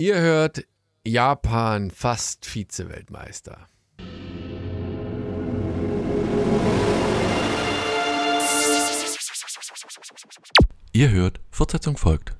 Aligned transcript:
Ihr 0.00 0.20
hört 0.20 0.64
Japan 1.04 1.90
fast 1.90 2.46
Vize-Weltmeister. 2.46 3.66
Ihr 10.92 11.10
hört, 11.10 11.40
Fortsetzung 11.50 11.96
folgt. 11.96 12.36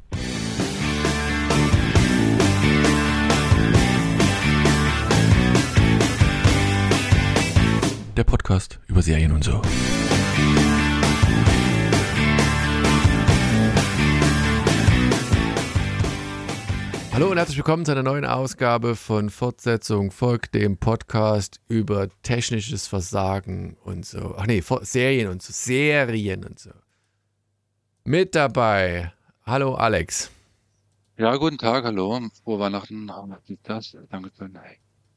Der 8.16 8.22
Podcast 8.22 8.79
über 8.86 9.02
Serien 9.02 9.32
und 9.32 9.43
so. 9.43 9.61
Hallo 17.19 17.32
und 17.32 17.37
herzlich 17.37 17.57
willkommen 17.57 17.85
zu 17.85 17.91
einer 17.91 18.05
neuen 18.05 18.25
Ausgabe 18.25 18.95
von 18.95 19.29
Fortsetzung 19.29 20.13
folgt 20.13 20.54
dem 20.54 20.76
Podcast 20.76 21.61
über 21.67 22.07
technisches 22.22 22.86
Versagen 22.86 23.76
und 23.82 24.07
so. 24.07 24.36
Ach 24.39 24.46
nee, 24.46 24.63
Serien 24.82 25.26
und 25.26 25.43
so. 25.43 25.53
Serien 25.53 26.45
und 26.45 26.61
so. 26.61 26.71
Mit 28.04 28.36
dabei, 28.36 29.12
hallo 29.45 29.75
Alex. 29.75 30.31
Ja, 31.17 31.35
guten 31.35 31.59
Tag, 31.59 31.82
hallo. 31.82 32.20
Frohe 32.45 32.61
Weihnachten, 32.61 33.11
das. 33.64 33.97
Danke 34.11 34.31
für 34.31 34.48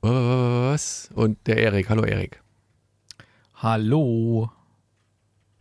Was? 0.02 1.08
Und 1.14 1.46
der 1.46 1.58
Erik, 1.58 1.88
hallo 1.92 2.02
Erik. 2.02 2.42
Hallo. 3.54 4.50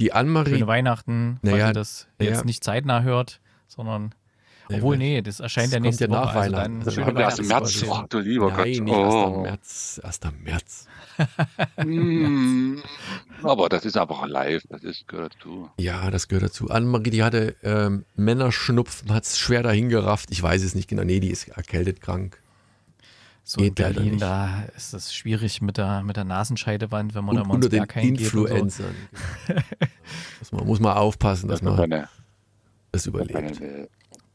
Die 0.01 0.15
Annemarie. 0.15 0.53
Schöne 0.53 0.67
Weihnachten, 0.67 1.39
falls 1.43 1.53
naja, 1.53 1.67
ihr 1.67 1.75
das 1.75 2.09
jetzt 2.19 2.31
naja. 2.31 2.45
nicht 2.45 2.65
zeitnah 2.65 3.03
hört, 3.03 3.43
sondern 3.69 4.15
obwohl, 4.77 4.97
nee, 4.97 5.23
das 5.23 5.41
erscheint 5.41 5.69
das 5.69 5.75
ja 5.75 5.81
nächste 5.81 6.09
kommt 6.09 6.15
ja 6.15 6.21
nach 6.21 6.35
Woche. 6.35 6.41
Also 6.41 6.57
Weihnachten. 6.57 6.83
Also 6.87 7.01
dann 7.05 7.17
erst 7.17 7.39
im 7.39 7.47
März. 7.49 7.85
Oh, 7.89 8.03
du 8.09 8.19
lieber 8.19 8.49
Nein, 8.51 8.57
Gott. 8.57 8.67
Nicht 8.67 8.95
oh. 8.95 9.41
März. 9.43 10.01
1. 10.03 10.21
März. 10.43 10.87
mm, 11.85 12.77
aber 13.43 13.69
das 13.69 13.85
ist 13.85 13.97
aber 13.97 14.27
live, 14.27 14.63
das 14.69 14.83
ist, 14.85 15.07
gehört 15.07 15.37
dazu. 15.39 15.71
Ja, 15.79 16.11
das 16.11 16.29
gehört 16.29 16.45
dazu. 16.45 16.71
Annemarie, 16.71 17.11
die 17.11 17.23
hatte 17.23 17.57
ähm, 17.63 18.05
Männerschnupfen, 18.17 19.13
hat 19.13 19.25
es 19.25 19.39
schwer 19.39 19.63
dahin 19.63 19.89
gerafft. 19.89 20.31
Ich 20.31 20.43
weiß 20.43 20.63
es 20.63 20.75
nicht 20.75 20.89
genau. 20.89 21.05
Nee, 21.05 21.21
die 21.21 21.31
ist 21.31 21.49
erkältet 21.49 22.01
krank. 22.01 22.41
So 23.43 23.61
Geht 23.61 23.69
in 23.69 23.75
Berlin, 23.75 24.19
da 24.19 24.65
ist 24.77 24.95
es 24.95 25.13
schwierig 25.13 25.61
mit 25.61 25.77
der, 25.77 26.03
mit 26.05 26.17
der 26.17 26.25
Nasenscheidewand, 26.25 27.15
wenn 27.15 27.25
man 27.25 27.37
und 27.37 27.43
da 27.43 27.49
mal 27.49 27.55
unter 27.55 27.69
den 27.69 27.85
Influencern. 27.85 28.95
So. 30.43 30.57
man 30.57 30.67
muss 30.67 30.81
man 30.81 30.97
aufpassen, 30.97 31.49
dass 31.49 31.61
das 31.61 31.79
man 31.79 32.09
das 32.93 33.07
überlebt. 33.07 33.63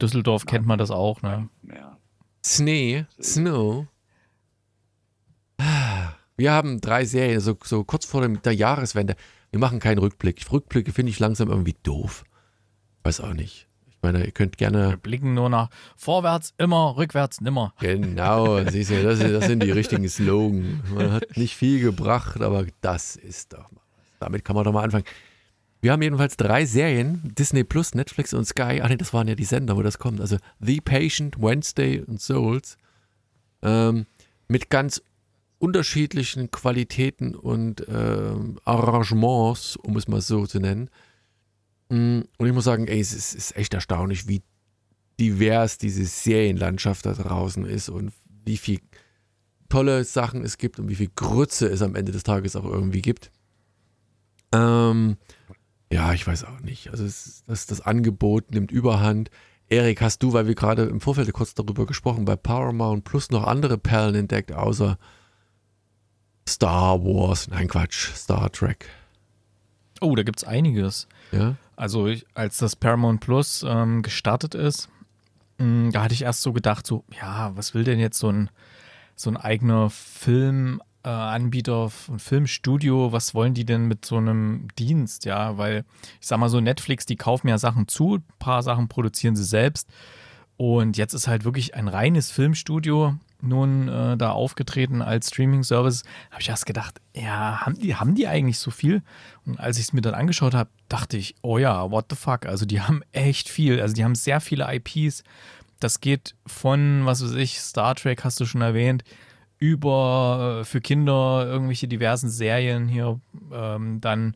Düsseldorf 0.02 0.46
kennt 0.46 0.66
man 0.66 0.80
das 0.80 0.92
auch, 0.92 1.22
ne? 1.22 1.50
Ja. 1.64 1.98
Schnee, 2.46 3.06
Snow. 3.22 3.88
Wir 6.38 6.52
haben 6.52 6.82
drei 6.82 7.06
Serien, 7.06 7.40
so, 7.40 7.58
so 7.64 7.84
kurz 7.84 8.06
vor 8.06 8.28
der 8.28 8.54
Jahreswende. 8.54 9.16
Wir 9.52 9.60
machen 9.60 9.80
keinen 9.80 10.00
Rückblick. 10.00 10.52
Rückblicke 10.52 10.92
finde 10.92 11.12
ich 11.12 11.20
langsam 11.20 11.50
irgendwie 11.50 11.76
doof. 11.84 12.26
Weiß 13.04 13.22
auch 13.22 13.34
nicht. 13.34 13.68
Ich 13.88 13.98
meine, 14.02 14.26
ihr 14.26 14.32
könnt 14.32 14.58
gerne. 14.58 14.90
Wir 14.90 14.98
blicken 14.98 15.34
nur 15.34 15.50
nach 15.50 15.70
vorwärts, 15.96 16.54
immer, 16.58 16.98
rückwärts, 16.98 17.40
nimmer. 17.40 17.74
Genau, 17.80 18.64
siehst 18.70 18.92
du, 18.92 19.02
das, 19.02 19.20
das 19.20 19.46
sind 19.46 19.64
die 19.64 19.72
richtigen 19.72 20.08
Slogan. 20.10 20.84
Man 20.94 21.14
hat 21.14 21.38
nicht 21.38 21.56
viel 21.56 21.80
gebracht, 21.80 22.42
aber 22.42 22.66
das 22.82 23.16
ist 23.16 23.54
doch 23.54 23.72
mal. 23.72 23.82
Damit 24.20 24.44
kann 24.44 24.56
man 24.56 24.66
doch 24.66 24.74
mal 24.74 24.84
anfangen. 24.84 25.06
Wir 25.86 25.92
haben 25.92 26.02
jedenfalls 26.02 26.36
drei 26.36 26.66
Serien, 26.66 27.22
Disney 27.38 27.64
Plus, 27.64 27.94
Netflix 27.94 28.34
und 28.34 28.46
Sky. 28.46 28.82
Ach 28.82 28.90
nee, 28.90 28.98
das 28.98 29.14
waren 29.14 29.28
ja 29.28 29.36
die 29.36 29.44
Sender, 29.44 29.78
wo 29.78 29.84
das 29.84 30.00
kommt. 30.00 30.20
Also 30.20 30.38
The 30.60 30.82
Patient, 30.82 31.40
Wednesday 31.40 32.02
und 32.02 32.20
Souls. 32.20 32.76
Ähm, 33.62 34.08
mit 34.48 34.72
ganz 34.72 35.04
unterschiedlichen 35.60 36.50
Qualitäten 36.50 37.36
und 37.36 37.86
ähm, 37.88 38.60
Arrangements, 38.66 39.76
um 39.76 39.96
es 39.96 40.08
mal 40.08 40.22
so 40.22 40.48
zu 40.48 40.60
nennen. 40.60 40.90
Mm, 41.90 42.22
und 42.40 42.48
ich 42.48 42.54
muss 42.54 42.64
sagen, 42.64 42.88
ey, 42.88 43.00
es 43.00 43.14
ist, 43.14 43.36
ist 43.36 43.56
echt 43.56 43.76
erstaunlich, 43.76 44.28
wie 44.28 44.42
divers 45.20 45.78
diese 45.78 46.04
Serienlandschaft 46.04 47.06
da 47.06 47.14
draußen 47.14 47.64
ist 47.64 47.90
und 47.90 48.12
wie 48.44 48.58
viel 48.58 48.80
tolle 49.70 50.04
Sachen 50.04 50.44
es 50.44 50.58
gibt 50.58 50.80
und 50.80 50.90
wie 50.90 50.96
viel 50.96 51.12
Grütze 51.14 51.68
es 51.68 51.84
am 51.84 51.94
Ende 51.94 52.12
des 52.12 52.24
Tages 52.24 52.56
auch 52.56 52.66
irgendwie 52.66 53.04
gibt. 53.04 53.30
Ähm, 54.52 55.18
ja, 55.92 56.14
ich 56.14 56.26
weiß 56.26 56.46
auch 56.46 56.60
nicht. 56.62 56.90
Also 56.90 57.06
es, 57.06 57.44
das, 57.48 57.68
das 57.68 57.82
Angebot 57.82 58.52
nimmt 58.52 58.72
überhand. 58.72 59.30
Erik, 59.68 60.02
hast 60.02 60.22
du, 60.22 60.34
weil 60.34 60.48
wir 60.48 60.56
gerade 60.56 60.84
im 60.84 61.02
Vorfeld 61.02 61.32
kurz 61.34 61.54
darüber 61.54 61.86
gesprochen, 61.86 62.26
bei 62.26 62.36
Paramount 62.36 63.04
Plus 63.04 63.32
noch 63.32 63.46
andere 63.46 63.78
Perlen 63.78 64.16
entdeckt, 64.16 64.52
außer 64.52 64.98
Star 66.48 67.04
Wars? 67.04 67.48
Nein, 67.48 67.68
Quatsch, 67.68 68.14
Star 68.16 68.52
Trek. 68.52 68.88
Oh, 70.02 70.16
da 70.16 70.24
gibt 70.24 70.40
es 70.40 70.44
einiges. 70.44 71.08
Ja. 71.32 71.56
Also 71.76 72.08
ich, 72.08 72.26
als 72.36 72.58
das 72.58 72.76
Paramount 72.76 73.22
Plus 73.22 73.66
ähm, 73.68 74.02
gestartet 74.02 74.56
ist, 74.56 74.90
mh, 75.58 75.66
mm, 75.66 75.92
da 75.92 76.04
hatte 76.04 76.14
ich 76.14 76.24
erst 76.24 76.42
so 76.42 76.54
gedacht, 76.54 76.86
so, 76.86 77.04
ja, 77.20 77.56
was 77.56 77.74
will 77.74 77.84
denn 77.84 78.00
jetzt 78.00 78.20
so 78.20 78.30
ein, 78.30 78.50
so 79.16 79.30
ein 79.30 79.38
eigener 79.38 79.90
Film 79.90 80.82
äh, 81.06 81.10
Anbieter 81.10 81.92
und 82.08 82.20
Filmstudio, 82.22 83.12
was 83.12 83.36
wollen 83.36 83.54
die 83.54 83.66
denn 83.66 83.86
mit 83.86 84.06
so 84.06 84.18
einem 84.18 84.68
Dienst? 84.80 85.26
Ja, 85.26 85.58
weil 85.58 85.86
ich 86.20 86.28
sag 86.28 86.40
mal 86.40 86.50
so, 86.50 86.60
Netflix, 86.60 87.06
die 87.06 87.16
kaufen 87.16 87.48
ja 87.48 87.58
Sachen 87.58 87.88
zu, 87.88 88.16
ein 88.16 88.24
paar 88.40 88.64
Sachen 88.64 88.88
produzieren 88.88 89.36
sie 89.36 89.44
selbst. 89.44 89.88
Und 90.58 90.98
jetzt 90.98 91.14
ist 91.14 91.28
halt 91.28 91.44
wirklich 91.44 91.76
ein 91.76 91.88
reines 91.88 92.32
Filmstudio 92.32 93.16
nun 93.42 93.88
äh, 93.90 94.18
da 94.18 94.32
aufgetreten 94.32 95.02
als 95.02 95.28
Streaming-Service. 95.28 96.04
Habe 96.32 96.42
ich 96.42 96.50
erst 96.50 96.66
gedacht, 96.66 97.00
ja, 97.14 97.62
haben 97.62 97.78
die, 97.78 97.96
haben 97.96 98.16
die 98.16 98.28
eigentlich 98.28 98.58
so 98.58 98.72
viel? 98.72 99.04
Und 99.46 99.60
als 99.60 99.78
ich 99.78 99.84
es 99.84 99.94
mir 99.94 100.02
dann 100.02 100.16
angeschaut 100.16 100.56
habe, 100.56 100.70
dachte 100.90 101.18
ich, 101.18 101.36
oh 101.42 101.58
ja, 101.58 101.92
what 101.92 102.06
the 102.10 102.16
fuck? 102.16 102.46
Also 102.46 102.66
die 102.66 102.82
haben 102.82 103.04
echt 103.12 103.50
viel. 103.50 103.82
Also 103.82 103.94
die 103.94 104.04
haben 104.04 104.16
sehr 104.16 104.42
viele 104.42 104.68
IPs. 104.74 105.24
Das 105.80 106.00
geht 106.00 106.36
von, 106.48 107.06
was 107.06 107.24
weiß 107.24 107.34
ich, 107.34 107.60
Star 107.60 107.94
Trek 107.94 108.24
hast 108.24 108.40
du 108.40 108.46
schon 108.46 108.62
erwähnt, 108.62 109.04
über 109.60 110.60
äh, 110.62 110.66
für 110.66 110.82
Kinder 110.82 111.46
irgendwelche 111.46 111.88
diversen 111.88 112.30
Serien 112.30 112.88
hier, 112.88 113.20
ähm, 113.52 114.02
dann 114.02 114.36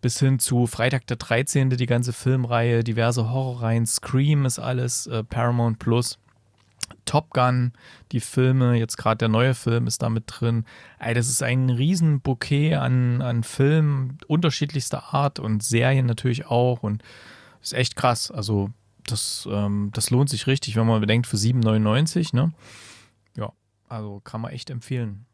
bis 0.00 0.18
hin 0.20 0.38
zu 0.38 0.66
Freitag 0.66 1.06
der 1.06 1.16
13., 1.16 1.70
die 1.70 1.86
ganze 1.86 2.12
Filmreihe, 2.12 2.84
diverse 2.84 3.30
Horrorreihen, 3.30 3.86
Scream 3.86 4.46
ist 4.46 4.58
alles, 4.58 5.06
äh, 5.06 5.24
Paramount 5.24 5.78
Plus. 5.78 6.18
Top 7.04 7.30
Gun, 7.30 7.72
die 8.12 8.20
Filme, 8.20 8.78
jetzt 8.78 8.96
gerade 8.96 9.18
der 9.18 9.28
neue 9.28 9.54
Film 9.54 9.86
ist 9.86 10.02
da 10.02 10.08
mit 10.08 10.24
drin. 10.26 10.64
Ey, 10.98 11.14
das 11.14 11.28
ist 11.28 11.42
ein 11.42 11.70
riesen 11.70 12.20
Bouquet 12.20 12.74
an, 12.74 13.22
an 13.22 13.42
Filmen 13.42 14.18
unterschiedlichster 14.26 15.14
Art 15.14 15.38
und 15.38 15.62
Serien 15.62 16.06
natürlich 16.06 16.46
auch 16.46 16.82
und 16.82 17.02
ist 17.62 17.74
echt 17.74 17.96
krass. 17.96 18.30
Also 18.30 18.70
das, 19.06 19.48
ähm, 19.50 19.90
das 19.92 20.10
lohnt 20.10 20.30
sich 20.30 20.46
richtig, 20.46 20.76
wenn 20.76 20.86
man 20.86 21.00
bedenkt, 21.00 21.26
für 21.26 21.36
7,99, 21.36 22.34
ne? 22.34 22.52
Also 23.88 24.20
kann 24.20 24.40
man 24.40 24.52
echt 24.52 24.70
empfehlen. 24.70 25.26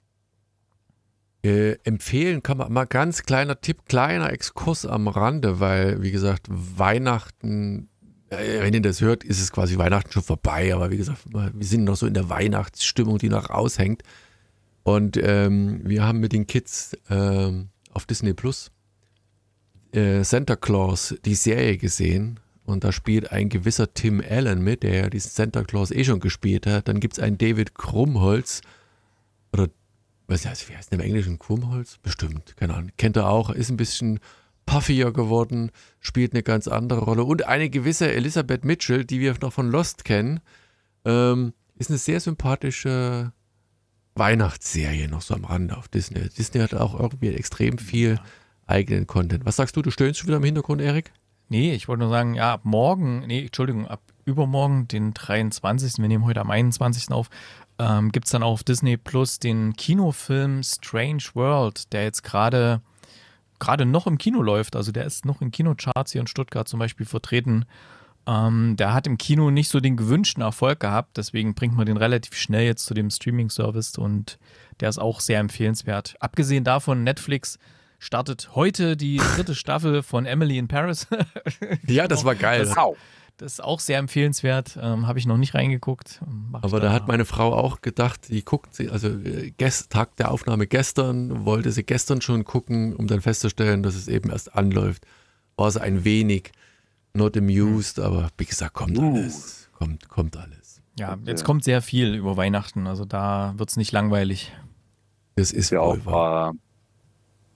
Äh, 1.43 1.77
empfehlen 1.85 2.43
kann 2.43 2.57
man 2.57 2.73
mal 2.73 2.87
ganz 2.87 3.25
kleiner 3.25 3.61
Tipp, 3.61 3.87
kleiner 3.87 4.33
Exkurs 4.33 4.87
am 4.87 5.09
Rande, 5.09 5.61
weil, 5.61 6.03
wie 6.03 6.11
gesagt, 6.11 6.47
Weihnachten, 6.49 7.89
äh, 8.31 8.63
wenn 8.63 8.73
ihr 8.73 8.81
das 8.81 9.03
hört, 9.03 9.25
ist 9.25 9.41
es 9.41 9.53
quasi 9.53 9.77
Weihnachten 9.77 10.11
schon 10.11 10.23
vorbei, 10.23 10.75
aber 10.75 10.91
wie 10.91 10.97
gesagt, 10.97 11.25
wir 11.33 11.67
sind 11.67 11.85
noch 11.85 11.97
so 11.97 12.07
in 12.07 12.15
der 12.15 12.31
Weihnachtsstimmung, 12.31 13.19
die 13.19 13.29
noch 13.29 13.51
raushängt. 13.51 14.03
Und 14.85 15.19
ähm, 15.19 15.81
wir 15.85 16.05
haben 16.05 16.21
mit 16.21 16.33
den 16.33 16.47
Kids 16.47 16.97
ähm, 17.11 17.69
auf 17.93 18.07
Disney 18.07 18.33
Plus 18.35 18.71
äh, 19.93 20.25
Santa 20.25 20.57
Claus 20.57 21.15
die 21.25 21.35
Serie 21.35 21.77
gesehen 21.79 22.41
und 22.65 22.85
da 22.85 22.93
spielt 22.93 23.31
ein 23.31 23.49
gewisser 23.49 23.93
Tim 23.93 24.23
Allen 24.27 24.63
mit, 24.63 24.83
der 24.83 24.95
ja 24.95 25.11
diesen 25.11 25.31
Santa 25.31 25.65
Claus 25.65 25.91
eh 25.91 26.05
schon 26.05 26.21
gespielt 26.21 26.67
hat. 26.67 26.89
Dann 26.89 27.01
gibt 27.01 27.15
es 27.15 27.23
einen 27.23 27.37
David 27.37 27.75
Krummholz. 27.75 28.63
Oder, 29.53 29.69
was 30.27 30.47
heißt, 30.47 30.69
wie 30.69 30.77
heißt 30.77 30.91
der 30.91 30.99
im 30.99 31.05
Englischen? 31.05 31.39
Krummholz? 31.39 31.99
Bestimmt, 32.03 32.57
keine 32.57 32.75
Ahnung. 32.75 32.91
Kennt 32.97 33.17
er 33.17 33.29
auch, 33.29 33.51
ist 33.51 33.71
ein 33.71 33.77
bisschen 33.77 34.19
puffier 34.65 35.13
geworden, 35.13 35.71
spielt 36.01 36.33
eine 36.33 36.43
ganz 36.43 36.67
andere 36.67 37.01
Rolle. 37.01 37.25
Und 37.25 37.47
eine 37.47 37.69
gewisse 37.69 38.11
Elisabeth 38.11 38.65
Mitchell, 38.65 39.05
die 39.05 39.21
wir 39.21 39.35
noch 39.43 39.53
von 39.53 39.71
Lost 39.71 40.07
kennen, 40.07 40.41
ähm, 41.05 41.53
ist 41.77 41.91
eine 41.91 41.99
sehr 41.99 42.21
sympathische 42.21 43.33
Weihnachtsserie 44.15 45.09
noch 45.09 45.23
so 45.23 45.35
am 45.35 45.45
Rande 45.45 45.77
auf 45.77 45.89
Disney. 45.89 46.29
Disney 46.31 46.61
hat 46.61 46.73
auch 46.73 46.99
irgendwie 46.99 47.29
extrem 47.29 47.77
viel 47.77 48.19
eigenen 48.67 49.07
Content. 49.07 49.45
Was 49.45 49.57
sagst 49.57 49.77
du? 49.77 49.83
Du 49.83 49.91
stöhnst 49.91 50.21
schon 50.21 50.29
wieder 50.29 50.39
im 50.39 50.45
Hintergrund, 50.45 50.81
Erik? 50.81 51.13
Nee, 51.49 51.75
ich 51.75 51.89
wollte 51.89 52.01
nur 52.01 52.11
sagen, 52.11 52.35
ja, 52.35 52.55
ab 52.55 52.63
morgen, 52.65 53.27
nee, 53.27 53.45
Entschuldigung, 53.45 53.87
ab 53.87 54.01
übermorgen, 54.25 54.89
den 54.89 55.13
23., 55.15 55.99
wir 55.99 56.09
nehmen 56.09 56.25
heute 56.25 56.41
am 56.41 56.51
21. 56.51 57.13
auf, 57.13 57.29
ähm, 57.79 58.13
gibt 58.13 58.27
es 58.27 58.33
dann 58.33 58.43
auf 58.43 58.63
Disney 58.63 58.97
Plus 58.97 59.39
den 59.39 59.75
Kinofilm 59.75 60.63
Strange 60.63 61.25
World, 61.35 61.93
der 61.93 62.05
jetzt 62.05 62.23
gerade 62.23 62.81
gerade 63.59 63.87
noch 63.87 64.07
im 64.07 64.19
Kino 64.19 64.43
läuft. 64.43 64.77
Also 64.77 64.93
der 64.93 65.05
ist 65.05 65.25
noch 65.25 65.41
in 65.41 65.51
Kinocharts 65.51 66.13
hier 66.13 66.21
in 66.21 66.27
Stuttgart 66.27 66.69
zum 66.69 66.79
Beispiel 66.79 67.07
vertreten. 67.07 67.65
Ähm, 68.27 68.77
der 68.77 68.95
hat 68.95 69.07
im 69.07 69.19
Kino 69.19 69.51
nicht 69.51 69.69
so 69.69 69.81
den 69.81 69.97
gewünschten 69.97 70.43
Erfolg 70.43 70.81
gehabt, 70.81 71.17
deswegen 71.17 71.55
bringt 71.55 71.77
man 71.77 71.87
den 71.87 71.97
relativ 71.97 72.35
schnell 72.35 72.65
jetzt 72.65 72.87
zu 72.87 72.95
dem 72.95 73.11
Streaming-Service 73.11 73.99
und 73.99 74.39
der 74.81 74.89
ist 74.89 74.99
auch 74.99 75.21
sehr 75.21 75.41
empfehlenswert. 75.41 76.17
Abgesehen 76.21 76.65
davon, 76.65 77.05
Netflix 77.05 77.59
startet 78.05 78.51
heute 78.55 78.97
die 78.97 79.17
dritte 79.17 79.55
Staffel 79.55 80.03
von 80.03 80.27
Emily 80.27 80.59
in 80.59 80.69
Paris. 80.69 81.07
Ja, 81.87 82.07
das 82.07 82.25
war 82.25 82.35
geil. 82.35 82.67
Das, 82.67 82.77
das 83.39 83.53
ist 83.55 83.65
auch 83.65 83.81
sehr 83.81 83.99
empfehlenswert. 83.99 84.79
Ähm, 84.81 85.07
Habe 85.07 85.19
ich 85.19 85.27
noch 85.27 85.39
nicht 85.39 85.55
reingeguckt. 85.55 86.21
Mach 86.27 86.61
ich 86.61 86.65
Aber 86.65 86.81
da 86.81 86.93
hat 86.93 87.09
meine 87.09 87.25
Frau 87.25 87.55
auch 87.55 87.81
gedacht, 87.81 88.29
die 88.29 88.45
guckt 88.45 88.75
sie, 88.75 88.91
also 88.91 89.09
äh, 89.09 89.51
gest, 89.57 89.91
Tag 89.91 90.17
der 90.17 90.31
Aufnahme 90.31 90.67
gestern, 90.67 91.45
wollte 91.45 91.73
sie 91.73 91.83
gestern 91.83 92.21
schon 92.21 92.45
gucken, 92.45 92.95
um 92.95 93.07
dann 93.07 93.21
festzustellen, 93.23 93.83
dass 93.83 93.95
es 93.95 94.07
eben 94.07 94.31
erst 94.31 94.55
anläuft. 94.55 95.05
War 95.57 95.71
sie 95.71 95.81
ein 95.81 96.05
wenig 96.05 96.53
not 97.15 97.37
amused, 97.37 97.99
aber 98.01 98.29
wie 98.39 98.45
gesagt, 98.45 98.75
kommt 98.75 98.99
Uh. 98.99 99.15
alles. 99.15 99.69
Kommt, 99.73 100.09
kommt 100.09 100.37
alles. 100.37 100.81
Ja, 100.99 101.17
jetzt 101.25 101.41
Ja. 101.41 101.47
kommt 101.47 101.65
sehr 101.65 101.83
viel 101.83 102.15
über 102.15 102.37
Weihnachten. 102.37 102.87
Also 102.87 103.05
da 103.05 103.55
wird 103.57 103.71
es 103.71 103.77
nicht 103.77 103.91
langweilig. 103.93 104.53
Das 105.37 105.51
ist 105.51 105.71
ja 105.71 105.81
auch, 105.81 106.05
wahr. 106.07 106.51
äh, 106.51 106.59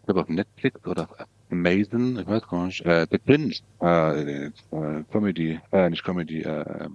glaube 0.09 0.23
auf 0.23 0.29
Netflix 0.29 0.85
oder 0.87 1.03
auf 1.05 1.27
Amazon, 1.51 2.19
ich 2.19 2.27
weiß 2.27 2.43
gar 2.49 2.67
nicht, 2.67 2.81
äh, 2.85 3.07
The 3.11 3.19
Cringe, 3.19 3.55
äh, 3.83 4.47
äh, 4.47 4.51
Comedy, 5.13 5.61
äh, 5.73 5.91
nicht 5.91 6.05
Comedy, 6.05 6.43
äh, 6.43 6.89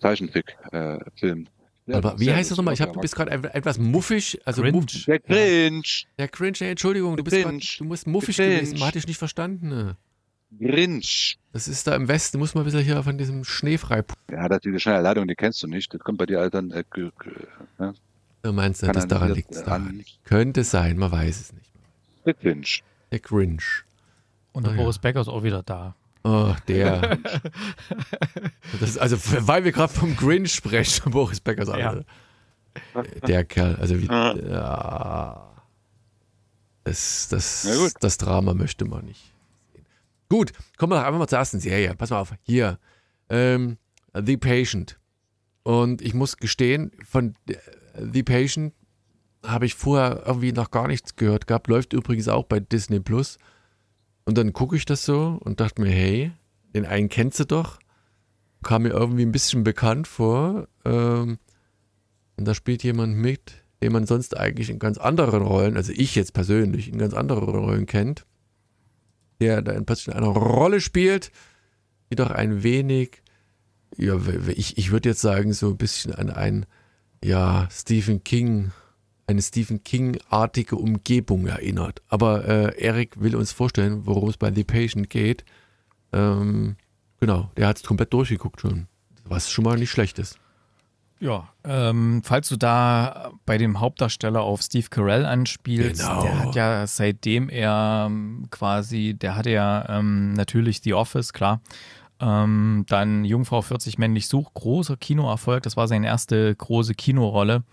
Zeichentrick, 0.00 0.56
äh, 0.72 0.98
Film. 1.16 1.46
Ja, 1.86 1.96
Aber 1.96 2.18
wie 2.18 2.32
heißt 2.32 2.50
das 2.50 2.56
nochmal? 2.56 2.74
Ich 2.74 2.80
hab, 2.80 2.92
du 2.94 3.00
bist 3.00 3.14
gerade 3.14 3.30
etwas 3.52 3.78
muffig. 3.78 4.40
Also 4.46 4.62
Cringe. 4.62 4.72
muff, 4.78 4.86
Der 5.06 5.18
Cringe, 5.20 5.82
der 6.18 6.28
Cringe, 6.28 6.56
ey, 6.60 6.70
Entschuldigung, 6.70 7.16
du 7.16 7.24
bist 7.24 7.36
grad, 7.36 7.46
Cringe. 7.46 7.62
du 7.78 7.84
musst 7.84 8.06
muffig 8.06 8.36
Cringe. 8.36 8.54
gewesen. 8.56 8.78
Man 8.78 8.88
hat 8.88 8.94
dich 8.94 9.06
nicht 9.06 9.18
verstanden. 9.18 9.68
ne? 9.68 9.96
Grinch. 10.58 11.36
Das 11.52 11.68
ist 11.68 11.86
da 11.86 11.94
im 11.96 12.08
Westen, 12.08 12.36
du 12.36 12.38
musst 12.38 12.54
mal 12.54 12.62
ein 12.62 12.64
bisschen 12.64 12.80
hier 12.84 13.02
von 13.02 13.18
diesem 13.18 13.44
Schneefrei. 13.44 14.02
Ja, 14.30 14.48
das 14.48 14.58
ist 14.58 14.64
diese 14.64 14.80
schnelle 14.80 15.02
Leitung, 15.02 15.26
die 15.28 15.34
kennst 15.34 15.62
du 15.62 15.66
nicht. 15.66 15.92
Das 15.92 16.00
kommt 16.00 16.16
bei 16.18 16.26
dir 16.26 16.38
halt 16.38 16.54
dann, 16.54 16.70
äh, 16.70 16.84
ge- 16.94 17.10
ge- 17.22 17.32
ne? 17.78 17.94
Du 18.44 18.52
meinst, 18.52 18.82
du, 18.82 18.92
das 18.92 19.08
daran 19.08 19.32
liegt 19.32 19.52
äh, 19.56 19.64
daran. 19.64 19.88
an. 19.88 20.04
Könnte 20.24 20.64
sein, 20.64 20.98
man 20.98 21.10
weiß 21.10 21.40
es 21.40 21.52
nicht. 21.54 21.70
Der 22.26 22.34
Cringe. 22.34 22.66
Der 23.10 23.18
Cringe. 23.18 23.62
Und 24.52 24.64
der 24.66 24.74
Ah, 24.74 24.76
ja. 24.76 24.82
Boris 24.82 24.98
Becker 24.98 25.22
ist 25.22 25.28
auch 25.28 25.42
wieder 25.42 25.62
da. 25.62 25.96
Oh, 26.24 26.54
der. 26.68 27.16
das 28.80 28.90
ist 28.90 28.98
also, 28.98 29.16
weil 29.46 29.64
wir 29.64 29.72
gerade 29.72 29.92
vom 29.92 30.14
Grinch 30.14 30.52
sprechen, 30.52 31.10
Boris 31.10 31.40
Becker 31.40 31.64
sagt. 31.64 31.78
Ja. 31.78 32.02
Der 33.26 33.44
Kerl, 33.46 33.76
also 33.76 33.98
wie. 33.98 34.10
Ah. 34.10 34.34
Ja. 34.36 35.50
Das, 36.84 37.28
das, 37.28 37.94
das 37.98 38.18
Drama 38.18 38.52
möchte 38.52 38.84
man 38.84 39.06
nicht 39.06 39.32
sehen. 39.72 39.86
Gut, 40.28 40.52
kommen 40.76 40.92
wir 40.92 40.96
doch 41.00 41.06
einfach 41.06 41.18
mal 41.18 41.28
zur 41.28 41.38
ersten 41.38 41.60
Serie. 41.60 41.94
Pass 41.94 42.10
mal 42.10 42.20
auf. 42.20 42.34
Hier. 42.42 42.78
Ähm, 43.30 43.78
The 44.12 44.36
Patient. 44.36 44.98
Und 45.62 46.02
ich 46.02 46.12
muss 46.12 46.36
gestehen, 46.36 46.92
von 47.06 47.34
äh, 47.48 47.54
The 47.98 48.22
Patient 48.22 48.72
habe 49.44 49.66
ich 49.66 49.74
vorher 49.74 50.22
irgendwie 50.26 50.52
noch 50.52 50.70
gar 50.70 50.88
nichts 50.88 51.16
gehört 51.16 51.46
gehabt. 51.46 51.68
Läuft 51.68 51.92
übrigens 51.92 52.28
auch 52.28 52.44
bei 52.44 52.60
Disney 52.60 53.00
Plus. 53.00 53.38
Und 54.24 54.38
dann 54.38 54.52
gucke 54.52 54.76
ich 54.76 54.84
das 54.84 55.04
so 55.04 55.38
und 55.44 55.60
dachte 55.60 55.82
mir, 55.82 55.90
hey, 55.90 56.32
den 56.74 56.86
einen 56.86 57.08
kennst 57.08 57.40
du 57.40 57.44
doch. 57.44 57.78
Kam 58.62 58.82
mir 58.82 58.90
irgendwie 58.90 59.24
ein 59.24 59.32
bisschen 59.32 59.64
bekannt 59.64 60.08
vor. 60.08 60.68
Ähm, 60.84 61.38
und 62.36 62.44
da 62.46 62.54
spielt 62.54 62.82
jemand 62.82 63.16
mit, 63.16 63.64
den 63.82 63.92
man 63.92 64.06
sonst 64.06 64.36
eigentlich 64.36 64.70
in 64.70 64.78
ganz 64.78 64.98
anderen 64.98 65.42
Rollen, 65.42 65.76
also 65.76 65.92
ich 65.94 66.14
jetzt 66.14 66.32
persönlich, 66.32 66.88
in 66.88 66.98
ganz 66.98 67.14
anderen 67.14 67.48
Rollen 67.48 67.86
kennt. 67.86 68.24
Der 69.40 69.62
da 69.62 69.78
plötzlich 69.82 70.14
eine 70.14 70.26
Rolle 70.26 70.80
spielt, 70.80 71.30
die 72.10 72.16
doch 72.16 72.30
ein 72.30 72.62
wenig, 72.62 73.22
ja, 73.96 74.18
ich, 74.48 74.78
ich 74.78 74.90
würde 74.90 75.10
jetzt 75.10 75.20
sagen, 75.20 75.52
so 75.52 75.70
ein 75.70 75.76
bisschen 75.76 76.14
an 76.14 76.30
ein, 76.30 76.66
ja, 77.24 77.68
Stephen 77.70 78.22
King, 78.22 78.72
eine 79.26 79.40
Stephen 79.42 79.82
King-artige 79.82 80.76
Umgebung 80.76 81.46
erinnert. 81.46 82.02
Aber 82.08 82.46
äh, 82.46 82.78
Erik 82.82 83.20
will 83.20 83.34
uns 83.36 83.52
vorstellen, 83.52 84.02
worum 84.06 84.28
es 84.28 84.36
bei 84.36 84.52
The 84.52 84.64
Patient 84.64 85.08
geht. 85.10 85.44
Ähm, 86.12 86.76
genau, 87.20 87.50
der 87.56 87.68
hat 87.68 87.78
es 87.78 87.82
komplett 87.82 88.12
durchgeguckt 88.12 88.60
schon. 88.60 88.86
Was 89.24 89.50
schon 89.50 89.64
mal 89.64 89.78
nicht 89.78 89.90
schlecht 89.90 90.18
ist. 90.18 90.38
Ja, 91.20 91.48
ähm, 91.64 92.20
falls 92.22 92.50
du 92.50 92.56
da 92.56 93.32
bei 93.46 93.56
dem 93.56 93.80
Hauptdarsteller 93.80 94.42
auf 94.42 94.60
Steve 94.60 94.88
Carell 94.90 95.24
anspielst, 95.24 96.02
Genau. 96.02 96.22
der 96.22 96.38
hat 96.40 96.54
ja 96.54 96.86
seitdem 96.86 97.48
er 97.48 98.04
ähm, 98.10 98.48
quasi, 98.50 99.14
der 99.14 99.34
hatte 99.36 99.50
ja 99.50 99.86
ähm, 99.88 100.34
natürlich 100.34 100.82
The 100.82 100.92
Office, 100.92 101.32
klar. 101.32 101.62
Ähm, 102.20 102.84
dann 102.88 103.24
Jungfrau 103.24 103.60
40 103.62 103.98
männlich 103.98 104.28
sucht, 104.28 104.54
großer 104.54 104.96
Kinoerfolg, 104.96 105.62
das 105.62 105.76
war 105.76 105.88
seine 105.88 106.06
erste 106.06 106.54
große 106.54 106.94
Kinorolle. 106.94 107.64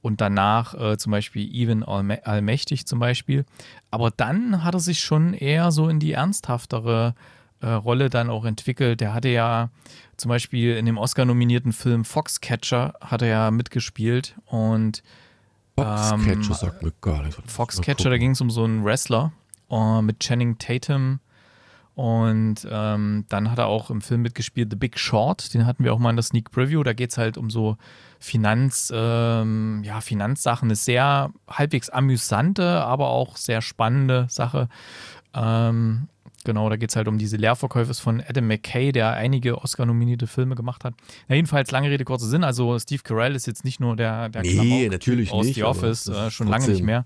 Und 0.00 0.20
danach 0.20 0.74
äh, 0.74 0.98
zum 0.98 1.12
Beispiel 1.12 1.48
Even 1.54 1.84
Allmä 1.84 2.20
Allmächtig 2.24 2.86
zum 2.86 2.98
Beispiel. 2.98 3.44
Aber 3.92 4.10
dann 4.10 4.64
hat 4.64 4.74
er 4.74 4.80
sich 4.80 4.98
schon 4.98 5.32
eher 5.32 5.70
so 5.70 5.88
in 5.88 6.00
die 6.00 6.12
ernsthaftere 6.12 7.14
äh, 7.60 7.68
Rolle 7.68 8.10
dann 8.10 8.28
auch 8.28 8.44
entwickelt. 8.44 9.00
Der 9.00 9.14
hatte 9.14 9.28
ja 9.28 9.70
zum 10.16 10.28
Beispiel 10.28 10.76
in 10.76 10.86
dem 10.86 10.98
Oscar-nominierten 10.98 11.72
Film 11.72 12.04
Foxcatcher 12.04 12.94
hat 13.00 13.22
er 13.22 13.28
ja 13.28 13.50
mitgespielt 13.52 14.34
und 14.46 15.04
Foxcatcher 15.76 16.32
Ähm, 16.32 16.42
sagt 16.42 16.82
mir 16.82 16.92
gar 17.00 17.22
nichts. 17.22 17.40
Foxcatcher, 17.46 18.10
da 18.10 18.18
ging 18.18 18.32
es 18.32 18.40
um 18.40 18.50
so 18.50 18.64
einen 18.64 18.84
Wrestler 18.84 19.32
äh, 19.70 20.02
mit 20.02 20.18
Channing 20.20 20.58
Tatum 20.58 21.20
und 21.94 22.66
ähm, 22.70 23.24
dann 23.28 23.50
hat 23.50 23.58
er 23.58 23.66
auch 23.66 23.90
im 23.90 24.00
Film 24.00 24.22
mitgespielt 24.22 24.70
The 24.70 24.76
Big 24.76 24.98
Short, 24.98 25.52
den 25.54 25.66
hatten 25.66 25.84
wir 25.84 25.92
auch 25.92 25.98
mal 25.98 26.10
in 26.10 26.16
der 26.16 26.22
Sneak 26.22 26.50
Preview, 26.50 26.82
da 26.82 26.92
geht 26.94 27.10
es 27.10 27.18
halt 27.18 27.36
um 27.36 27.50
so 27.50 27.76
Finanz, 28.18 28.92
ähm, 28.94 29.82
ja, 29.84 30.00
Finanzsachen, 30.00 30.68
eine 30.68 30.76
sehr 30.76 31.30
halbwegs 31.48 31.88
amüsante, 31.90 32.82
aber 32.82 33.08
auch 33.08 33.36
sehr 33.36 33.60
spannende 33.62 34.26
Sache. 34.30 34.68
Ähm, 35.34 36.08
genau, 36.44 36.68
da 36.68 36.76
geht 36.76 36.90
es 36.90 36.96
halt 36.96 37.08
um 37.08 37.18
diese 37.18 37.36
Leerverkäufe 37.36 37.92
von 37.94 38.22
Adam 38.26 38.46
McKay, 38.46 38.92
der 38.92 39.12
einige 39.14 39.58
Oscar-nominierte 39.58 40.26
Filme 40.26 40.54
gemacht 40.54 40.84
hat. 40.84 40.94
Na, 41.28 41.34
jedenfalls, 41.34 41.70
lange 41.70 41.90
Rede, 41.90 42.04
kurzer 42.04 42.26
Sinn. 42.26 42.44
Also, 42.44 42.78
Steve 42.78 43.02
Carell 43.02 43.34
ist 43.34 43.46
jetzt 43.46 43.64
nicht 43.64 43.80
nur 43.80 43.96
der, 43.96 44.28
der 44.28 44.42
Nee, 44.42 44.52
Klamauk 44.54 44.90
natürlich 44.92 45.32
aus 45.32 45.46
nicht, 45.46 45.56
The 45.56 45.64
Office, 45.64 46.08
äh, 46.08 46.30
schon 46.30 46.46
lange 46.48 46.60
nicht 46.64 46.68
trotzdem- 46.68 46.86
mehr. 46.86 47.04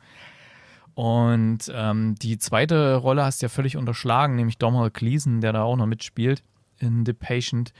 Und 0.96 1.70
ähm, 1.74 2.14
die 2.14 2.38
zweite 2.38 2.94
Rolle 2.96 3.22
hast 3.22 3.42
du 3.42 3.44
ja 3.44 3.48
völlig 3.50 3.76
unterschlagen, 3.76 4.34
nämlich 4.34 4.56
Domhnall 4.56 4.90
Gleeson, 4.90 5.42
der 5.42 5.52
da 5.52 5.62
auch 5.62 5.76
noch 5.76 5.84
mitspielt 5.86 6.42
in 6.78 7.04
The 7.04 7.12
Patient. 7.12 7.74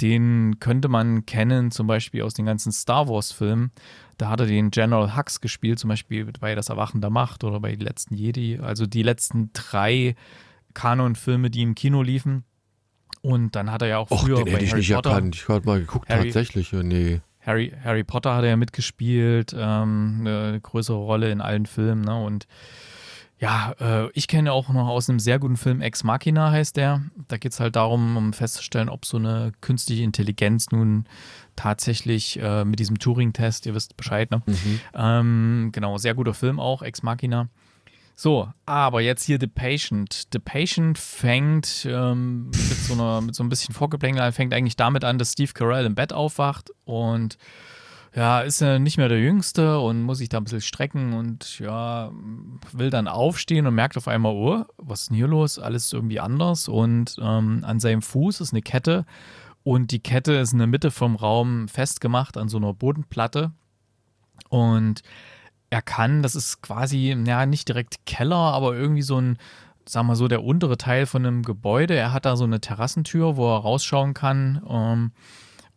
Den 0.00 0.56
könnte 0.58 0.88
man 0.88 1.24
kennen, 1.26 1.70
zum 1.70 1.86
Beispiel 1.86 2.22
aus 2.22 2.34
den 2.34 2.44
ganzen 2.44 2.72
Star 2.72 3.08
Wars-Filmen. 3.08 3.70
Da 4.18 4.30
hat 4.30 4.40
er 4.40 4.46
den 4.46 4.72
General 4.72 5.16
Hux 5.16 5.40
gespielt, 5.40 5.78
zum 5.78 5.88
Beispiel 5.88 6.26
bei 6.40 6.56
Das 6.56 6.68
Erwachen 6.68 7.00
der 7.00 7.10
Macht 7.10 7.44
oder 7.44 7.60
bei 7.60 7.76
Die 7.76 7.84
letzten 7.84 8.16
Jedi. 8.16 8.58
Also 8.60 8.84
die 8.86 9.04
letzten 9.04 9.50
drei 9.52 10.16
Kanon-Filme, 10.74 11.50
die 11.50 11.62
im 11.62 11.76
Kino 11.76 12.02
liefen. 12.02 12.42
Und 13.22 13.54
dann 13.54 13.70
hat 13.70 13.82
er 13.82 13.88
ja 13.88 13.98
auch 13.98 14.10
Och, 14.10 14.22
früher 14.22 14.38
den 14.42 14.48
hätte 14.48 14.64
ich 14.64 14.70
Harry 14.72 14.80
nicht 14.80 14.92
Potter. 14.92 15.10
erkannt. 15.10 15.36
Ich 15.36 15.48
habe 15.48 15.64
mal 15.66 15.78
geguckt, 15.78 16.08
Harry- 16.08 16.24
tatsächlich. 16.24 16.72
Ja, 16.72 16.82
nee. 16.82 17.20
Harry, 17.46 17.72
Harry 17.84 18.04
Potter 18.04 18.34
hat 18.34 18.42
er 18.42 18.50
ja 18.50 18.56
mitgespielt, 18.56 19.54
ähm, 19.56 20.18
eine 20.20 20.60
größere 20.60 20.96
Rolle 20.96 21.30
in 21.30 21.40
allen 21.40 21.66
Filmen. 21.66 22.02
Ne? 22.02 22.22
Und 22.22 22.48
ja, 23.38 23.74
äh, 23.80 24.10
ich 24.14 24.28
kenne 24.28 24.52
auch 24.52 24.68
noch 24.70 24.88
aus 24.88 25.08
einem 25.08 25.20
sehr 25.20 25.38
guten 25.38 25.56
Film 25.56 25.80
Ex 25.80 26.04
Machina 26.04 26.50
heißt 26.50 26.76
der. 26.76 27.02
Da 27.28 27.36
geht 27.36 27.52
es 27.52 27.60
halt 27.60 27.76
darum, 27.76 28.16
um 28.16 28.32
festzustellen, 28.32 28.88
ob 28.88 29.04
so 29.04 29.18
eine 29.18 29.52
künstliche 29.60 30.02
Intelligenz 30.02 30.70
nun 30.70 31.06
tatsächlich 31.54 32.40
äh, 32.40 32.64
mit 32.64 32.78
diesem 32.78 32.98
Turing-Test, 32.98 33.66
ihr 33.66 33.74
wisst 33.74 33.96
Bescheid, 33.96 34.30
ne? 34.30 34.42
Mhm. 34.46 34.80
Ähm, 34.94 35.70
genau, 35.72 35.98
sehr 35.98 36.14
guter 36.14 36.34
Film 36.34 36.58
auch, 36.58 36.82
Ex 36.82 37.02
Machina. 37.02 37.48
So, 38.18 38.48
aber 38.64 39.02
jetzt 39.02 39.24
hier 39.24 39.36
The 39.38 39.46
Patient. 39.46 40.28
The 40.32 40.38
Patient 40.38 40.96
fängt 40.96 41.86
ähm, 41.88 42.46
mit, 42.46 42.78
so 42.78 42.94
einer, 42.94 43.20
mit 43.20 43.34
so 43.34 43.44
ein 43.44 43.50
bisschen 43.50 43.74
Vorgeplänkel 43.74 44.22
an, 44.22 44.32
fängt 44.32 44.54
eigentlich 44.54 44.76
damit 44.76 45.04
an, 45.04 45.18
dass 45.18 45.32
Steve 45.32 45.52
Carell 45.52 45.84
im 45.84 45.94
Bett 45.94 46.14
aufwacht 46.14 46.70
und 46.86 47.36
ja, 48.14 48.40
ist 48.40 48.62
ja 48.62 48.78
nicht 48.78 48.96
mehr 48.96 49.10
der 49.10 49.20
Jüngste 49.20 49.78
und 49.78 50.02
muss 50.02 50.18
sich 50.18 50.30
da 50.30 50.38
ein 50.38 50.44
bisschen 50.44 50.62
strecken 50.62 51.12
und 51.12 51.58
ja, 51.58 52.10
will 52.72 52.88
dann 52.88 53.06
aufstehen 53.06 53.66
und 53.66 53.74
merkt 53.74 53.98
auf 53.98 54.08
einmal, 54.08 54.32
oh, 54.32 54.64
was 54.78 55.02
ist 55.02 55.10
denn 55.10 55.18
hier 55.18 55.28
los? 55.28 55.58
Alles 55.58 55.92
irgendwie 55.92 56.18
anders 56.18 56.68
und 56.68 57.18
ähm, 57.20 57.64
an 57.66 57.80
seinem 57.80 58.00
Fuß 58.00 58.40
ist 58.40 58.54
eine 58.54 58.62
Kette 58.62 59.04
und 59.62 59.90
die 59.90 60.00
Kette 60.00 60.32
ist 60.32 60.54
in 60.54 60.58
der 60.58 60.66
Mitte 60.66 60.90
vom 60.90 61.16
Raum 61.16 61.68
festgemacht 61.68 62.38
an 62.38 62.48
so 62.48 62.56
einer 62.56 62.72
Bodenplatte 62.72 63.52
und 64.48 65.02
er 65.70 65.82
kann, 65.82 66.22
das 66.22 66.34
ist 66.34 66.62
quasi, 66.62 67.16
ja, 67.26 67.46
nicht 67.46 67.68
direkt 67.68 68.06
Keller, 68.06 68.36
aber 68.36 68.74
irgendwie 68.76 69.02
so 69.02 69.20
ein, 69.20 69.38
sagen 69.88 70.06
wir 70.08 70.16
so, 70.16 70.28
der 70.28 70.44
untere 70.44 70.78
Teil 70.78 71.06
von 71.06 71.24
einem 71.24 71.42
Gebäude. 71.42 71.94
Er 71.94 72.12
hat 72.12 72.24
da 72.24 72.36
so 72.36 72.44
eine 72.44 72.60
Terrassentür, 72.60 73.36
wo 73.36 73.54
er 73.54 73.60
rausschauen 73.60 74.14
kann. 74.14 74.62
Ähm, 74.68 75.12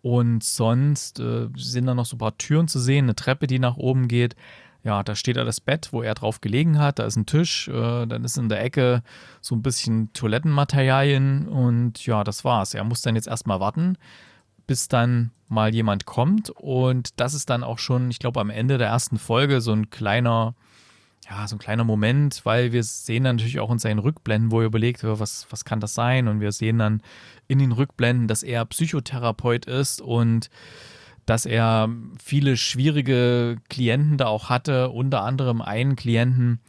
und 0.02 0.44
sonst 0.44 1.20
äh, 1.20 1.50
sind 1.56 1.86
da 1.86 1.94
noch 1.94 2.06
so 2.06 2.16
ein 2.16 2.20
paar 2.20 2.38
Türen 2.38 2.68
zu 2.68 2.80
sehen, 2.80 3.06
eine 3.06 3.16
Treppe, 3.16 3.48
die 3.48 3.60
nach 3.60 3.78
oben 3.78 4.08
geht. 4.08 4.36
ja, 4.84 5.04
da 5.04 5.16
steht 5.16 5.36
da 5.38 5.44
das 5.44 5.60
Bett, 5.60 5.90
wo 5.92 6.02
er 6.02 6.14
drauf 6.14 6.40
gelegen 6.42 6.80
hat, 6.80 7.00
da 7.00 7.06
ist 7.06 7.18
ein 7.18 7.26
Tisch, 7.26 7.68
äh, 7.68 8.06
dann 8.06 8.24
ist 8.24 8.38
in 8.38 8.50
der 8.50 8.64
Ecke 8.64 9.04
so 9.42 9.56
ein 9.56 9.62
bisschen 9.62 10.14
Toilettenmaterialien 10.14 11.48
und 11.48 12.06
ja, 12.06 12.24
das 12.24 12.46
war's. 12.46 12.74
Er 12.74 12.86
muss 12.86 13.02
dann 13.02 13.16
jetzt 13.16 13.28
erstmal 13.28 13.60
warten, 13.60 13.98
bis 14.70 14.88
dann 14.88 15.32
mal 15.48 15.74
jemand 15.74 16.06
kommt. 16.06 16.52
Und 16.52 17.20
das 17.20 17.34
ist 17.34 17.50
dann 17.50 17.64
auch 17.64 17.80
schon, 17.80 18.12
ich 18.12 18.20
glaube, 18.20 18.40
am 18.40 18.52
Ende 18.52 18.78
der 18.78 18.90
ersten 18.90 19.18
Folge 19.18 19.62
so 19.62 19.74
ein 19.74 19.90
kleiner, 19.90 20.54
ja, 21.28 21.48
so 21.48 21.56
ein 21.56 21.60
kleiner 21.60 21.84
Moment, 21.84 22.42
weil 22.44 22.72
wir 22.72 22.84
sehen 22.84 23.24
dann 23.24 23.38
natürlich 23.38 23.60
auch 23.60 23.72
in 23.72 23.80
seinen 23.80 23.98
Rückblenden, 23.98 24.52
wo 24.52 24.60
er 24.60 24.68
überlegt, 24.68 25.04
was, 25.04 25.48
was 25.50 25.66
kann 25.66 25.80
das 25.80 25.96
sein? 25.96 26.28
Und 26.28 26.40
wir 26.40 26.52
sehen 26.52 26.78
dann 26.78 27.02
in 27.48 27.58
den 27.58 27.72
Rückblenden, 27.72 28.28
dass 28.28 28.44
er 28.44 28.64
Psychotherapeut 28.66 29.66
ist 29.66 30.02
und 30.02 30.52
dass 31.26 31.48
er 31.48 31.90
viele 32.24 32.56
schwierige 32.56 33.58
Klienten 33.70 34.20
da 34.20 34.28
auch 34.28 34.50
hatte, 34.50 34.90
unter 34.90 35.24
anderem 35.24 35.64
einen 35.64 35.96
Klienten, 35.96 36.60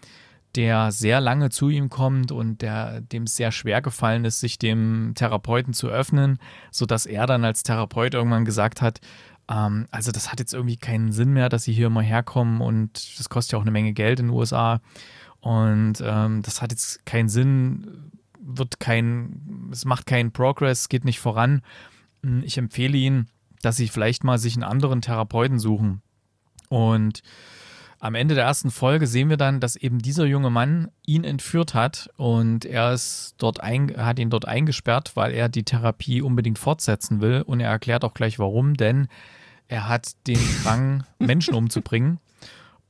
der 0.56 0.92
sehr 0.92 1.20
lange 1.20 1.50
zu 1.50 1.68
ihm 1.68 1.90
kommt 1.90 2.32
und 2.32 2.62
der 2.62 3.00
dem 3.00 3.26
sehr 3.26 3.52
schwer 3.52 3.82
gefallen 3.82 4.24
ist, 4.24 4.40
sich 4.40 4.58
dem 4.58 5.12
Therapeuten 5.14 5.72
zu 5.72 5.88
öffnen, 5.88 6.38
sodass 6.70 7.06
er 7.06 7.26
dann 7.26 7.44
als 7.44 7.62
Therapeut 7.62 8.14
irgendwann 8.14 8.44
gesagt 8.44 8.82
hat, 8.82 9.00
ähm, 9.48 9.86
also 9.90 10.12
das 10.12 10.30
hat 10.32 10.40
jetzt 10.40 10.54
irgendwie 10.54 10.76
keinen 10.76 11.12
Sinn 11.12 11.32
mehr, 11.32 11.48
dass 11.48 11.64
sie 11.64 11.72
hier 11.72 11.88
immer 11.88 12.02
herkommen 12.02 12.60
und 12.60 13.18
das 13.18 13.28
kostet 13.28 13.52
ja 13.52 13.58
auch 13.58 13.62
eine 13.62 13.70
Menge 13.70 13.92
Geld 13.92 14.20
in 14.20 14.26
den 14.26 14.36
USA 14.36 14.80
und 15.40 16.02
ähm, 16.02 16.42
das 16.42 16.62
hat 16.62 16.70
jetzt 16.70 17.04
keinen 17.06 17.28
Sinn, 17.28 18.12
wird 18.40 18.80
kein, 18.80 19.68
es 19.72 19.84
macht 19.84 20.06
keinen 20.06 20.32
Progress, 20.32 20.88
geht 20.88 21.04
nicht 21.04 21.20
voran. 21.20 21.62
Ich 22.42 22.58
empfehle 22.58 22.96
Ihnen, 22.96 23.28
dass 23.62 23.76
sie 23.76 23.88
vielleicht 23.88 24.24
mal 24.24 24.38
sich 24.38 24.54
einen 24.54 24.64
anderen 24.64 25.00
Therapeuten 25.00 25.58
suchen. 25.58 26.02
Und 26.68 27.22
am 28.02 28.14
Ende 28.14 28.34
der 28.34 28.44
ersten 28.44 28.70
Folge 28.70 29.06
sehen 29.06 29.28
wir 29.28 29.36
dann, 29.36 29.60
dass 29.60 29.76
eben 29.76 29.98
dieser 29.98 30.24
junge 30.24 30.48
Mann 30.48 30.88
ihn 31.06 31.22
entführt 31.22 31.74
hat 31.74 32.08
und 32.16 32.64
er 32.64 32.94
ist 32.94 33.34
dort 33.36 33.60
ein, 33.60 33.94
hat 33.94 34.18
ihn 34.18 34.30
dort 34.30 34.48
eingesperrt, 34.48 35.12
weil 35.16 35.32
er 35.32 35.50
die 35.50 35.64
Therapie 35.64 36.22
unbedingt 36.22 36.58
fortsetzen 36.58 37.20
will. 37.20 37.42
Und 37.42 37.60
er 37.60 37.70
erklärt 37.70 38.02
auch 38.02 38.14
gleich 38.14 38.38
warum, 38.38 38.74
denn 38.74 39.08
er 39.68 39.86
hat 39.86 40.12
den 40.26 40.40
Drang, 40.62 41.04
Menschen 41.18 41.54
umzubringen. 41.54 42.20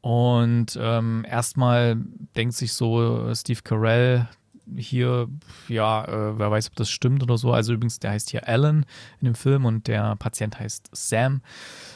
Und 0.00 0.79
ähm, 0.81 1.26
erstmal 1.29 1.97
denkt 2.37 2.55
sich 2.55 2.73
so 2.73 3.35
Steve 3.35 3.61
Carell, 3.64 4.29
hier, 4.77 5.29
ja, 5.69 6.05
äh, 6.05 6.39
wer 6.39 6.50
weiß, 6.50 6.69
ob 6.69 6.77
das 6.77 6.91
stimmt 6.91 7.23
oder 7.23 7.39
so. 7.39 7.53
Also 7.53 7.73
übrigens, 7.73 7.99
der 7.99 8.11
heißt 8.12 8.31
hier 8.31 8.49
Alan 8.49 8.87
in 9.21 9.27
dem 9.27 9.35
Film 9.35 9.65
und 9.65 9.87
der 9.87 10.17
Patient 10.17 10.59
heißt 10.59 10.91
Sam. 10.93 11.43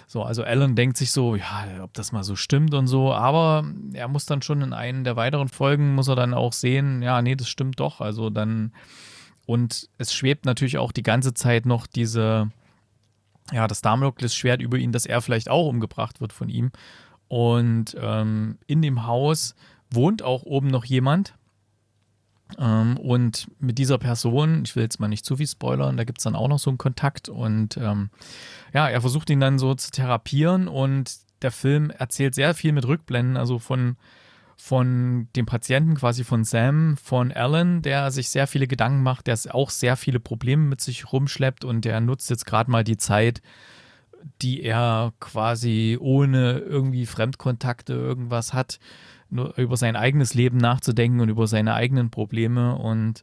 So, 0.07 0.23
also 0.23 0.43
Alan 0.45 0.77
denkt 0.77 0.97
sich 0.97 1.11
so, 1.11 1.35
ja, 1.37 1.67
ob 1.83 1.95
das 1.95 2.13
mal 2.13 2.25
so 2.25 2.37
stimmt 2.37 2.75
und 2.75 2.87
so, 2.87 3.13
aber 3.13 3.65
er 3.93 4.09
muss 4.09 4.27
dann 4.27 4.43
schon 4.43 4.63
in 4.63 4.73
einen 4.73 5.05
der 5.05 5.17
weiteren 5.17 5.49
Folgen, 5.49 5.95
muss 5.95 6.09
er 6.09 6.17
dann 6.17 6.35
auch 6.35 6.53
sehen, 6.53 7.03
ja, 7.03 7.23
nee, 7.23 7.35
das 7.35 7.49
stimmt 7.49 7.81
doch. 7.81 8.01
Also 8.01 8.31
dann, 8.31 8.73
und 9.47 9.89
es 9.99 10.15
schwebt 10.15 10.45
natürlich 10.45 10.79
auch 10.79 10.93
die 10.93 11.03
ganze 11.03 11.35
Zeit 11.35 11.67
noch 11.67 11.87
diese, 11.87 12.51
ja, 13.53 13.67
das 13.67 13.83
Damoklesschwert 13.83 14.63
über 14.63 14.79
ihn, 14.79 14.93
dass 14.93 15.07
er 15.07 15.21
vielleicht 15.21 15.51
auch 15.51 15.69
umgebracht 15.69 16.21
wird 16.21 16.33
von 16.33 16.49
ihm. 16.49 16.71
Und 17.29 17.97
ähm, 18.01 18.59
in 18.67 18.83
dem 18.83 19.07
Haus 19.07 19.55
wohnt 19.91 20.23
auch 20.23 20.43
oben 20.43 20.69
noch 20.69 20.85
jemand, 20.85 21.35
ähm, 22.59 22.97
und 22.99 23.49
mit 23.59 23.79
dieser 23.79 23.99
Person, 23.99 24.63
ich 24.65 24.77
will 24.77 24.83
jetzt 24.83 25.01
mal 25.01 25.09
nicht 25.09 25.25
zu 25.25 25.37
viel 25.37 25.47
spoilern, 25.47 25.97
da 25.97 26.05
gibt 26.05 26.19
es 26.19 26.25
dann 26.25 26.37
auch 26.37 26.49
noch 26.49 26.59
so 26.59 26.71
einen 26.71 26.79
Kontakt 26.79 27.29
und 27.29 27.77
ähm, 27.77 28.11
ja, 28.73 28.89
er 28.89 29.01
versucht 29.01 29.31
ihn 29.31 29.41
dann 29.41 29.59
so 29.59 29.75
zu 29.75 29.91
therapieren 29.91 30.69
und 30.69 31.17
der 31.43 31.51
Film 31.51 31.91
erzählt 31.91 32.35
sehr 32.35 32.55
viel 32.55 32.73
mit 32.73 32.87
Rückblenden, 32.87 33.37
also 33.37 33.59
von, 33.59 33.97
von 34.57 35.29
dem 35.37 35.47
Patienten, 35.47 35.95
quasi 35.95 36.25
von 36.25 36.45
Sam, 36.45 36.97
von 36.97 37.33
Alan, 37.33 37.83
der 37.83 38.11
sich 38.11 38.29
sehr 38.29 38.47
viele 38.47 38.67
Gedanken 38.67 39.03
macht, 39.03 39.27
der 39.27 39.39
auch 39.51 39.71
sehr 39.71 39.97
viele 39.97 40.21
Probleme 40.21 40.63
mit 40.63 40.81
sich 40.81 41.13
rumschleppt 41.13 41.65
und 41.65 41.85
der 41.85 42.01
nutzt 42.01 42.31
jetzt 42.31 42.47
gerade 42.47 42.71
mal 42.71 42.85
die 42.85 42.97
Zeit, 42.97 43.43
die 44.43 44.63
er 44.63 45.13
quasi 45.21 45.99
ohne 46.01 46.59
irgendwie 46.59 47.07
Fremdkontakte 47.07 47.93
irgendwas 47.93 48.55
hat, 48.55 48.79
über 49.57 49.77
sein 49.77 49.97
eigenes 49.97 50.35
Leben 50.35 50.59
nachzudenken 50.59 51.21
und 51.21 51.29
über 51.29 51.47
seine 51.47 51.75
eigenen 51.75 52.11
Probleme. 52.11 52.77
Und 52.77 53.23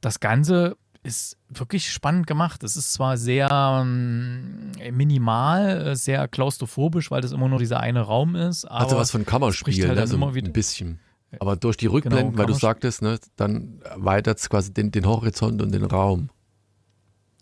das 0.00 0.20
Ganze 0.20 0.76
ist 1.02 1.38
wirklich 1.48 1.90
spannend 1.90 2.26
gemacht. 2.26 2.62
Es 2.64 2.76
ist 2.76 2.92
zwar 2.92 3.16
sehr 3.16 3.48
ähm, 3.50 4.72
minimal, 4.92 5.88
äh, 5.88 5.96
sehr 5.96 6.26
klaustrophobisch, 6.28 7.10
weil 7.10 7.20
das 7.20 7.32
immer 7.32 7.48
nur 7.48 7.58
dieser 7.58 7.80
eine 7.80 8.00
Raum 8.00 8.34
ist. 8.34 8.64
Aber 8.64 8.80
also 8.80 8.96
was 8.96 9.10
von 9.12 9.24
Kammerspiel, 9.24 9.86
halt 9.86 9.98
ne? 9.98 10.06
so 10.06 10.16
ein 10.16 10.52
bisschen. 10.52 11.00
Aber 11.38 11.56
durch 11.56 11.76
die 11.76 11.86
Rückblenden, 11.86 12.32
genau, 12.32 12.38
weil 12.38 12.46
du 12.46 12.54
sagtest, 12.54 13.02
ne, 13.02 13.18
dann 13.36 13.80
erweitert 13.82 14.38
es 14.38 14.48
quasi 14.48 14.72
den, 14.72 14.90
den 14.90 15.06
Horizont 15.06 15.60
und 15.60 15.72
den 15.72 15.84
Raum. 15.84 16.30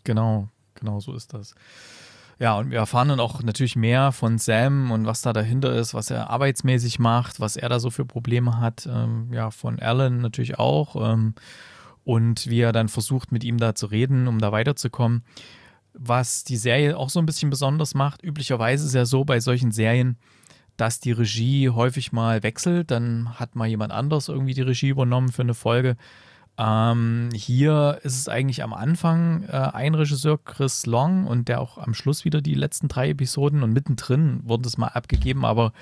Genau, 0.05 0.49
genau 0.75 1.01
so 1.01 1.15
ist 1.15 1.33
das. 1.33 1.55
Ja, 2.39 2.59
und 2.59 2.71
wir 2.71 2.79
erfahren 2.79 3.09
dann 3.09 3.21
auch 3.21 3.43
natürlich 3.43 3.77
mehr 3.77 4.13
von 4.13 4.39
Sam 4.39 4.91
und 4.91 5.07
was 5.07 5.23
da 5.23 5.33
dahinter 5.33 5.73
ist, 5.73 5.95
was 5.95 6.11
er 6.11 6.31
arbeitsmäßig 6.31 6.99
macht, 6.99 7.41
was 7.41 7.57
er 7.57 7.69
da 7.69 7.79
so 7.79 7.91
für 7.91 8.05
Probleme 8.05 8.59
hat. 8.59 8.87
Ähm, 8.87 9.33
ja, 9.33 9.51
von 9.51 9.79
Alan 9.79 10.21
natürlich 10.21 10.59
auch. 10.59 10.97
Ähm, 10.97 11.35
und 12.05 12.49
wie 12.49 12.61
er 12.61 12.73
dann 12.73 12.89
versucht, 12.89 13.33
mit 13.33 13.45
ihm 13.45 13.59
da 13.59 13.75
zu 13.75 13.87
reden, 13.87 14.29
um 14.29 14.39
da 14.39 14.53
weiterzukommen. 14.53 15.25
Was 15.95 16.45
die 16.45 16.57
Serie 16.57 16.99
auch 16.99 17.09
so 17.09 17.21
ein 17.21 17.27
bisschen 17.27 17.51
besonders 17.51 17.95
macht, 17.95 18.23
üblicherweise 18.23 18.85
ist 18.87 18.95
ja 18.95 19.07
so 19.07 19.25
bei 19.25 19.41
solchen 19.41 19.71
Serien, 19.71 20.19
dass 20.77 20.99
die 20.99 21.13
Regie 21.13 21.71
häufig 21.71 22.13
mal 22.13 22.43
wechselt, 22.43 22.91
dann 22.91 23.39
hat 23.39 23.55
mal 23.55 23.69
jemand 23.69 23.93
anders 23.93 24.29
irgendwie 24.29 24.55
die 24.55 24.63
Regie 24.63 24.89
übernommen 24.89 25.31
für 25.31 25.43
eine 25.43 25.55
Folge. 25.55 25.97
Ähm, 26.57 27.31
hier 27.35 27.99
ist 28.05 28.17
es 28.17 28.29
eigentlich 28.29 28.63
am 28.63 28.73
Anfang 28.73 29.43
äh, 29.45 29.57
ein 29.57 29.95
Regisseur, 29.95 30.39
Chris 30.45 30.87
Long, 30.87 31.27
und 31.27 31.49
der 31.49 31.61
auch 31.61 31.79
am 31.79 31.95
Schluss 31.95 32.25
wieder 32.25 32.41
die 32.41 32.55
letzten 32.55 32.87
drei 32.87 33.11
Episoden 33.11 33.65
und 33.65 33.73
mittendrin 33.73 34.41
wurde 34.45 34.69
es 34.69 34.79
mal 34.79 34.89
abgegeben, 34.89 35.45
aber 35.45 35.73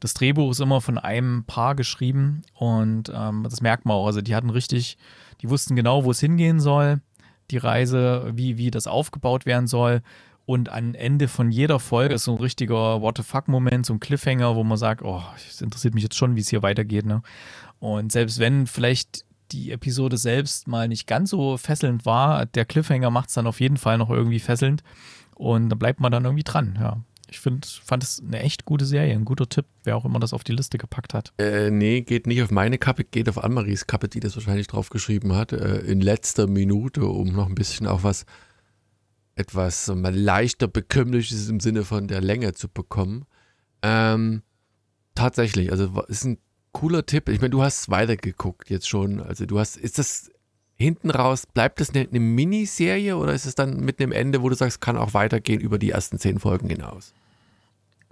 das 0.00 0.12
Drehbuch 0.12 0.50
ist 0.50 0.60
immer 0.60 0.82
von 0.82 0.98
einem 0.98 1.44
Paar 1.44 1.74
geschrieben 1.74 2.42
und 2.52 3.10
ähm, 3.14 3.42
das 3.44 3.62
merkt 3.62 3.86
man 3.86 3.96
auch. 3.96 4.06
Also 4.06 4.20
die 4.20 4.34
hatten 4.34 4.50
richtig, 4.50 4.98
die 5.40 5.48
wussten 5.48 5.76
genau, 5.76 6.04
wo 6.04 6.10
es 6.10 6.20
hingehen 6.20 6.60
soll, 6.60 7.00
die 7.50 7.58
Reise, 7.58 8.30
wie, 8.34 8.58
wie 8.58 8.70
das 8.70 8.86
aufgebaut 8.86 9.46
werden 9.46 9.66
soll. 9.66 10.02
Und 10.44 10.70
am 10.70 10.94
Ende 10.94 11.28
von 11.28 11.50
jeder 11.50 11.78
Folge 11.78 12.14
ist 12.14 12.24
so 12.24 12.34
ein 12.34 12.40
richtiger 12.40 13.02
What 13.02 13.18
the 13.18 13.22
fuck-Moment, 13.22 13.84
so 13.84 13.94
ein 13.94 14.00
Cliffhanger, 14.00 14.56
wo 14.56 14.64
man 14.64 14.78
sagt, 14.78 15.02
oh, 15.02 15.22
es 15.36 15.60
interessiert 15.60 15.94
mich 15.94 16.02
jetzt 16.02 16.16
schon, 16.16 16.36
wie 16.36 16.40
es 16.40 16.48
hier 16.48 16.62
weitergeht. 16.62 17.04
Ne? 17.04 17.22
Und 17.80 18.12
selbst 18.12 18.38
wenn 18.38 18.66
vielleicht 18.66 19.24
die 19.52 19.72
Episode 19.72 20.16
selbst 20.16 20.68
mal 20.68 20.88
nicht 20.88 21.06
ganz 21.06 21.30
so 21.30 21.56
fesselnd 21.56 22.06
war, 22.06 22.46
der 22.46 22.64
Cliffhanger 22.64 23.10
macht 23.10 23.28
es 23.28 23.34
dann 23.34 23.46
auf 23.46 23.60
jeden 23.60 23.76
Fall 23.76 23.98
noch 23.98 24.10
irgendwie 24.10 24.40
fesselnd 24.40 24.82
und 25.34 25.68
da 25.68 25.76
bleibt 25.76 26.00
man 26.00 26.12
dann 26.12 26.24
irgendwie 26.24 26.44
dran, 26.44 26.78
ja. 26.80 27.00
Ich 27.30 27.40
find, 27.40 27.66
fand 27.66 28.02
es 28.02 28.22
eine 28.26 28.40
echt 28.40 28.64
gute 28.64 28.86
Serie, 28.86 29.12
ein 29.12 29.26
guter 29.26 29.46
Tipp, 29.46 29.66
wer 29.84 29.98
auch 29.98 30.06
immer 30.06 30.18
das 30.18 30.32
auf 30.32 30.44
die 30.44 30.52
Liste 30.52 30.78
gepackt 30.78 31.12
hat. 31.12 31.34
Äh, 31.38 31.70
nee, 31.70 32.00
geht 32.00 32.26
nicht 32.26 32.42
auf 32.42 32.50
meine 32.50 32.78
Kappe, 32.78 33.04
geht 33.04 33.28
auf 33.28 33.42
Annemaries 33.44 33.86
Kappe, 33.86 34.08
die 34.08 34.20
das 34.20 34.34
wahrscheinlich 34.34 34.66
drauf 34.66 34.88
geschrieben 34.88 35.34
hat, 35.34 35.52
äh, 35.52 35.80
in 35.80 36.00
letzter 36.00 36.46
Minute, 36.46 37.04
um 37.04 37.28
noch 37.28 37.46
ein 37.46 37.54
bisschen 37.54 37.86
auch 37.86 38.02
was 38.02 38.24
etwas 39.34 39.88
mal 39.88 40.14
leichter 40.14 40.68
bekömmliches 40.68 41.48
im 41.48 41.60
Sinne 41.60 41.84
von 41.84 42.08
der 42.08 42.22
Länge 42.22 42.54
zu 42.54 42.68
bekommen. 42.68 43.26
Ähm, 43.82 44.42
tatsächlich, 45.14 45.70
also 45.70 46.02
ist 46.08 46.24
ein 46.24 46.38
cooler 46.72 47.06
Tipp. 47.06 47.28
Ich 47.28 47.40
meine, 47.40 47.50
du 47.50 47.62
hast 47.62 47.90
weitergeguckt 47.90 48.70
jetzt 48.70 48.88
schon. 48.88 49.20
Also 49.20 49.46
du 49.46 49.58
hast, 49.58 49.76
ist 49.76 49.98
das 49.98 50.30
hinten 50.76 51.10
raus, 51.10 51.44
bleibt 51.46 51.80
das 51.80 51.90
eine, 51.90 52.08
eine 52.08 52.20
Miniserie 52.20 53.16
oder 53.16 53.32
ist 53.32 53.46
es 53.46 53.54
dann 53.54 53.80
mit 53.80 54.00
einem 54.00 54.12
Ende, 54.12 54.42
wo 54.42 54.48
du 54.48 54.54
sagst, 54.54 54.80
kann 54.80 54.96
auch 54.96 55.12
weitergehen 55.12 55.60
über 55.60 55.78
die 55.78 55.90
ersten 55.90 56.18
zehn 56.18 56.38
Folgen 56.38 56.70
hinaus? 56.70 57.12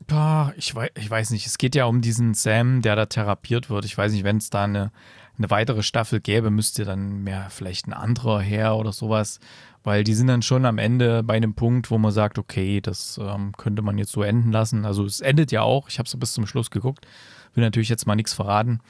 Boah, 0.06 0.52
ich 0.56 0.75
weiß, 0.75 0.90
ich 0.96 1.10
weiß 1.10 1.30
nicht. 1.30 1.46
Es 1.46 1.58
geht 1.58 1.75
ja 1.75 1.86
um 1.86 2.00
diesen 2.00 2.34
Sam, 2.34 2.82
der 2.82 2.96
da 2.96 3.06
therapiert 3.06 3.70
wird. 3.70 3.84
Ich 3.84 3.96
weiß 3.96 4.12
nicht, 4.12 4.25
wenn 4.25 4.36
es 4.36 4.50
da 4.50 4.64
eine, 4.64 4.92
eine 5.38 5.50
weitere 5.50 5.82
Staffel 5.82 6.20
gäbe, 6.20 6.50
müsste 6.50 6.84
dann 6.84 7.22
mehr 7.25 7.48
vielleicht 7.50 7.86
ein 7.86 7.92
anderer 7.92 8.40
her 8.40 8.76
oder 8.76 8.92
sowas. 8.92 9.40
Weil 9.84 10.04
die 10.04 10.14
sind 10.14 10.26
dann 10.26 10.42
schon 10.42 10.66
am 10.66 10.78
Ende 10.78 11.22
bei 11.22 11.34
einem 11.34 11.54
Punkt, 11.54 11.90
wo 11.90 11.98
man 11.98 12.12
sagt, 12.12 12.38
okay, 12.38 12.80
das 12.80 13.18
ähm, 13.22 13.52
könnte 13.56 13.82
man 13.82 13.96
jetzt 13.96 14.12
so 14.12 14.22
enden 14.22 14.52
lassen. 14.52 14.84
Also 14.84 15.04
es 15.04 15.20
endet 15.20 15.52
ja 15.52 15.62
auch. 15.62 15.88
Ich 15.88 15.98
habe 15.98 16.06
es 16.06 16.18
bis 16.18 16.34
zum 16.34 16.46
Schluss 16.46 16.70
geguckt. 16.70 17.06
Will 17.56 17.64
natürlich 17.64 17.88
jetzt 17.88 18.06
mal 18.06 18.14
nichts 18.14 18.34
verraten. 18.34 18.80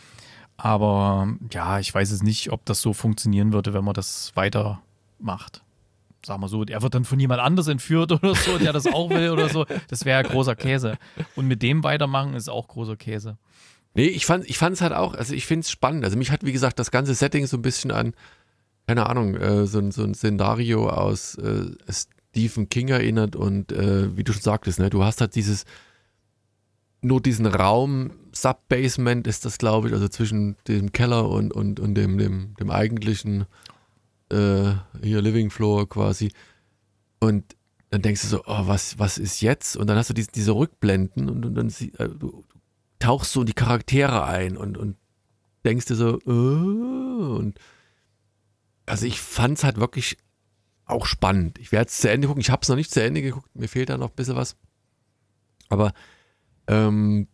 Aber 0.57 1.29
ja, 1.53 1.79
ich 1.79 1.95
weiß 1.95 2.11
es 2.11 2.23
nicht, 2.23 2.51
ob 2.51 2.65
das 2.65 2.83
so 2.83 2.93
funktionieren 2.93 3.53
würde, 3.53 3.73
wenn 3.73 3.85
man 3.85 3.95
das 3.95 4.33
weitermacht. 4.35 5.63
Sagen 6.25 6.43
wir 6.43 6.49
so, 6.49 6.65
er 6.65 6.83
wird 6.83 6.95
dann 6.95 7.05
von 7.05 7.21
jemand 7.21 7.41
anders 7.41 7.69
entführt 7.69 8.11
oder 8.13 8.35
so, 8.35 8.59
der 8.59 8.73
das 8.73 8.87
auch 8.87 9.11
will 9.11 9.31
oder 9.31 9.49
so. 9.49 9.65
Das 9.89 10.05
wäre 10.05 10.23
ja 10.23 10.29
großer 10.29 10.57
Käse. 10.57 10.99
Und 11.37 11.47
mit 11.47 11.63
dem 11.63 11.85
weitermachen 11.85 12.35
ist 12.35 12.49
auch 12.49 12.67
großer 12.67 12.97
Käse. 12.97 13.39
Nee, 13.95 14.09
ich 14.09 14.27
fand 14.27 14.45
ich 14.45 14.61
es 14.61 14.81
halt 14.81 14.93
auch, 14.93 15.15
also 15.15 15.33
ich 15.33 15.47
finde 15.47 15.61
es 15.61 15.71
spannend. 15.71 16.05
Also 16.05 16.19
mich 16.19 16.31
hat, 16.31 16.45
wie 16.45 16.53
gesagt, 16.53 16.79
das 16.79 16.91
ganze 16.91 17.15
Setting 17.15 17.47
so 17.47 17.57
ein 17.57 17.63
bisschen 17.63 17.93
an, 17.93 18.15
keine 18.89 19.07
Ahnung, 19.07 19.37
äh, 19.37 19.67
so, 19.67 19.91
so, 19.91 20.03
ein 20.03 20.15
Szenario 20.15 20.91
aus 20.91 21.37
äh, 21.37 21.71
Stephen 21.89 22.69
King 22.69 22.89
erinnert 22.89 23.37
und 23.37 23.73
äh, 23.73 24.17
wie 24.17 24.25
du 24.25 24.33
schon 24.33 24.43
sagtest, 24.43 24.79
ne, 24.79 24.91
du 24.91 25.03
hast 25.03 25.21
halt 25.21 25.35
dieses, 25.35 25.65
nur 27.03 27.21
diesen 27.21 27.47
Raum, 27.47 28.13
Subbasement 28.33 29.27
ist 29.27 29.45
das, 29.45 29.59
glaube 29.59 29.89
ich, 29.89 29.95
also 29.95 30.09
zwischen 30.09 30.57
dem 30.69 30.93
Keller 30.93 31.29
und, 31.29 31.53
und, 31.53 31.81
und 31.81 31.95
dem, 31.95 32.19
dem, 32.19 32.55
dem 32.59 32.71
eigentlichen 32.71 33.47
äh, 34.31 34.73
hier 35.03 35.23
Living 35.23 35.51
Floor 35.51 35.89
quasi. 35.89 36.33
Und 37.21 37.57
dann 37.91 38.03
denkst 38.03 38.23
du 38.23 38.29
so, 38.29 38.43
oh, 38.47 38.67
was, 38.67 38.99
was 38.99 39.19
ist 39.19 39.41
jetzt? 39.41 39.77
Und 39.77 39.87
dann 39.89 39.97
hast 39.97 40.11
du 40.11 40.15
diese, 40.15 40.31
diese 40.33 40.55
Rückblenden 40.55 41.31
und, 41.31 41.47
und 41.47 41.55
dann 41.55 41.71
sie, 41.71 41.93
äh, 41.95 42.09
du 42.09 42.45
tauchst 42.99 43.33
so 43.33 43.41
in 43.41 43.47
die 43.47 43.53
Charaktere 43.53 44.25
ein 44.25 44.57
und, 44.57 44.77
und 44.77 44.97
denkst 45.65 45.87
dir 45.87 45.97
so, 45.97 46.19
oh, 46.27 47.37
und 47.37 47.59
also 48.87 49.07
ich 49.07 49.21
fand 49.21 49.59
es 49.59 49.65
halt 49.65 49.79
wirklich 49.79 50.17
auch 50.85 51.07
spannend. 51.07 51.59
Ich 51.59 51.73
werde 51.73 51.89
es 51.89 51.99
zu 51.99 52.09
Ende 52.09 52.29
gucken. 52.29 52.41
Ich 52.41 52.51
habe 52.51 52.63
es 52.63 52.69
noch 52.69 52.77
nicht 52.77 52.93
zu 52.93 53.03
Ende 53.03 53.23
geguckt. 53.23 53.55
Mir 53.55 53.69
fehlt 53.69 53.89
da 53.89 53.99
noch 53.99 54.11
ein 54.11 54.17
bisschen 54.17 54.37
was. 54.37 54.57
Aber 55.69 55.93
ähm, 56.69 57.29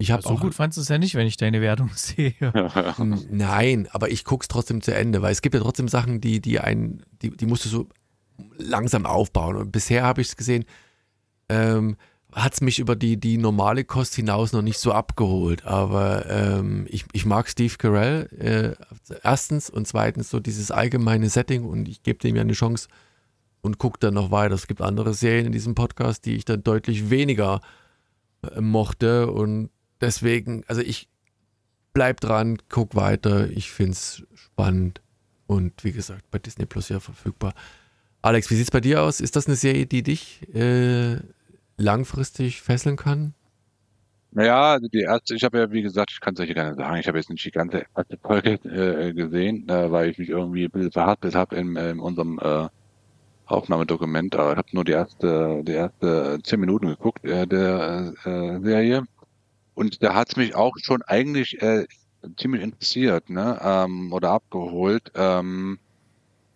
ich 0.00 0.10
habe 0.10 0.22
so 0.22 0.34
gut 0.36 0.54
fandest 0.54 0.78
du 0.78 0.80
es 0.80 0.88
ja 0.88 0.96
nicht, 0.96 1.14
wenn 1.14 1.26
ich 1.26 1.36
deine 1.36 1.60
Wertung 1.60 1.90
sehe. 1.94 2.34
Nein, 3.30 3.86
aber 3.92 4.10
ich 4.10 4.24
gucke 4.24 4.44
es 4.44 4.48
trotzdem 4.48 4.80
zu 4.80 4.94
Ende, 4.94 5.20
weil 5.20 5.32
es 5.32 5.42
gibt 5.42 5.54
ja 5.54 5.60
trotzdem 5.60 5.88
Sachen, 5.88 6.22
die, 6.22 6.40
die 6.40 6.58
einen, 6.58 7.02
die, 7.20 7.36
die 7.36 7.44
musst 7.44 7.66
du 7.66 7.68
so 7.68 7.88
langsam 8.56 9.04
aufbauen. 9.04 9.56
Und 9.56 9.72
bisher 9.72 10.02
habe 10.04 10.22
ich 10.22 10.28
es 10.28 10.36
gesehen, 10.36 10.64
ähm, 11.50 11.96
hat 12.32 12.54
es 12.54 12.60
mich 12.62 12.78
über 12.78 12.96
die, 12.96 13.18
die 13.18 13.36
normale 13.36 13.84
Kost 13.84 14.14
hinaus 14.14 14.52
noch 14.52 14.62
nicht 14.62 14.78
so 14.78 14.92
abgeholt. 14.92 15.66
Aber 15.66 16.24
ähm, 16.30 16.86
ich, 16.88 17.04
ich 17.12 17.26
mag 17.26 17.50
Steve 17.50 17.74
Carell 17.76 18.76
äh, 18.78 19.14
erstens 19.22 19.68
und 19.68 19.86
zweitens 19.86 20.30
so 20.30 20.40
dieses 20.40 20.70
allgemeine 20.70 21.28
Setting 21.28 21.64
und 21.64 21.88
ich 21.90 22.02
gebe 22.02 22.20
dem 22.20 22.36
ja 22.36 22.42
eine 22.42 22.54
Chance 22.54 22.88
und 23.60 23.76
gucke 23.76 23.98
dann 24.00 24.14
noch 24.14 24.30
weiter. 24.30 24.54
Es 24.54 24.66
gibt 24.66 24.80
andere 24.80 25.12
Serien 25.12 25.44
in 25.44 25.52
diesem 25.52 25.74
Podcast, 25.74 26.24
die 26.24 26.36
ich 26.36 26.46
dann 26.46 26.62
deutlich 26.62 27.10
weniger 27.10 27.56
äh, 27.56 27.79
mochte 28.58 29.30
und 29.30 29.70
deswegen, 30.00 30.64
also 30.66 30.80
ich 30.80 31.08
bleib 31.92 32.20
dran, 32.20 32.58
guck 32.68 32.94
weiter. 32.94 33.50
Ich 33.50 33.70
finde 33.70 33.92
es 33.92 34.22
spannend 34.34 35.00
und 35.46 35.84
wie 35.84 35.92
gesagt, 35.92 36.30
bei 36.30 36.38
Disney 36.38 36.66
Plus 36.66 36.88
ja 36.88 37.00
verfügbar. 37.00 37.54
Alex, 38.22 38.50
wie 38.50 38.54
sieht 38.54 38.64
es 38.64 38.70
bei 38.70 38.80
dir 38.80 39.02
aus? 39.02 39.20
Ist 39.20 39.36
das 39.36 39.46
eine 39.46 39.56
Serie, 39.56 39.86
die 39.86 40.02
dich 40.02 40.46
äh, 40.54 41.16
langfristig 41.76 42.60
fesseln 42.60 42.96
kann? 42.96 43.34
Naja, 44.32 44.74
also 44.74 44.86
die 44.86 45.00
erste, 45.00 45.34
ich 45.34 45.42
habe 45.42 45.58
ja, 45.58 45.72
wie 45.72 45.82
gesagt, 45.82 46.12
ich 46.12 46.20
kann 46.20 46.34
es 46.34 46.40
euch 46.40 46.54
gerne 46.54 46.76
sagen, 46.76 47.00
ich 47.00 47.08
habe 47.08 47.18
jetzt 47.18 47.30
nicht 47.30 47.44
die 47.44 47.50
ganze 47.50 47.84
erste 47.96 48.16
Folge 48.18 48.52
äh, 48.64 49.12
gesehen, 49.12 49.68
äh, 49.68 49.90
weil 49.90 50.10
ich 50.10 50.18
mich 50.18 50.28
irgendwie 50.28 50.66
ein 50.66 50.70
bisschen 50.70 50.92
verhaftet 50.92 51.34
habe 51.34 51.56
in, 51.56 51.74
äh, 51.74 51.90
in 51.90 51.98
unserem 51.98 52.38
äh, 52.38 52.68
Aufnahmedokument, 53.50 54.34
aber 54.36 54.52
ich 54.52 54.58
habe 54.58 54.68
nur 54.72 54.84
die 54.84 54.92
erste, 54.92 55.62
die 55.64 55.72
erste 55.72 56.38
zehn 56.42 56.60
Minuten 56.60 56.88
geguckt 56.88 57.24
äh, 57.24 57.46
der 57.46 58.14
äh, 58.24 58.60
Serie. 58.60 59.04
Und 59.74 60.02
da 60.02 60.14
hat 60.14 60.30
es 60.30 60.36
mich 60.36 60.54
auch 60.54 60.74
schon 60.82 61.02
eigentlich 61.02 61.60
äh, 61.62 61.86
ziemlich 62.36 62.62
interessiert, 62.62 63.30
ne? 63.30 63.58
Ähm, 63.62 64.12
oder 64.12 64.30
abgeholt. 64.30 65.10
Ähm, 65.14 65.78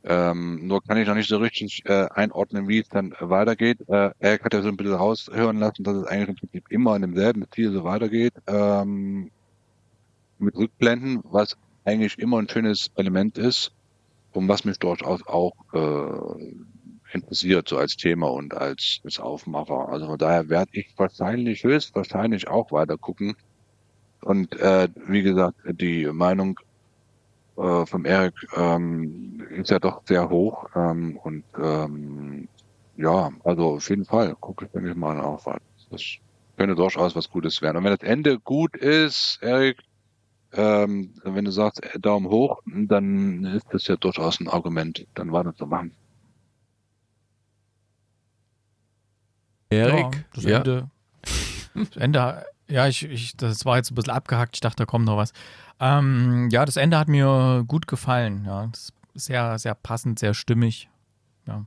ähm, 0.06 0.66
nur 0.66 0.82
kann 0.82 0.98
ich 0.98 1.08
noch 1.08 1.14
nicht 1.14 1.30
so 1.30 1.38
richtig 1.38 1.82
äh, 1.86 2.06
einordnen, 2.10 2.68
wie 2.68 2.80
es 2.80 2.88
dann 2.88 3.14
weitergeht. 3.20 3.78
Äh, 3.88 4.10
Eric 4.18 4.44
hat 4.44 4.52
ja 4.52 4.60
so 4.60 4.68
ein 4.68 4.76
bisschen 4.76 4.94
raushören 4.94 5.58
lassen, 5.58 5.82
dass 5.82 5.96
es 5.96 6.04
eigentlich 6.04 6.28
im 6.28 6.36
Prinzip 6.36 6.70
immer 6.70 6.94
in 6.96 7.02
demselben 7.02 7.44
Stil 7.46 7.72
so 7.72 7.84
weitergeht. 7.84 8.34
Ähm, 8.46 9.30
mit 10.38 10.54
Rückblenden, 10.56 11.20
was 11.24 11.56
eigentlich 11.84 12.18
immer 12.18 12.38
ein 12.38 12.48
schönes 12.48 12.90
Element 12.96 13.38
ist 13.38 13.72
und 14.32 14.48
was 14.48 14.64
mich 14.64 14.78
durchaus 14.78 15.26
auch 15.26 15.54
äh, 15.72 16.54
interessiert, 17.14 17.68
so 17.68 17.78
als 17.78 17.96
Thema 17.96 18.30
und 18.30 18.54
als, 18.54 19.00
als 19.04 19.18
Aufmacher. 19.20 19.88
Also 19.88 20.06
von 20.06 20.18
daher 20.18 20.48
werde 20.48 20.70
ich 20.72 20.92
wahrscheinlich, 20.96 21.64
höchstwahrscheinlich 21.64 22.48
auch 22.48 22.72
weiter 22.72 22.98
gucken. 22.98 23.34
Und 24.22 24.54
äh, 24.60 24.88
wie 25.06 25.22
gesagt, 25.22 25.58
die 25.66 26.06
Meinung 26.06 26.58
äh, 27.56 27.86
vom 27.86 28.04
Erik 28.04 28.34
ähm, 28.56 29.46
ist 29.50 29.70
ja 29.70 29.78
doch 29.78 30.02
sehr 30.06 30.28
hoch. 30.30 30.66
Ähm, 30.74 31.18
und 31.22 31.44
ähm, 31.58 32.48
ja, 32.96 33.30
also 33.44 33.74
auf 33.76 33.88
jeden 33.90 34.04
Fall 34.04 34.34
gucke 34.40 34.66
ich, 34.66 34.74
ich 34.84 34.94
mal, 34.96 35.20
auch 35.20 35.44
Das 35.90 36.02
könnte 36.56 36.74
durchaus 36.74 37.16
was 37.16 37.28
Gutes 37.30 37.62
werden. 37.62 37.78
Und 37.78 37.84
wenn 37.84 37.96
das 37.96 38.08
Ende 38.08 38.38
gut 38.40 38.76
ist, 38.76 39.38
Erik, 39.42 39.80
ähm, 40.52 41.14
wenn 41.24 41.44
du 41.44 41.50
sagst 41.52 41.82
äh, 41.84 41.98
Daumen 42.00 42.28
hoch, 42.28 42.60
dann 42.66 43.44
ist 43.44 43.66
das 43.72 43.86
ja 43.88 43.96
durchaus 43.96 44.40
ein 44.40 44.48
Argument, 44.48 45.06
dann 45.14 45.32
weiter 45.32 45.54
zu 45.54 45.66
machen. 45.66 45.96
Erik? 49.74 50.14
Ja, 50.14 50.24
das 50.34 50.44
ja. 50.44 50.58
Ende. 50.58 50.90
Das 51.74 51.96
Ende, 51.96 52.44
ja, 52.68 52.86
ich, 52.86 53.04
ich, 53.04 53.36
das 53.36 53.64
war 53.64 53.76
jetzt 53.76 53.90
ein 53.90 53.94
bisschen 53.94 54.12
abgehackt. 54.12 54.56
Ich 54.56 54.60
dachte, 54.60 54.76
da 54.76 54.86
kommt 54.86 55.04
noch 55.04 55.16
was. 55.16 55.32
Ähm, 55.80 56.48
ja, 56.50 56.64
das 56.64 56.76
Ende 56.76 56.98
hat 56.98 57.08
mir 57.08 57.64
gut 57.66 57.86
gefallen. 57.86 58.44
Ja, 58.46 58.70
sehr, 59.14 59.58
sehr 59.58 59.74
passend, 59.74 60.18
sehr 60.18 60.34
stimmig. 60.34 60.88
Ja. 61.46 61.66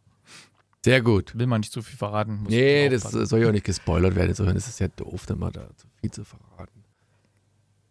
Sehr 0.83 1.01
gut. 1.01 1.37
Will 1.37 1.47
man 1.47 1.61
nicht 1.61 1.73
zu 1.73 1.81
viel 1.81 1.97
verraten. 1.97 2.43
nee, 2.47 2.89
das 2.89 3.11
soll 3.11 3.41
ja 3.41 3.49
auch 3.49 3.51
nicht 3.51 3.65
gespoilert 3.65 4.15
werden. 4.15 4.29
Insofern 4.29 4.55
ist 4.55 4.67
es 4.67 4.79
ja 4.79 4.87
doof, 4.87 5.25
dann 5.25 5.39
mal 5.39 5.51
da 5.51 5.67
zu 5.75 5.87
viel 5.99 6.11
zu 6.11 6.23
verraten. 6.23 6.83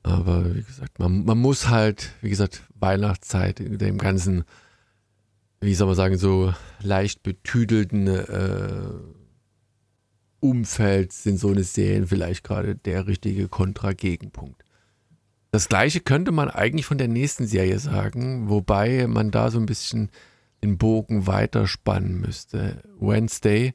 Aber 0.03 0.55
wie 0.55 0.63
gesagt, 0.63 0.99
man, 0.99 1.25
man 1.25 1.37
muss 1.37 1.69
halt, 1.69 2.13
wie 2.23 2.31
gesagt, 2.31 2.63
Weihnachtszeit 2.79 3.61
in 3.61 3.79
dem 3.79 3.99
ganzen, 3.99 4.45
wie 5.61 5.75
soll 5.75 5.89
man 5.89 5.97
sagen, 5.97 6.17
so 6.17 6.55
leicht 6.81 7.23
betüdelten 7.23 8.07
äh, 8.07 8.91
Umfeld 10.51 11.13
sind 11.13 11.39
so 11.39 11.51
eine 11.51 11.65
Serien 11.65 12.07
vielleicht 12.07 12.45
gerade 12.45 12.77
der 12.77 13.07
richtige 13.07 13.49
Kontra-Gegenpunkt. 13.49 14.63
Das 15.51 15.69
gleiche 15.69 16.01
könnte 16.01 16.33
man 16.33 16.51
eigentlich 16.51 16.87
von 16.87 16.99
der 16.99 17.09
nächsten 17.09 17.47
Serie 17.47 17.79
sagen, 17.79 18.49
wobei 18.49 19.07
man 19.07 19.31
da 19.31 19.51
so 19.51 19.59
ein 19.59 19.67
bisschen 19.67 20.11
den 20.63 20.79
Bogen 20.79 21.27
weiterspannen 21.27 22.21
müsste. 22.21 22.83
Wednesday 22.99 23.75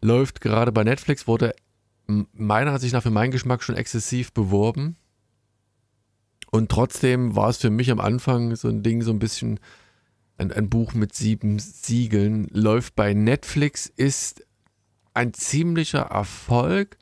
läuft 0.00 0.40
gerade 0.40 0.72
bei 0.72 0.84
Netflix, 0.84 1.26
wurde 1.26 1.54
meiner 2.06 2.72
Ansicht 2.72 2.92
nach 2.92 3.02
für 3.02 3.10
meinen 3.10 3.30
Geschmack 3.30 3.62
schon 3.62 3.76
exzessiv 3.76 4.32
beworben. 4.32 4.96
Und 6.50 6.70
trotzdem 6.70 7.34
war 7.34 7.48
es 7.48 7.58
für 7.58 7.70
mich 7.70 7.90
am 7.90 8.00
Anfang 8.00 8.54
so 8.56 8.68
ein 8.68 8.82
Ding, 8.82 9.02
so 9.02 9.10
ein 9.10 9.18
bisschen 9.18 9.58
ein, 10.36 10.52
ein 10.52 10.68
Buch 10.68 10.92
mit 10.92 11.14
sieben 11.14 11.58
Siegeln. 11.58 12.46
Läuft 12.50 12.94
bei 12.94 13.14
Netflix, 13.14 13.86
ist 13.86 14.44
ein 15.14 15.34
ziemlicher 15.34 16.02
Erfolg 16.02 16.96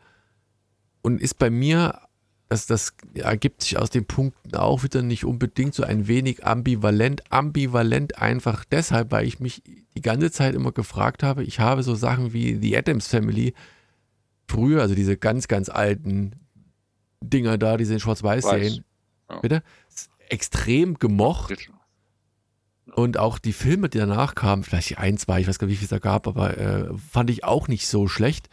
und 1.02 1.20
ist 1.20 1.38
bei 1.38 1.50
mir, 1.50 2.00
das, 2.48 2.66
das 2.66 2.94
ergibt 3.14 3.62
sich 3.62 3.78
aus 3.78 3.90
den 3.90 4.06
Punkten 4.06 4.56
auch 4.56 4.82
wieder 4.82 5.02
nicht 5.02 5.24
unbedingt 5.24 5.74
so 5.74 5.84
ein 5.84 6.08
wenig 6.08 6.44
ambivalent. 6.44 7.30
Ambivalent 7.30 8.18
einfach 8.18 8.64
deshalb, 8.64 9.12
weil 9.12 9.26
ich 9.26 9.40
mich 9.40 9.62
die 9.94 10.02
ganze 10.02 10.30
Zeit 10.30 10.54
immer 10.54 10.72
gefragt 10.72 11.22
habe, 11.22 11.44
ich 11.44 11.60
habe 11.60 11.82
so 11.82 11.94
Sachen 11.94 12.32
wie 12.32 12.56
The 12.60 12.76
Adams 12.76 13.06
Family 13.06 13.54
früher, 14.48 14.82
also 14.82 14.94
diese 14.94 15.16
ganz, 15.16 15.48
ganz 15.48 15.68
alten 15.68 16.32
Dinger 17.22 17.58
da, 17.58 17.76
diese 17.76 17.94
in 17.94 18.00
Schwarz-Weiß 18.00 18.44
sehen, 18.48 18.84
ja. 19.30 19.38
bitte, 19.40 19.62
extrem 20.28 20.98
gemocht. 20.98 21.70
Und 23.02 23.16
auch 23.18 23.38
die 23.38 23.54
Filme, 23.54 23.88
die 23.88 23.98
danach 23.98 24.34
kamen, 24.34 24.62
vielleicht 24.62 24.98
ein, 24.98 25.16
zwei, 25.16 25.40
ich 25.40 25.48
weiß 25.48 25.58
gar 25.58 25.66
nicht, 25.66 25.74
wie 25.74 25.78
viel 25.78 25.86
es 25.86 25.90
da 25.90 25.98
gab, 25.98 26.26
aber 26.28 26.58
äh, 26.58 26.88
fand 26.98 27.30
ich 27.30 27.44
auch 27.44 27.66
nicht 27.66 27.86
so 27.86 28.08
schlecht. 28.08 28.50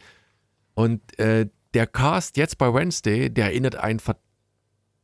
Und 0.74 1.18
äh, 1.18 1.48
der 1.74 1.86
Cast 1.86 2.38
jetzt 2.38 2.56
bei 2.56 2.72
Wednesday, 2.72 3.28
der 3.28 3.46
erinnert 3.46 3.76
einen, 3.76 4.00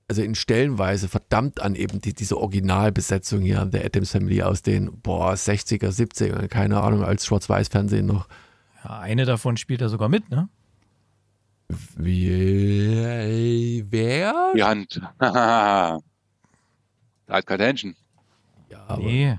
also 0.08 0.22
in 0.22 0.34
Stellenweise 0.34 1.08
verdammt 1.08 1.60
an 1.60 1.74
eben 1.74 2.00
die, 2.00 2.14
diese 2.14 2.38
Originalbesetzung 2.38 3.42
hier 3.42 3.64
der 3.66 3.84
Adams 3.84 4.12
Family 4.12 4.42
aus 4.42 4.62
den, 4.62 5.00
boah, 5.02 5.34
60er, 5.34 5.90
70er, 5.90 6.48
keine 6.48 6.80
Ahnung, 6.80 7.04
als 7.04 7.26
Schwarz-Weiß-Fernsehen 7.26 8.06
noch. 8.06 8.28
Ja, 8.82 9.00
eine 9.00 9.26
davon 9.26 9.56
spielt 9.58 9.82
er 9.82 9.90
sogar 9.90 10.08
mit, 10.08 10.30
ne? 10.30 10.48
Wie, 11.96 13.84
wer? 13.90 14.52
Die 14.54 14.62
Hand. 14.62 15.00
Halt 15.20 16.02
Attention. 17.50 17.96
Ja, 18.74 18.84
aber 18.88 19.02
nee. 19.02 19.38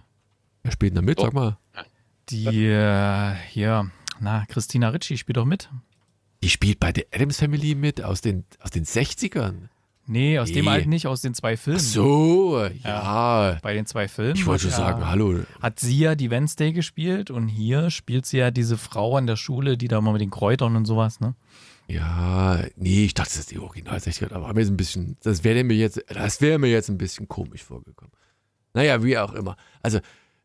Wer 0.63 0.71
spielt 0.71 0.91
denn 0.91 0.95
da 0.95 1.01
mit? 1.01 1.19
Sag 1.19 1.33
mal. 1.33 1.57
Die, 2.29 2.65
äh, 2.65 3.35
hier, 3.49 3.91
na, 4.19 4.45
Christina 4.47 4.89
Ricci 4.89 5.17
spielt 5.17 5.37
doch 5.37 5.45
mit. 5.45 5.69
Die 6.41 6.49
spielt 6.49 6.79
bei 6.79 6.91
der 6.91 7.05
Adams 7.13 7.37
Family 7.37 7.75
mit 7.75 8.01
aus 8.01 8.21
den, 8.21 8.45
aus 8.61 8.71
den 8.71 8.85
60ern. 8.85 9.69
Nee, 10.07 10.39
aus 10.39 10.49
nee. 10.49 10.55
dem 10.55 10.67
alten 10.67 10.89
nicht, 10.89 11.07
aus 11.07 11.21
den 11.21 11.33
zwei 11.33 11.57
Filmen. 11.57 11.79
Ach 11.79 11.85
so, 11.85 12.63
ja. 12.63 12.69
ja. 13.53 13.59
Bei 13.61 13.73
den 13.73 13.85
zwei 13.85 14.07
Filmen. 14.07 14.35
Ich 14.35 14.45
wollte 14.45 14.63
schon 14.63 14.71
sagen, 14.71 15.07
hallo. 15.07 15.41
Hat 15.59 15.79
sie 15.79 15.97
ja 15.97 16.15
die 16.15 16.29
Wednesday 16.29 16.73
gespielt 16.73 17.31
und 17.31 17.47
hier 17.47 17.89
spielt 17.89 18.25
sie 18.25 18.37
ja 18.37 18.51
diese 18.51 18.77
Frau 18.77 19.17
an 19.17 19.27
der 19.27 19.35
Schule, 19.35 19.77
die 19.77 19.87
da 19.87 19.99
mal 20.01 20.11
mit 20.11 20.21
den 20.21 20.29
Kräutern 20.29 20.75
und 20.75 20.85
sowas, 20.85 21.19
ne? 21.19 21.35
Ja, 21.87 22.63
nee, 22.75 23.05
ich 23.05 23.13
dachte, 23.13 23.31
das 23.31 23.39
ist 23.39 23.51
die 23.51 23.59
Original 23.59 23.97
60er, 23.97 24.31
aber 24.31 24.53
mir 24.53 24.61
ist 24.61 24.69
ein 24.69 24.77
bisschen, 24.77 25.17
das 25.21 25.43
wäre 25.43 25.63
mir 25.63 25.75
jetzt, 25.75 26.03
das 26.07 26.41
wäre 26.41 26.57
mir 26.57 26.69
jetzt 26.69 26.89
ein 26.89 26.97
bisschen 26.97 27.27
komisch 27.27 27.63
vorgekommen. 27.63 28.11
Naja, 28.75 29.01
wie 29.03 29.17
auch 29.17 29.33
immer. 29.33 29.55
Also, 29.81 29.99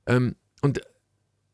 ähm, 0.06 0.36
und 0.62 0.80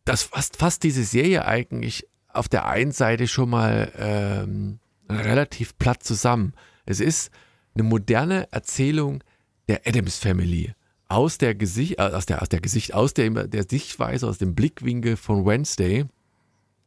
das 0.05 0.23
fasst, 0.23 0.59
fasst 0.59 0.85
diese 0.85 1.05
Serie 1.05 1.47
eigentlich 1.47 2.07
auf 2.29 2.49
der 2.49 2.69
einen 2.69 2.93
Seite 2.93 3.27
schon 3.27 3.49
mal 3.49 3.91
ähm, 3.99 4.79
relativ 5.09 5.79
platt 5.79 6.03
zusammen. 6.03 6.53
Es 6.85 7.01
ist 7.01 7.31
eine 7.75 7.83
moderne 7.83 8.47
Erzählung 8.53 9.25
der 9.69 9.87
Adams 9.87 10.19
Family 10.19 10.75
aus 11.09 11.39
der 11.39 11.55
Gesicht, 11.55 11.99
äh, 11.99 12.03
aus 12.03 12.27
der, 12.27 12.43
aus 12.43 12.51
der 12.51 12.61
Gesicht, 12.61 12.93
aus 12.93 13.15
der, 13.15 13.31
der 13.31 13.65
Sichtweise, 13.69 14.29
aus 14.29 14.37
dem 14.37 14.55
Blickwinkel 14.55 15.17
von 15.17 15.47
Wednesday. 15.47 16.05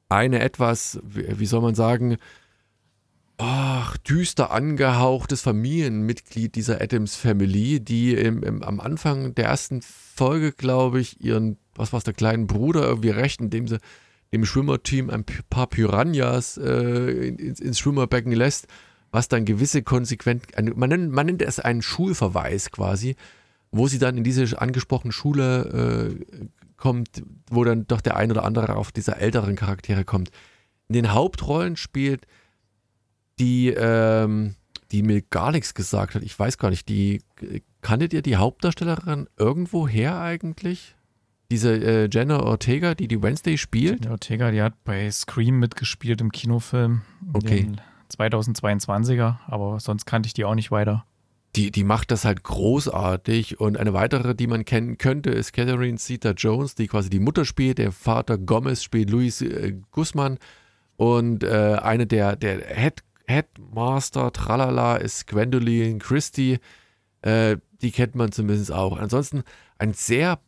Eine 0.08 0.40
etwas, 0.40 1.00
wie 1.04 1.46
soll 1.48 1.62
man 1.62 1.74
sagen, 1.76 2.18
ach, 3.40 3.98
düster 3.98 4.52
angehauchtes 4.52 5.42
Familienmitglied 5.42 6.56
dieser 6.56 6.82
Adams 6.82 7.16
Family, 7.16 7.80
die 7.80 8.14
im, 8.14 8.44
im, 8.44 8.62
am 8.64 8.82
Anfang 8.82 9.34
der 9.34 9.46
ersten 9.46 9.82
Folge, 9.82 10.52
glaube 10.52 11.00
ich, 11.00 11.22
ihren, 11.22 11.58
was 11.74 11.94
war 11.94 12.00
es, 12.00 12.04
der 12.04 12.14
kleinen 12.14 12.48
Bruder 12.48 12.84
irgendwie 12.84 13.12
recht, 13.12 13.40
indem 13.40 13.68
sie 13.68 13.80
dem 14.34 14.46
Schwimmerteam 14.46 15.10
ein 15.10 15.24
paar 15.50 15.68
Piranhas 15.68 16.58
äh, 16.58 17.30
ins, 17.30 17.62
ins 17.62 17.80
Schwimmerbecken 17.80 18.34
lässt, 18.34 18.68
was 19.10 19.30
dann 19.30 19.46
gewisse 19.46 19.84
konsequent, 19.84 20.44
man 20.76 20.90
nennt, 20.90 21.12
man 21.12 21.26
nennt 21.26 21.42
es 21.42 21.60
einen 21.60 21.82
Schulverweis 21.82 22.72
quasi, 22.72 23.16
wo 23.72 23.88
sie 23.88 24.00
dann 24.00 24.18
in 24.18 24.24
diese 24.26 24.62
angesprochene 24.62 25.14
Schule 25.14 26.20
äh, 26.20 26.48
kommt, 26.76 27.24
wo 27.50 27.64
dann 27.64 27.88
doch 27.88 28.02
der 28.02 28.18
ein 28.18 28.32
oder 28.32 28.44
andere 28.44 28.76
auf 28.76 28.92
dieser 28.92 29.18
älteren 29.18 29.56
Charaktere 29.56 30.04
kommt. 30.04 30.30
In 30.90 30.94
den 30.94 31.14
Hauptrollen 31.14 31.78
spielt 31.78 32.28
die, 33.40 33.70
ähm, 33.70 34.56
die 34.92 35.04
mir 35.04 35.22
gar 35.22 35.52
nichts 35.52 35.74
gesagt 35.74 36.16
hat. 36.16 36.24
Ich 36.24 36.38
weiß 36.38 36.58
gar 36.58 36.70
nicht, 36.70 36.90
die 36.90 37.22
kanntet 37.82 38.14
ihr 38.14 38.22
die 38.22 38.36
Hauptdarstellerin 38.36 39.28
irgendwo 39.38 39.88
her 39.88 40.20
eigentlich? 40.20 40.96
Diese 41.52 41.74
äh, 41.74 42.10
Jenna 42.12 42.44
Ortega, 42.44 42.94
die 42.94 43.08
die 43.08 43.22
Wednesday 43.22 43.58
spielt? 43.58 44.02
Jenna 44.02 44.12
Ortega, 44.12 44.52
die 44.52 44.62
hat 44.62 44.84
bei 44.84 45.10
Scream 45.10 45.60
mitgespielt 45.60 46.22
im 46.22 46.32
Kinofilm. 46.32 47.02
Okay. 47.34 47.68
2022er, 48.16 49.38
aber 49.48 49.80
sonst 49.80 50.06
kannte 50.06 50.28
ich 50.28 50.34
die 50.34 50.46
auch 50.46 50.56
nicht 50.56 50.72
weiter 50.72 51.06
die, 51.56 51.72
die 51.72 51.84
macht 51.84 52.12
das 52.12 52.26
halt 52.26 52.44
großartig. 52.44 53.60
Und 53.60 53.78
eine 53.78 53.94
weitere, 53.94 54.36
die 54.36 54.48
man 54.48 54.66
kennen 54.66 54.98
könnte, 54.98 55.32
ist 55.32 55.54
Catherine 55.54 55.98
Zeta 55.98 56.32
Jones, 56.32 56.76
die 56.76 56.88
quasi 56.88 57.10
die 57.10 57.20
Mutter 57.20 57.46
spielt. 57.46 57.80
Der 57.80 57.92
Vater 57.92 58.38
Gomez 58.38 58.84
spielt 58.84 59.10
Luis 59.10 59.42
äh, 59.42 59.76
Guzman. 59.92 60.38
Und 60.96 61.44
äh, 61.44 61.78
eine 61.82 62.06
der, 62.08 62.36
der 62.36 62.60
Head, 62.76 63.04
Headmaster, 63.30 64.34
tralala, 64.34 64.98
ist 64.98 65.28
Gwendoline 65.28 66.00
Christie. 66.00 66.58
Äh, 67.22 67.58
die 67.82 67.92
kennt 67.92 68.16
man 68.16 68.32
zumindest 68.32 68.72
auch. 68.72 68.98
Ansonsten 68.98 69.44
ein 69.78 69.94
sehr 69.94 70.40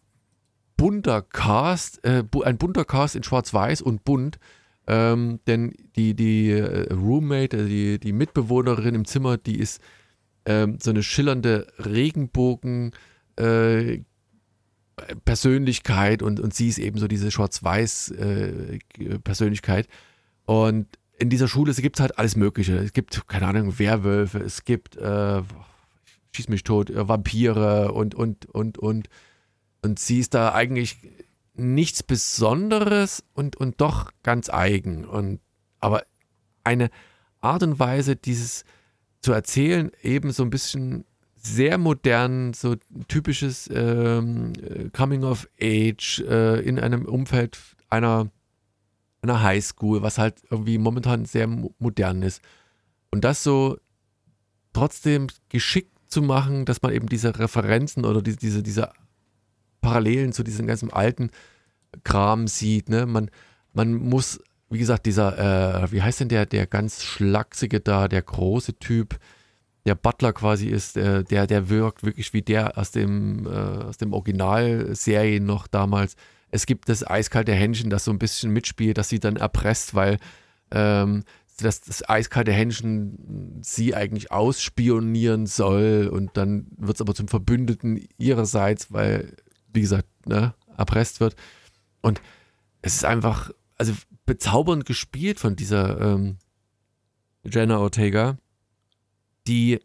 bunter 0.77 1.21
Cast, 1.21 2.03
äh, 2.03 2.23
ein 2.43 2.57
bunter 2.57 2.85
Cast 2.85 3.15
in 3.15 3.23
Schwarz-Weiß 3.23 3.81
und 3.81 4.03
bunt. 4.03 4.39
Ähm, 4.87 5.39
denn 5.45 5.73
die, 5.95 6.15
die 6.15 6.49
äh, 6.49 6.91
Roommate, 6.91 7.57
äh, 7.57 7.67
die, 7.67 7.99
die 7.99 8.13
Mitbewohnerin 8.13 8.95
im 8.95 9.05
Zimmer, 9.05 9.37
die 9.37 9.59
ist 9.59 9.79
ähm, 10.45 10.79
so 10.81 10.89
eine 10.89 11.03
schillernde 11.03 11.67
Regenbogen 11.77 12.93
äh, 13.35 13.99
Persönlichkeit 15.23 16.23
und, 16.23 16.39
und 16.39 16.53
sie 16.55 16.67
ist 16.67 16.79
eben 16.79 16.97
so 16.97 17.07
diese 17.07 17.29
Schwarz-Weiß 17.29 18.11
äh. 18.11 18.79
Und 20.45 20.87
in 21.21 21.29
dieser 21.29 21.47
Schule 21.47 21.71
gibt 21.75 21.97
es 21.97 22.01
halt 22.01 22.17
alles 22.17 22.35
Mögliche. 22.35 22.77
Es 22.77 22.93
gibt, 22.93 23.27
keine 23.27 23.47
Ahnung, 23.47 23.77
Werwölfe, 23.77 24.39
es 24.39 24.65
gibt, 24.65 24.97
äh, 24.97 25.43
schieß 26.35 26.49
mich 26.49 26.63
tot, 26.63 26.89
äh, 26.89 27.07
Vampire 27.07 27.91
und, 27.91 28.15
und, 28.15 28.47
und, 28.47 28.79
und. 28.79 29.07
Und 29.83 29.99
sie 29.99 30.19
ist 30.19 30.33
da 30.33 30.53
eigentlich 30.53 30.97
nichts 31.53 32.01
Besonderes 32.01 33.23
und, 33.33 33.55
und 33.55 33.79
doch 33.81 34.11
ganz 34.23 34.49
eigen. 34.49 35.05
Und, 35.05 35.41
aber 35.79 36.03
eine 36.63 36.89
Art 37.39 37.61
und 37.61 37.77
Weise, 37.77 38.15
dieses, 38.15 38.65
zu 39.21 39.31
erzählen, 39.31 39.91
eben 40.01 40.31
so 40.31 40.41
ein 40.41 40.49
bisschen 40.49 41.05
sehr 41.35 41.77
modern, 41.77 42.53
so 42.53 42.75
typisches 43.07 43.69
ähm, 43.71 44.53
Coming 44.93 45.23
of 45.23 45.47
Age 45.61 46.23
äh, 46.27 46.61
in 46.61 46.79
einem 46.79 47.05
Umfeld 47.05 47.59
einer, 47.89 48.31
einer 49.21 49.43
Highschool, 49.43 50.01
was 50.01 50.17
halt 50.17 50.41
irgendwie 50.49 50.77
momentan 50.77 51.25
sehr 51.25 51.47
modern 51.47 52.23
ist. 52.23 52.41
Und 53.11 53.23
das 53.23 53.43
so 53.43 53.77
trotzdem 54.73 55.27
geschickt 55.49 55.97
zu 56.07 56.21
machen, 56.21 56.65
dass 56.65 56.81
man 56.81 56.93
eben 56.93 57.07
diese 57.07 57.37
Referenzen 57.37 58.05
oder 58.05 58.21
die, 58.21 58.35
diese, 58.35 58.63
diese 58.63 58.91
Parallelen 59.81 60.33
zu 60.33 60.43
diesem 60.43 60.67
ganzen 60.67 60.91
alten 60.91 61.29
Kram 62.03 62.47
sieht. 62.47 62.89
Ne? 62.89 63.05
Man, 63.05 63.29
man 63.73 63.93
muss 63.93 64.39
wie 64.71 64.79
gesagt, 64.79 65.05
dieser, 65.05 65.83
äh, 65.83 65.91
wie 65.91 66.01
heißt 66.01 66.21
denn 66.21 66.29
der, 66.29 66.45
der 66.45 66.65
ganz 66.65 67.03
schlachsige 67.03 67.81
da, 67.81 68.07
der 68.07 68.21
große 68.21 68.79
Typ, 68.79 69.19
der 69.85 69.95
Butler 69.95 70.31
quasi 70.31 70.67
ist, 70.67 70.95
äh, 70.95 71.25
der, 71.25 71.45
der 71.45 71.69
wirkt 71.69 72.03
wirklich 72.03 72.33
wie 72.33 72.41
der 72.41 72.77
aus 72.77 72.91
dem, 72.91 73.45
äh, 73.45 73.49
aus 73.49 73.97
dem 73.97 74.13
Originalserien 74.13 75.45
noch 75.45 75.67
damals. 75.67 76.15
Es 76.51 76.65
gibt 76.65 76.89
das 76.89 77.05
eiskalte 77.05 77.53
Händchen, 77.53 77.89
das 77.89 78.03
so 78.03 78.11
ein 78.11 78.19
bisschen 78.19 78.51
mitspielt, 78.51 78.97
das 78.97 79.09
sie 79.09 79.19
dann 79.19 79.37
erpresst, 79.37 79.95
weil 79.95 80.17
ähm, 80.71 81.23
das, 81.57 81.81
das 81.81 82.07
eiskalte 82.07 82.51
Händchen 82.51 83.59
sie 83.61 83.95
eigentlich 83.95 84.31
ausspionieren 84.31 85.45
soll 85.45 86.09
und 86.11 86.35
dann 86.35 86.67
wird 86.77 86.95
es 86.97 87.01
aber 87.01 87.15
zum 87.15 87.27
Verbündeten 87.27 88.07
ihrerseits, 88.17 88.91
weil, 88.91 89.35
wie 89.73 89.81
gesagt, 89.81 90.07
ne, 90.27 90.53
erpresst 90.77 91.19
wird. 91.19 91.35
Und 92.01 92.21
es 92.81 92.95
ist 92.95 93.05
einfach, 93.05 93.51
also 93.77 93.93
bezaubernd 94.25 94.85
gespielt 94.85 95.39
von 95.39 95.55
dieser 95.55 95.99
ähm, 96.01 96.37
Jenna 97.43 97.79
Ortega, 97.79 98.37
die 99.47 99.79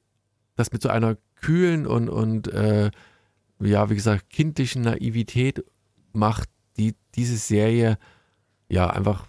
das 0.57 0.73
mit 0.73 0.83
so 0.83 0.89
einer 0.89 1.17
kühlen 1.37 1.87
und, 1.87 2.09
und 2.09 2.49
äh, 2.49 2.91
ja, 3.61 3.89
wie 3.91 3.95
gesagt, 3.95 4.31
kindlichen 4.31 4.83
Naivität 4.83 5.65
macht, 6.13 6.49
die 6.79 6.95
diese 7.15 7.37
Serie 7.37 7.99
ja 8.69 8.89
einfach 8.91 9.27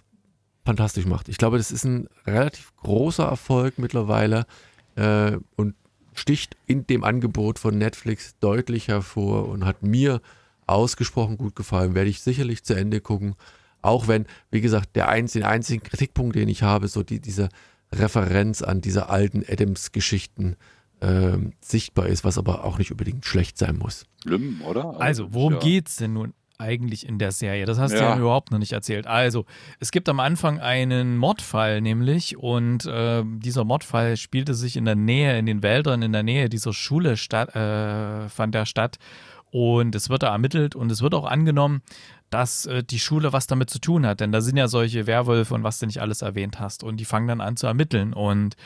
fantastisch 0.64 1.06
macht. 1.06 1.28
Ich 1.28 1.38
glaube, 1.38 1.56
das 1.58 1.70
ist 1.70 1.84
ein 1.84 2.08
relativ 2.26 2.74
großer 2.76 3.24
Erfolg 3.24 3.78
mittlerweile 3.78 4.46
äh, 4.96 5.38
und 5.56 5.74
sticht 6.12 6.56
in 6.66 6.86
dem 6.86 7.04
Angebot 7.04 7.58
von 7.58 7.78
Netflix 7.78 8.36
deutlich 8.40 8.88
hervor 8.88 9.48
und 9.48 9.64
hat 9.64 9.82
mir 9.82 10.20
ausgesprochen 10.66 11.38
gut 11.38 11.56
gefallen. 11.56 11.94
Werde 11.94 12.10
ich 12.10 12.20
sicherlich 12.20 12.64
zu 12.64 12.74
Ende 12.74 13.00
gucken. 13.00 13.34
Auch 13.80 14.08
wenn, 14.08 14.26
wie 14.50 14.60
gesagt, 14.60 14.96
der 14.96 15.08
einzige, 15.08 15.46
einzige 15.46 15.80
Kritikpunkt, 15.80 16.36
den 16.36 16.48
ich 16.48 16.62
habe, 16.62 16.88
so 16.88 17.02
die, 17.02 17.20
diese 17.20 17.48
Referenz 17.94 18.60
an 18.60 18.80
diese 18.80 19.08
alten 19.08 19.44
Adams-Geschichten 19.48 20.56
äh, 21.00 21.38
sichtbar 21.60 22.08
ist, 22.08 22.24
was 22.24 22.36
aber 22.38 22.64
auch 22.64 22.78
nicht 22.78 22.90
unbedingt 22.90 23.24
schlecht 23.24 23.56
sein 23.56 23.78
muss. 23.78 24.04
Schlimm, 24.22 24.60
oder? 24.62 24.84
Also, 24.84 24.98
also 24.98 25.34
worum 25.34 25.54
ja. 25.54 25.58
geht 25.60 25.88
es 25.88 25.96
denn 25.96 26.12
nun 26.12 26.34
eigentlich 26.58 27.06
in 27.06 27.18
der 27.18 27.32
Serie? 27.32 27.64
Das 27.64 27.78
hast 27.78 27.92
ja. 27.92 27.98
du 27.98 28.04
ja 28.04 28.18
überhaupt 28.18 28.50
noch 28.50 28.58
nicht 28.58 28.72
erzählt. 28.72 29.06
Also, 29.06 29.46
es 29.80 29.90
gibt 29.90 30.08
am 30.08 30.20
Anfang 30.20 30.60
einen 30.60 31.16
Mordfall 31.16 31.80
nämlich 31.80 32.36
und 32.36 32.84
äh, 32.86 33.22
dieser 33.24 33.64
Mordfall 33.64 34.16
spielte 34.16 34.54
sich 34.54 34.76
in 34.76 34.84
der 34.84 34.96
Nähe, 34.96 35.38
in 35.38 35.46
den 35.46 35.62
Wäldern, 35.62 36.02
in 36.02 36.12
der 36.12 36.22
Nähe 36.22 36.48
dieser 36.48 36.72
Schule 36.72 37.16
statt, 37.16 37.54
äh, 37.54 38.28
fand 38.28 38.54
er 38.54 38.66
statt. 38.66 38.98
Und 39.50 39.94
es 39.94 40.10
wird 40.10 40.22
da 40.22 40.32
ermittelt 40.32 40.74
und 40.74 40.92
es 40.92 41.00
wird 41.00 41.14
auch 41.14 41.24
angenommen, 41.24 41.80
dass 42.30 42.66
äh, 42.66 42.82
die 42.84 42.98
Schule 42.98 43.32
was 43.32 43.46
damit 43.46 43.70
zu 43.70 43.78
tun 43.78 44.04
hat. 44.04 44.20
Denn 44.20 44.32
da 44.32 44.40
sind 44.40 44.56
ja 44.56 44.68
solche 44.68 45.06
Werwölfe 45.06 45.54
und 45.54 45.62
was 45.62 45.78
du 45.78 45.86
nicht 45.86 46.02
alles 46.02 46.22
erwähnt 46.22 46.60
hast. 46.60 46.84
Und 46.84 46.98
die 46.98 47.06
fangen 47.06 47.28
dann 47.28 47.40
an 47.40 47.56
zu 47.56 47.66
ermitteln. 47.66 48.12
Und 48.12 48.56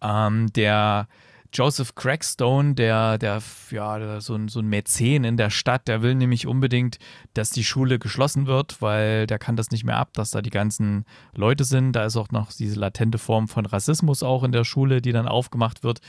ähm, 0.00 0.52
der 0.52 1.08
Joseph 1.52 1.94
Crackstone, 1.94 2.74
der, 2.74 3.16
der, 3.16 3.42
ja, 3.70 4.20
so 4.20 4.34
ein, 4.34 4.48
so 4.48 4.60
ein 4.60 4.68
Mäzen 4.68 5.24
in 5.24 5.36
der 5.36 5.50
Stadt, 5.50 5.88
der 5.88 6.02
will 6.02 6.14
nämlich 6.14 6.46
unbedingt, 6.46 6.98
dass 7.32 7.50
die 7.50 7.64
Schule 7.64 7.98
geschlossen 7.98 8.46
wird, 8.46 8.82
weil 8.82 9.26
der 9.26 9.38
kann 9.38 9.56
das 9.56 9.70
nicht 9.70 9.84
mehr 9.84 9.96
ab, 9.96 10.12
dass 10.12 10.30
da 10.30 10.42
die 10.42 10.50
ganzen 10.50 11.04
Leute 11.34 11.64
sind. 11.64 11.92
Da 11.92 12.04
ist 12.04 12.16
auch 12.16 12.30
noch 12.30 12.52
diese 12.52 12.78
latente 12.78 13.18
Form 13.18 13.48
von 13.48 13.64
Rassismus 13.64 14.22
auch 14.22 14.44
in 14.44 14.52
der 14.52 14.64
Schule, 14.64 15.00
die 15.00 15.12
dann 15.12 15.26
aufgemacht 15.26 15.82
wird. 15.82 16.00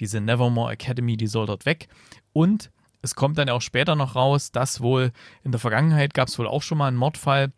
Diese 0.00 0.20
Nevermore 0.20 0.72
Academy, 0.72 1.16
die 1.16 1.26
soll 1.26 1.46
dort 1.46 1.66
weg. 1.66 1.88
Und 2.32 2.70
es 3.02 3.14
kommt 3.14 3.36
dann 3.38 3.50
auch 3.50 3.62
später 3.62 3.96
noch 3.96 4.16
raus, 4.16 4.50
dass 4.50 4.80
wohl 4.80 5.12
in 5.44 5.52
der 5.52 5.60
Vergangenheit 5.60 6.14
gab 6.14 6.28
es 6.28 6.38
wohl 6.38 6.48
auch 6.48 6.62
schon 6.62 6.78
mal 6.78 6.88
einen 6.88 6.96
Mordfall, 6.96 7.52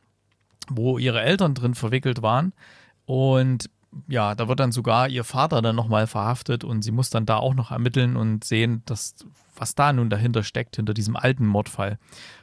wo 0.69 0.99
ihre 0.99 1.23
Eltern 1.23 1.55
drin 1.55 1.75
verwickelt 1.75 2.21
waren. 2.21 2.53
Und 3.07 3.71
ja, 4.07 4.35
da 4.35 4.49
wird 4.49 4.61
dann 4.61 4.73
sogar 4.73 5.09
ihr 5.09 5.25
Vater 5.25 5.63
dann 5.63 5.77
nochmal 5.77 6.07
verhaftet 6.07 6.65
und 6.65 6.83
sie 6.83 6.93
muss 6.93 7.11
dann 7.11 7.27
da 7.27 7.37
auch 7.37 7.55
noch 7.55 7.71
ermitteln 7.71 8.17
und 8.17 8.45
sehen, 8.45 8.83
dass, 8.87 9.15
was 9.57 9.75
da 9.75 9.93
nun 9.93 10.11
dahinter 10.11 10.43
steckt, 10.43 10.77
hinter 10.77 10.95
diesem 10.95 11.17
alten 11.17 11.47
Mordfall. 11.47 11.99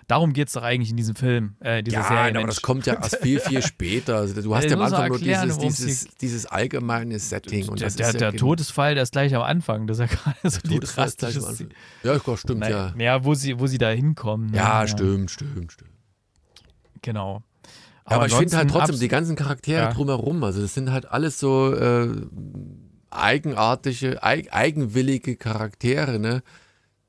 Darum 0.08 0.34
geht 0.34 0.48
es 0.50 0.54
doch 0.54 0.62
eigentlich 0.62 0.92
in 0.92 0.98
diesem 0.98 1.16
Film, 1.16 1.56
äh, 1.62 1.82
dieser 1.82 1.98
ja, 1.98 2.08
Serie. 2.08 2.38
aber 2.38 2.48
das 2.48 2.62
kommt 2.62 2.86
ja 2.86 2.94
erst 3.02 3.18
viel, 3.18 3.40
viel 3.40 3.62
später. 3.64 4.18
Also 4.18 4.40
du 4.40 4.56
hast 4.56 4.66
ja 4.66 4.76
am 4.76 4.82
Anfang 4.82 5.10
nur 5.10 5.20
dieses, 5.20 5.58
dieses, 5.58 6.08
dieses 6.22 6.46
allgemeine 6.46 7.18
Setting. 7.18 7.70
Und 7.70 7.80
der, 7.80 7.88
das 7.88 7.96
der, 7.96 8.14
der 8.14 8.32
ja 8.32 8.38
Todesfall, 8.38 8.94
der 8.94 9.04
ist 9.04 9.14
gleich 9.14 9.34
am 9.36 9.42
Anfang. 9.42 9.88
Das 9.88 9.98
ist 9.98 10.12
ja 10.12 10.18
gerade 10.34 10.50
so 10.50 10.60
die 10.62 10.80
drastische 10.80 11.40
Ja, 12.04 12.20
stimmt, 12.38 12.60
Nein, 12.60 12.72
ja. 12.72 12.94
Ja, 12.98 13.24
wo 13.24 13.34
sie, 13.34 13.60
wo 13.60 13.66
sie 13.66 13.80
da 13.80 13.90
hinkommen. 13.90 14.52
Ne? 14.52 14.58
Ja, 14.58 14.82
ja, 14.82 14.88
stimmt, 14.88 15.32
stimmt, 15.32 15.72
stimmt. 15.72 15.92
Genau. 17.02 17.42
Aber, 18.06 18.16
aber 18.18 18.26
ich 18.28 18.34
finde 18.34 18.56
halt 18.58 18.70
trotzdem 18.70 19.00
die 19.00 19.08
ganzen 19.08 19.36
Charaktere 19.36 19.82
Ja. 19.86 19.94
drumherum, 19.94 20.44
also 20.44 20.62
das 20.62 20.74
sind 20.76 20.92
halt 20.92 21.08
alles 21.08 21.40
so 21.40 21.74
äh, 21.74 22.08
eigenartige, 23.10 24.22
eig 24.24 24.54
eigenwillige 24.54 25.36
Charaktere, 25.36 26.20
ne, 26.20 26.44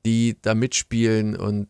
die 0.05 0.37
da 0.41 0.55
mitspielen 0.55 1.35
und 1.35 1.67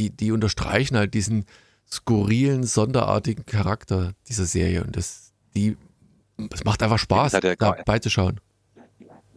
die, 0.00 0.10
die 0.10 0.32
unterstreichen 0.32 0.96
halt 0.96 1.14
diesen 1.14 1.44
skurrilen, 1.90 2.64
sonderartigen 2.64 3.44
Charakter 3.46 4.12
dieser 4.28 4.44
Serie 4.46 4.84
und 4.84 4.96
das, 4.96 5.32
die, 5.54 5.76
es 6.52 6.64
macht 6.64 6.82
einfach 6.82 6.98
Spaß, 6.98 7.32
Das 7.32 7.42
ja 7.42 7.50
da 7.50 7.54
gar- 7.54 7.84
beizuschauen. 7.84 8.40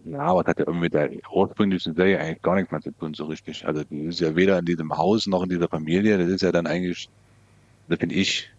Ja, 0.06 0.20
aber 0.22 0.44
das 0.44 0.52
hat 0.52 0.60
ja 0.60 0.66
irgendwie 0.66 0.86
mit 0.86 0.94
der 0.94 1.10
ursprünglichen 1.32 1.94
Serie 1.94 2.20
eigentlich 2.20 2.42
gar 2.42 2.56
nichts 2.56 2.72
mehr 2.72 2.82
zu 2.82 2.92
tun, 2.92 3.14
so 3.14 3.26
richtig. 3.26 3.68
Also, 3.68 3.84
die 3.84 4.06
ist 4.06 4.20
ja 4.22 4.34
weder 4.36 4.58
in 4.58 4.66
diesem 4.66 4.98
Haus 4.98 5.28
noch 5.28 5.44
in 5.44 5.50
dieser 5.50 5.68
Familie. 5.68 6.18
Das 6.18 6.30
ist 6.30 6.42
ja 6.42 6.52
dann 6.52 6.66
eigentlich, 6.66 7.10
das 7.90 8.00
finde 8.00 8.16
ich, 8.16 8.50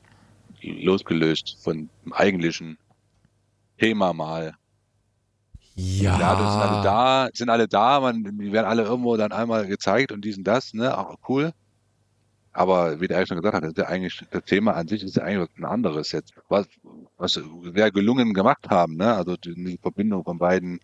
losgelöst 0.62 1.56
von 1.60 1.88
dem 2.04 2.12
eigentlichen 2.12 2.78
Thema 3.78 4.12
mal. 4.12 4.54
Ja, 5.74 6.18
Ja, 6.18 6.34
das 6.34 6.52
sind 6.52 6.62
alle 6.62 6.82
da, 6.82 7.28
sind 7.32 7.50
alle 7.50 7.68
da, 7.68 8.00
man, 8.00 8.24
die 8.38 8.52
werden 8.52 8.66
alle 8.66 8.82
irgendwo 8.82 9.16
dann 9.16 9.32
einmal 9.32 9.66
gezeigt 9.66 10.12
und 10.12 10.24
dies 10.24 10.36
und 10.36 10.44
das, 10.44 10.74
ne, 10.74 10.96
auch 10.96 11.16
cool. 11.28 11.52
Aber 12.52 13.00
wie 13.00 13.06
der 13.06 13.18
eigentlich 13.18 13.28
schon 13.28 13.38
gesagt 13.38 13.54
hat, 13.54 13.62
das 13.62 13.70
ist 13.70 13.78
ja 13.78 13.86
eigentlich, 13.86 14.24
das 14.30 14.44
Thema 14.44 14.74
an 14.74 14.88
sich 14.88 15.02
ist 15.04 15.16
ja 15.16 15.22
eigentlich 15.22 15.48
was 15.48 15.58
ein 15.58 15.64
anderes 15.64 16.12
jetzt, 16.12 16.34
was, 16.48 16.66
was 17.16 17.40
sehr 17.74 17.90
gelungen 17.92 18.34
gemacht 18.34 18.68
haben, 18.68 18.96
ne, 18.96 19.14
also 19.14 19.36
die, 19.36 19.78
Verbindung 19.80 20.24
von 20.24 20.38
beiden, 20.38 20.80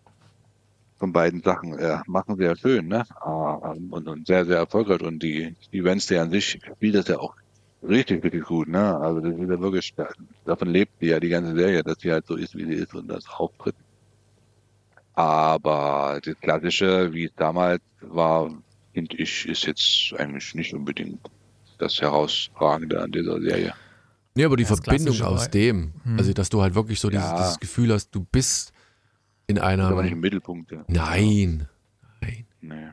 von 0.97 1.11
beiden 1.11 1.41
Sachen, 1.43 1.77
äh, 1.77 1.99
machen 2.07 2.37
sie 2.37 2.45
ja 2.45 2.55
schön, 2.55 2.87
ne, 2.87 3.03
Ah, 3.19 3.73
und, 3.91 4.07
und 4.07 4.25
sehr, 4.25 4.45
sehr 4.45 4.57
erfolgreich 4.57 5.01
und 5.01 5.21
die, 5.21 5.55
die 5.73 5.83
Wednesday 5.83 6.17
an 6.19 6.31
sich 6.31 6.59
spielt 6.75 6.95
das 6.95 7.07
ja 7.09 7.19
auch 7.19 7.35
richtig, 7.83 8.23
richtig 8.23 8.43
gut, 8.45 8.67
ne, 8.67 8.97
also 8.97 9.19
das 9.21 9.33
ist 9.33 9.49
ja 9.49 9.59
wirklich, 9.59 9.93
davon 10.45 10.67
lebt 10.69 11.01
die 11.01 11.07
ja 11.07 11.19
die 11.19 11.29
ganze 11.29 11.55
Serie, 11.55 11.83
dass 11.83 11.99
sie 11.99 12.11
halt 12.11 12.25
so 12.27 12.35
ist, 12.35 12.55
wie 12.55 12.65
sie 12.65 12.73
ist 12.73 12.93
und 12.95 13.07
das 13.07 13.27
auftritt. 13.27 13.75
Aber 15.13 16.19
das 16.23 16.35
Klassische, 16.41 17.11
wie 17.13 17.25
es 17.25 17.31
damals 17.35 17.81
war, 18.01 18.51
finde 18.93 19.15
ich, 19.17 19.47
ist 19.47 19.65
jetzt 19.65 20.13
eigentlich 20.19 20.53
nicht 20.53 20.73
unbedingt 20.73 21.19
das 21.79 21.99
Herausragende 22.01 23.01
an 23.01 23.11
dieser 23.11 23.39
Serie. 23.41 23.73
Nee, 24.35 24.45
aber 24.45 24.55
die 24.57 24.63
Das 24.65 24.79
Verbindung 24.79 25.19
aus 25.23 25.41
war- 25.41 25.47
dem, 25.49 25.93
Hm. 26.03 26.17
also 26.19 26.33
dass 26.33 26.49
du 26.49 26.61
halt 26.61 26.75
wirklich 26.75 26.99
so 26.99 27.09
dieses, 27.09 27.25
Ja. 27.25 27.37
dieses 27.37 27.59
Gefühl 27.59 27.91
hast, 27.93 28.11
du 28.13 28.23
bist 28.31 28.71
in 29.47 29.57
einer. 29.57 29.87
aber 29.87 30.03
nicht 30.03 30.11
im 30.11 30.19
Mittelpunkt. 30.19 30.71
Ja. 30.71 30.83
Nein. 30.87 31.67
Nein. 32.21 32.45
Nee. 32.61 32.87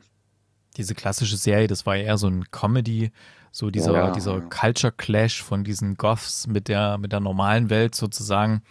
diese 0.77 0.93
klassische 0.93 1.37
Serie, 1.37 1.67
das 1.67 1.85
war 1.85 1.95
ja 1.95 2.03
eher 2.03 2.17
so 2.17 2.27
ein 2.27 2.43
Comedy, 2.51 3.11
so 3.55 3.69
dieser, 3.69 3.93
Ja, 3.93 4.11
dieser. 4.11 4.41
Culture 4.41 4.91
Clash 4.91 5.41
von 5.41 5.63
diesen 5.63 5.95
Goths 5.95 6.45
mit 6.45 6.67
der, 6.67 6.97
mit 6.97 7.13
der 7.13 7.21
normalen 7.21 7.69
Welt 7.69 7.95
sozusagen. 7.95 8.61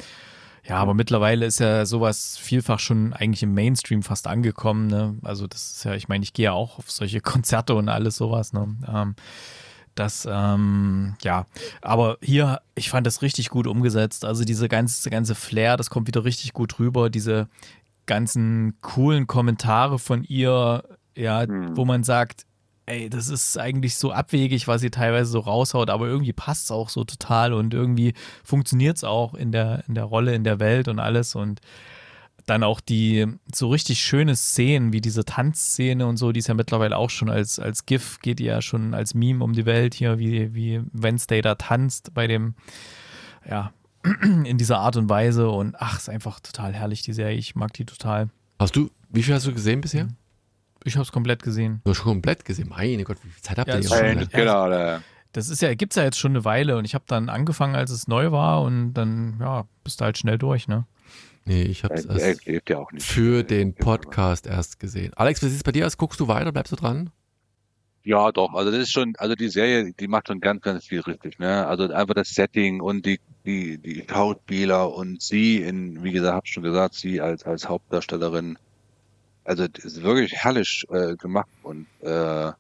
Ja, 0.62 0.76
aber 0.76 0.92
mittlerweile 0.92 1.46
ist 1.46 1.58
ja 1.58 1.86
sowas 1.86 2.36
vielfach 2.36 2.78
schon 2.78 3.14
eigentlich 3.14 3.42
im 3.42 3.54
Mainstream 3.54 4.02
fast 4.02 4.26
angekommen. 4.26 4.88
Ne? 4.88 5.16
Also 5.22 5.46
das 5.46 5.70
ist 5.76 5.84
ja, 5.84 5.94
ich 5.94 6.08
meine, 6.08 6.22
ich 6.22 6.34
gehe 6.34 6.44
ja 6.44 6.52
auch 6.52 6.78
auf 6.78 6.90
solche 6.90 7.20
Konzerte 7.22 7.74
und 7.74 7.88
alles 7.88 8.16
sowas. 8.16 8.52
Ne? 8.52 8.76
Ähm, 8.86 9.14
das, 9.94 10.28
ähm, 10.30 11.14
ja, 11.22 11.46
aber 11.80 12.18
hier, 12.20 12.60
ich 12.74 12.90
fand 12.90 13.06
das 13.06 13.22
richtig 13.22 13.48
gut 13.48 13.66
umgesetzt. 13.66 14.26
Also 14.26 14.44
diese 14.44 14.68
ganze, 14.68 15.08
ganze 15.08 15.34
Flair, 15.34 15.78
das 15.78 15.88
kommt 15.88 16.08
wieder 16.08 16.24
richtig 16.24 16.52
gut 16.52 16.78
rüber. 16.78 17.08
Diese 17.08 17.48
ganzen 18.04 18.76
coolen 18.82 19.26
Kommentare 19.26 19.98
von 19.98 20.24
ihr, 20.24 20.84
ja, 21.16 21.40
Hm. 21.42 21.74
wo 21.74 21.86
man 21.86 22.04
sagt, 22.04 22.44
ey, 22.86 23.08
das 23.08 23.28
ist 23.28 23.58
eigentlich 23.58 23.96
so 23.96 24.12
abwegig, 24.12 24.68
was 24.68 24.80
sie 24.80 24.90
teilweise 24.90 25.30
so 25.30 25.40
raushaut, 25.40 25.90
aber 25.90 26.06
irgendwie 26.06 26.32
passt 26.32 26.64
es 26.64 26.70
auch 26.70 26.88
so 26.88 27.04
total 27.04 27.52
und 27.52 27.72
irgendwie 27.72 28.14
funktioniert 28.42 28.96
es 28.98 29.04
auch 29.04 29.34
in 29.34 29.52
der, 29.52 29.84
in 29.88 29.94
der 29.94 30.04
Rolle, 30.04 30.34
in 30.34 30.44
der 30.44 30.60
Welt 30.60 30.88
und 30.88 30.98
alles 30.98 31.34
und 31.34 31.60
dann 32.46 32.62
auch 32.62 32.80
die 32.80 33.26
so 33.54 33.68
richtig 33.68 34.00
schöne 34.00 34.36
Szenen, 34.36 34.92
wie 34.92 35.00
diese 35.00 35.24
Tanzszene 35.24 36.06
und 36.06 36.18
so, 36.18 36.30
die 36.30 36.40
ist 36.40 36.48
ja 36.48 36.54
mittlerweile 36.54 36.96
auch 36.96 37.08
schon 37.08 37.30
als, 37.30 37.58
als 37.58 37.86
GIF, 37.86 38.20
geht 38.20 38.38
ja 38.38 38.60
schon 38.60 38.92
als 38.92 39.14
Meme 39.14 39.42
um 39.42 39.54
die 39.54 39.64
Welt 39.64 39.94
hier, 39.94 40.18
wie, 40.18 40.54
wie 40.54 40.82
Wednesday 40.92 41.40
da 41.40 41.54
tanzt 41.54 42.12
bei 42.12 42.26
dem, 42.26 42.54
ja, 43.48 43.72
in 44.22 44.58
dieser 44.58 44.78
Art 44.80 44.96
und 44.96 45.08
Weise 45.08 45.48
und 45.48 45.76
ach, 45.78 45.98
ist 45.98 46.10
einfach 46.10 46.40
total 46.40 46.74
herrlich, 46.74 47.00
die 47.00 47.14
Serie, 47.14 47.38
ich 47.38 47.54
mag 47.54 47.72
die 47.72 47.86
total. 47.86 48.28
Hast 48.58 48.76
du, 48.76 48.90
wie 49.08 49.22
viel 49.22 49.34
hast 49.34 49.46
du 49.46 49.54
gesehen 49.54 49.80
bisher? 49.80 50.08
Ich 50.84 50.94
habe 50.96 51.02
es 51.02 51.12
komplett 51.12 51.42
gesehen. 51.42 51.80
Du 51.84 51.90
hast 51.90 51.96
schon 51.98 52.04
komplett 52.06 52.44
gesehen. 52.44 52.68
Meine 52.68 53.04
Gott, 53.04 53.16
wie 53.22 53.28
viel 53.30 53.42
Zeit 53.42 53.58
habt 53.58 53.68
Ja, 53.68 53.76
ihr 53.78 53.82
schon- 53.82 54.18
ja. 54.18 54.24
Genau, 54.30 54.68
der, 54.68 55.02
Das 55.32 55.48
ist 55.48 55.62
ja, 55.62 55.74
gibt's 55.74 55.96
ja 55.96 56.04
jetzt 56.04 56.18
schon 56.18 56.32
eine 56.32 56.44
Weile 56.44 56.76
und 56.76 56.84
ich 56.84 56.94
habe 56.94 57.04
dann 57.08 57.28
angefangen, 57.28 57.74
als 57.74 57.90
es 57.90 58.06
neu 58.06 58.30
war 58.30 58.62
und 58.62 58.92
dann, 58.94 59.38
ja, 59.40 59.66
bist 59.82 60.00
du 60.00 60.04
halt 60.04 60.18
schnell 60.18 60.38
durch, 60.38 60.68
ne? 60.68 60.86
Nee, 61.46 61.62
ich 61.64 61.84
erst 61.84 62.46
lebt 62.46 62.70
ja 62.70 62.84
für 62.98 63.42
den 63.42 63.74
Podcast 63.74 64.46
erst 64.46 64.78
gesehen. 64.78 65.12
Alex, 65.14 65.42
wie 65.42 65.46
sieht 65.48 65.56
es 65.56 65.62
bei 65.62 65.72
dir 65.72 65.86
aus? 65.86 65.96
Guckst 65.96 66.20
du 66.20 66.28
weiter? 66.28 66.52
Bleibst 66.52 66.72
du 66.72 66.76
dran? 66.76 67.10
Ja, 68.02 68.32
doch. 68.32 68.52
Also 68.54 68.70
das 68.70 68.80
ist 68.80 68.92
schon, 68.92 69.14
also 69.18 69.34
die 69.34 69.48
Serie, 69.48 69.92
die 69.92 70.08
macht 70.08 70.28
schon 70.28 70.40
ganz, 70.40 70.62
ganz 70.62 70.84
viel 70.86 71.00
richtig, 71.00 71.38
ne? 71.38 71.66
Also 71.66 71.90
einfach 71.90 72.14
das 72.14 72.28
Setting 72.28 72.80
und 72.80 73.04
die, 73.06 73.18
die, 73.46 73.78
die 73.78 74.04
Schauspieler 74.08 74.92
und 74.94 75.20
sie 75.22 75.62
in, 75.62 76.02
wie 76.04 76.12
gesagt, 76.12 76.34
hab 76.34 76.46
schon 76.46 76.62
gesagt, 76.62 76.94
sie 76.94 77.20
als, 77.20 77.42
als 77.44 77.68
Hauptdarstellerin. 77.68 78.58
Also 79.44 79.64
ist 79.64 80.02
wirklich 80.02 80.32
herrlich 80.34 80.84
äh, 80.90 81.16
gemacht 81.16 81.48
und 81.62 81.86
äh, 82.00 82.52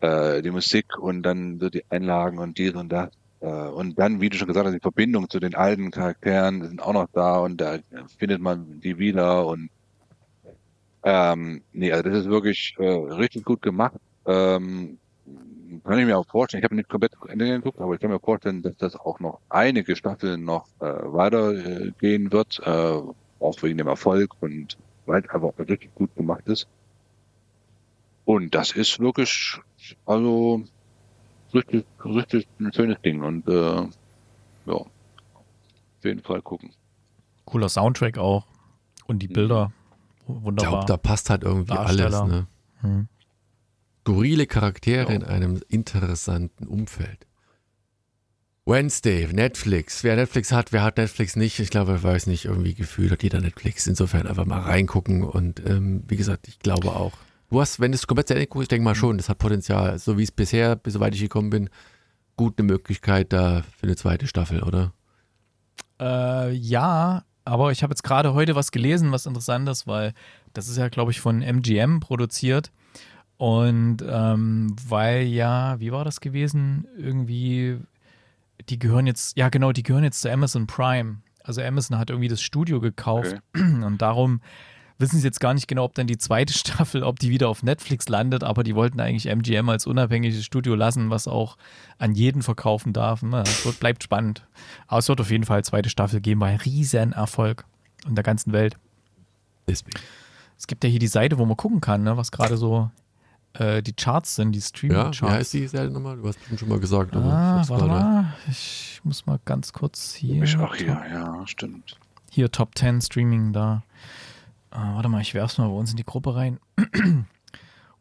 äh, 0.00 0.42
die 0.42 0.50
Musik 0.50 0.98
und 0.98 1.22
dann 1.22 1.58
so 1.58 1.68
die 1.68 1.84
Einlagen 1.90 2.38
und 2.38 2.58
dies 2.58 2.74
und 2.74 2.90
das. 2.90 3.10
Äh, 3.40 3.46
und 3.46 3.98
dann, 3.98 4.20
wie 4.20 4.30
du 4.30 4.36
schon 4.36 4.48
gesagt 4.48 4.66
hast, 4.66 4.74
die 4.74 4.80
Verbindung 4.80 5.28
zu 5.28 5.38
den 5.38 5.54
alten 5.54 5.90
Charakteren 5.90 6.66
sind 6.66 6.82
auch 6.82 6.92
noch 6.92 7.08
da 7.12 7.38
und 7.38 7.60
da 7.60 7.78
findet 8.16 8.40
man 8.40 8.80
die 8.80 8.98
wieder 8.98 9.46
und 9.46 9.70
ähm, 11.04 11.62
nee, 11.72 11.92
also 11.92 12.08
das 12.08 12.20
ist 12.20 12.28
wirklich 12.28 12.74
äh, 12.78 12.84
richtig 12.84 13.44
gut 13.44 13.62
gemacht. 13.62 13.94
Ähm, 14.26 14.98
kann 15.84 15.98
ich 15.98 16.06
mir 16.06 16.18
auch 16.18 16.26
vorstellen, 16.26 16.60
ich 16.60 16.64
habe 16.64 16.74
nicht 16.74 16.88
komplett 16.88 17.12
zu 17.12 17.28
Ende 17.28 17.46
geguckt, 17.46 17.80
aber 17.80 17.94
ich 17.94 18.00
kann 18.00 18.10
mir 18.10 18.18
vorstellen, 18.18 18.62
dass 18.62 18.76
das 18.76 18.96
auch 18.96 19.20
noch 19.20 19.40
einige 19.48 19.94
Staffeln 19.94 20.44
noch 20.44 20.66
äh, 20.80 20.84
weitergehen 20.84 21.94
gehen 22.00 22.32
wird, 22.32 22.60
äh, 22.64 23.00
auch 23.40 23.62
wegen 23.62 23.78
dem 23.78 23.86
Erfolg 23.86 24.30
und 24.40 24.76
weil 25.08 25.22
es 25.24 25.30
einfach 25.30 25.52
richtig 25.58 25.94
gut 25.94 26.14
gemacht 26.14 26.46
ist. 26.46 26.68
Und 28.24 28.54
das 28.54 28.72
ist 28.72 29.00
wirklich, 29.00 29.58
also 30.04 30.62
richtig, 31.54 31.86
richtig 32.04 32.46
ein 32.60 32.72
schönes 32.72 33.00
Ding 33.02 33.22
und 33.22 33.48
äh, 33.48 33.82
ja, 34.66 34.74
auf 34.74 34.90
jeden 36.04 36.22
Fall 36.22 36.42
gucken. 36.42 36.70
Cooler 37.46 37.68
Soundtrack 37.70 38.18
auch 38.18 38.46
und 39.06 39.20
die 39.20 39.28
Mhm. 39.28 39.32
Bilder, 39.32 39.72
Ich 40.20 40.26
glaube, 40.26 40.44
wunderbar. 40.44 40.84
da 40.84 40.96
passt 40.98 41.30
halt 41.30 41.42
irgendwie 41.42 41.72
alles. 41.72 41.96
Darsteller. 41.96 42.26
Ne? 42.26 42.46
Hm. 42.82 43.08
Skurrile 44.00 44.46
Charaktere 44.46 45.08
Ja. 45.10 45.16
in 45.16 45.24
einem 45.24 45.62
interessanten 45.68 46.66
Umfeld. 46.66 47.26
Wednesday, 48.68 49.26
Netflix. 49.32 50.04
Wer 50.04 50.16
Netflix 50.16 50.52
hat, 50.52 50.72
wer 50.72 50.82
hat 50.82 50.98
Netflix 50.98 51.36
nicht? 51.36 51.58
Ich 51.58 51.70
glaube, 51.70 51.94
ich 51.96 52.02
weiß 52.02 52.26
nicht, 52.26 52.44
irgendwie 52.44 52.74
gefühlt 52.74 53.10
hat 53.10 53.22
jeder 53.22 53.40
Netflix. 53.40 53.86
Insofern 53.86 54.26
einfach 54.26 54.44
mal 54.44 54.60
reingucken 54.60 55.24
und 55.24 55.64
ähm, 55.66 56.04
wie 56.06 56.16
gesagt, 56.16 56.48
ich 56.48 56.58
glaube 56.58 56.88
auch. 56.88 57.12
Du 57.48 57.62
hast, 57.62 57.80
wenn 57.80 57.92
du 57.92 57.96
es 57.96 58.06
komplett 58.06 58.28
zu 58.28 58.34
Ende 58.34 58.46
guckst, 58.46 58.64
ich 58.64 58.68
denke 58.68 58.84
mal 58.84 58.94
schon, 58.94 59.16
das 59.16 59.30
hat 59.30 59.38
Potenzial, 59.38 59.98
so 59.98 60.18
wie 60.18 60.22
es 60.22 60.30
bisher, 60.30 60.76
bis 60.76 60.92
soweit 60.92 61.14
ich 61.14 61.20
gekommen 61.22 61.48
bin, 61.48 61.70
gut 62.36 62.58
eine 62.58 62.66
Möglichkeit 62.66 63.32
da 63.32 63.62
für 63.78 63.86
eine 63.86 63.96
zweite 63.96 64.26
Staffel, 64.26 64.62
oder? 64.62 64.92
Äh, 65.98 66.52
ja, 66.52 67.24
aber 67.46 67.72
ich 67.72 67.82
habe 67.82 67.92
jetzt 67.92 68.02
gerade 68.04 68.34
heute 68.34 68.54
was 68.54 68.70
gelesen, 68.70 69.12
was 69.12 69.24
interessant 69.24 69.66
ist, 69.70 69.86
weil 69.86 70.12
das 70.52 70.68
ist 70.68 70.76
ja, 70.76 70.90
glaube 70.90 71.10
ich, 71.10 71.20
von 71.22 71.40
MGM 71.40 72.00
produziert. 72.00 72.70
Und 73.38 74.04
ähm, 74.06 74.76
weil 74.86 75.22
ja, 75.22 75.80
wie 75.80 75.90
war 75.90 76.04
das 76.04 76.20
gewesen? 76.20 76.86
Irgendwie, 76.98 77.78
die 78.68 78.78
gehören 78.78 79.06
jetzt, 79.06 79.36
ja 79.36 79.48
genau, 79.48 79.72
die 79.72 79.82
gehören 79.82 80.04
jetzt 80.04 80.20
zu 80.20 80.30
Amazon 80.30 80.66
Prime. 80.66 81.18
Also 81.42 81.62
Amazon 81.62 81.98
hat 81.98 82.10
irgendwie 82.10 82.28
das 82.28 82.42
Studio 82.42 82.80
gekauft 82.80 83.36
und 83.54 83.98
darum 83.98 84.40
wissen 84.98 85.18
sie 85.20 85.26
jetzt 85.26 85.40
gar 85.40 85.54
nicht 85.54 85.68
genau, 85.68 85.84
ob 85.84 85.94
dann 85.94 86.06
die 86.06 86.18
zweite 86.18 86.52
Staffel, 86.58 87.02
ob 87.02 87.18
die 87.18 87.30
wieder 87.30 87.48
auf 87.48 87.62
Netflix 87.62 88.08
landet, 88.08 88.44
aber 88.44 88.64
die 88.64 88.74
wollten 88.74 89.00
eigentlich 89.00 89.26
MGM 89.26 89.68
als 89.68 89.86
unabhängiges 89.86 90.44
Studio 90.44 90.74
lassen, 90.74 91.10
was 91.10 91.28
auch 91.28 91.56
an 91.98 92.14
jeden 92.14 92.42
verkaufen 92.42 92.92
darf. 92.92 93.22
Na, 93.22 93.42
Es 93.42 93.64
wird, 93.64 93.80
bleibt 93.80 94.02
spannend. 94.02 94.46
Aber 94.86 94.98
es 94.98 95.08
wird 95.08 95.20
auf 95.20 95.30
jeden 95.30 95.44
Fall 95.44 95.64
zweite 95.64 95.88
Staffel 95.88 96.20
geben, 96.20 96.40
weil 96.40 96.56
Riesenerfolg 96.56 97.64
in 98.06 98.14
der 98.14 98.24
ganzen 98.24 98.52
Welt. 98.52 98.76
Deswegen. 99.66 99.98
Es 100.56 100.66
gibt 100.66 100.82
ja 100.82 100.90
hier 100.90 100.98
die 100.98 101.06
Seite, 101.06 101.38
wo 101.38 101.46
man 101.46 101.56
gucken 101.56 101.80
kann, 101.80 102.02
ne, 102.02 102.16
was 102.16 102.32
gerade 102.32 102.56
so 102.56 102.90
äh, 103.58 103.82
die 103.82 103.92
Charts 103.92 104.34
sind, 104.36 104.52
die 104.52 104.58
Ja, 104.58 104.62
wie 104.64 104.68
Streaming-Charts. 104.68 105.22
heißt 105.22 105.52
die 105.54 105.66
Serie 105.68 105.90
nochmal? 105.90 106.16
Du 106.16 106.26
hast 106.26 106.38
bestimmt 106.38 106.60
schon 106.60 106.68
mal 106.68 106.80
gesagt. 106.80 107.14
aber 107.14 107.24
ah, 107.32 107.64
warte 107.68 107.86
mal. 107.86 108.34
Ich 108.50 109.00
muss 109.04 109.26
mal 109.26 109.38
ganz 109.44 109.72
kurz 109.72 110.14
hier. 110.14 110.42
Ich 110.42 110.56
auch 110.56 110.74
hier, 110.74 110.94
Top, 110.94 111.04
ja, 111.10 111.46
stimmt. 111.46 111.96
hier 112.30 112.50
Top 112.50 112.76
10 112.76 113.00
Streaming 113.00 113.52
da. 113.52 113.82
Ah, 114.70 114.94
warte 114.94 115.08
mal, 115.08 115.20
ich 115.20 115.34
werf's 115.34 115.58
mal 115.58 115.68
bei 115.68 115.74
uns 115.74 115.90
in 115.90 115.96
die 115.96 116.04
Gruppe 116.04 116.34
rein. 116.36 116.58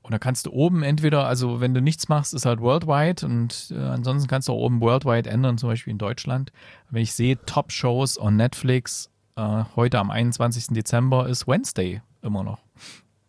Und 0.02 0.12
da 0.14 0.20
kannst 0.20 0.46
du 0.46 0.52
oben 0.52 0.84
entweder, 0.84 1.28
also 1.28 1.60
wenn 1.60 1.74
du 1.74 1.82
nichts 1.82 2.08
machst, 2.08 2.34
ist 2.34 2.46
halt 2.46 2.62
worldwide 2.62 3.26
und 3.26 3.74
äh, 3.76 3.78
ansonsten 3.78 4.30
kannst 4.30 4.48
du 4.48 4.54
auch 4.54 4.58
oben 4.60 4.80
worldwide 4.80 5.30
ändern, 5.30 5.58
zum 5.58 5.68
Beispiel 5.68 5.92
in 5.92 5.98
Deutschland. 5.98 6.54
Wenn 6.90 7.02
ich 7.02 7.12
sehe, 7.12 7.38
Top-Shows 7.46 8.18
on 8.18 8.38
Netflix, 8.38 9.10
äh, 9.36 9.66
heute 9.76 10.00
am 10.00 10.10
21. 10.10 10.68
Dezember 10.68 11.28
ist 11.28 11.46
Wednesday 11.46 12.02
immer 12.22 12.44
noch. 12.46 12.60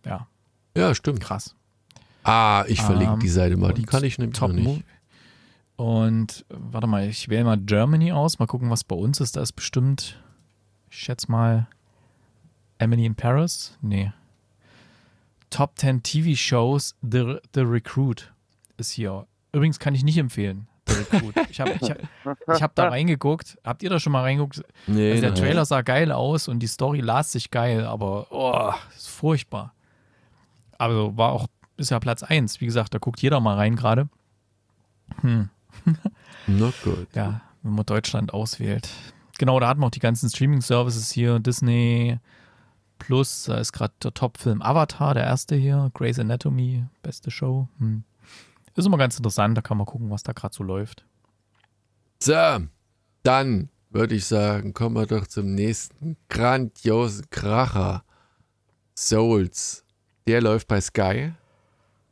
Ja. 0.07 0.29
Ja, 0.77 0.95
stimmt. 0.95 1.19
Krass. 1.21 1.57
Ah, 2.29 2.65
ich 2.69 2.83
verlinke 2.83 3.15
ähm, 3.15 3.21
die 3.21 3.29
Seite 3.29 3.57
mal. 3.57 3.73
Die 3.73 3.85
kann 3.85 4.05
ich 4.05 4.19
nämlich 4.19 4.39
Top 4.39 4.53
noch 4.53 4.57
nicht. 4.57 4.85
Und 5.77 6.45
warte 6.51 6.87
mal, 6.87 7.09
ich 7.09 7.29
wähle 7.31 7.45
mal 7.45 7.57
Germany 7.57 8.13
aus. 8.13 8.39
Mal 8.39 8.47
gucken, 8.47 8.69
was 8.69 8.85
bei 8.85 8.97
uns 8.97 9.21
ist. 9.21 9.37
Da 9.37 9.41
ist 9.41 9.53
bestimmt, 9.53 10.23
ich 10.91 10.99
schätze 10.99 11.31
mal, 11.31 11.69
Emily 12.77 13.07
in 13.07 13.15
Paris? 13.15 13.79
Nee. 13.81 14.13
Top 15.49 15.79
10 15.79 16.03
TV 16.03 16.37
Shows, 16.37 16.95
The, 17.01 17.37
The 17.55 17.63
Recruit 17.63 18.33
ist 18.77 18.91
hier. 18.91 19.27
Übrigens 19.53 19.79
kann 19.79 19.95
ich 19.95 20.05
nicht 20.05 20.19
empfehlen. 20.19 20.69
The 20.87 20.95
Recruit. 20.97 21.35
Ich 21.51 21.61
habe 21.61 21.79
ich 21.81 21.91
hab, 21.91 22.57
ich 22.57 22.63
hab 22.63 22.75
da 22.75 22.89
reingeguckt. 22.89 23.57
Habt 23.65 23.83
ihr 23.83 23.89
da 23.89 23.99
schon 23.99 24.13
mal 24.13 24.21
reingeguckt? 24.21 24.63
Nee, 24.87 25.13
also 25.13 25.23
der 25.23 25.31
nein. 25.31 25.41
Trailer 25.41 25.65
sah 25.65 25.81
geil 25.81 26.13
aus 26.13 26.47
und 26.47 26.59
die 26.61 26.67
Story 26.67 27.01
las 27.01 27.33
sich 27.33 27.51
geil, 27.51 27.87
aber 27.87 28.31
oh, 28.31 28.75
ist 28.95 29.09
furchtbar. 29.09 29.73
Also 30.77 31.17
war 31.17 31.33
auch 31.33 31.47
bisher 31.79 32.01
Platz 32.01 32.23
1. 32.23 32.61
Wie 32.61 32.67
gesagt, 32.67 32.93
da 32.93 32.99
guckt 32.99 33.23
jeder 33.23 33.41
mal 33.41 33.57
rein 33.57 33.75
gerade. 33.75 34.11
Hm. 35.23 35.49
Na 36.47 36.73
gut. 36.85 37.09
Ja, 37.15 37.41
wenn 37.63 37.73
man 37.73 37.87
Deutschland 37.87 38.35
auswählt. 38.35 38.91
Genau, 39.39 39.59
da 39.59 39.69
hat 39.69 39.79
man 39.79 39.87
auch 39.87 39.93
die 39.93 40.01
ganzen 40.01 40.29
Streaming-Services 40.29 41.11
hier. 41.11 41.39
Disney, 41.39 42.19
Plus, 42.99 43.45
da 43.45 43.59
ist 43.59 43.73
gerade 43.73 43.95
der 44.03 44.13
Top-Film 44.13 44.61
Avatar, 44.61 45.15
der 45.15 45.25
erste 45.25 45.55
hier, 45.55 45.91
Grey's 45.95 46.19
Anatomy, 46.19 46.85
beste 47.03 47.31
Show. 47.31 47.69
Hm. 47.79 48.05
Ist 48.75 48.87
immer 48.87 48.99
ganz 48.99 49.17
interessant, 49.17 49.57
da 49.57 49.63
kann 49.63 49.77
man 49.77 49.87
gucken, 49.87 50.11
was 50.11 50.23
da 50.23 50.33
gerade 50.33 50.55
so 50.55 50.63
läuft. 50.63 51.05
So, 52.23 52.59
dann 53.23 53.71
würde 53.91 54.15
ich 54.15 54.27
sagen, 54.27 54.75
kommen 54.75 54.97
wir 54.97 55.07
doch 55.07 55.27
zum 55.27 55.55
nächsten 55.55 56.17
grandiosen 56.29 57.31
Kracher. 57.31 58.05
Souls. 58.97 59.85
Der 60.27 60.43
läuft 60.43 60.69
bei 60.69 60.81
Sky. 60.81 61.33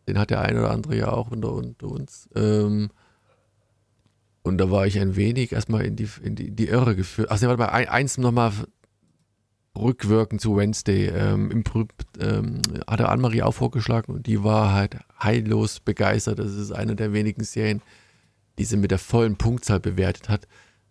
Den 0.06 0.18
hat 0.18 0.30
der 0.30 0.40
ein 0.40 0.56
oder 0.58 0.70
andere 0.70 0.96
ja 0.96 1.08
auch 1.08 1.30
unter, 1.30 1.52
unter 1.52 1.88
uns. 1.88 2.28
Ähm, 2.34 2.90
und 4.42 4.58
da 4.58 4.70
war 4.70 4.86
ich 4.86 5.00
ein 5.00 5.16
wenig 5.16 5.52
erstmal 5.52 5.84
in 5.84 5.96
die, 5.96 6.08
in 6.22 6.36
die, 6.36 6.52
die 6.52 6.68
Irre 6.68 6.94
geführt. 6.94 7.30
Achso, 7.30 7.48
warte 7.48 7.58
mal, 7.58 7.68
eins 7.68 8.16
nochmal 8.16 8.52
rückwirkend 9.76 10.40
zu 10.40 10.56
Wednesday. 10.56 11.08
Ähm, 11.08 11.50
Im 11.50 11.64
ähm, 12.20 12.62
hat 12.86 13.00
er 13.00 13.10
Anne-Marie 13.10 13.42
auch 13.42 13.52
vorgeschlagen 13.52 14.14
und 14.14 14.26
die 14.26 14.42
war 14.42 14.72
halt 14.72 14.96
heillos 15.20 15.80
begeistert. 15.80 16.38
Das 16.38 16.54
ist 16.54 16.72
eine 16.72 16.96
der 16.96 17.12
wenigen 17.12 17.44
Serien, 17.44 17.82
die 18.58 18.64
sie 18.64 18.76
mit 18.76 18.90
der 18.90 18.98
vollen 18.98 19.36
Punktzahl 19.36 19.80
bewertet 19.80 20.28
hat. 20.28 20.46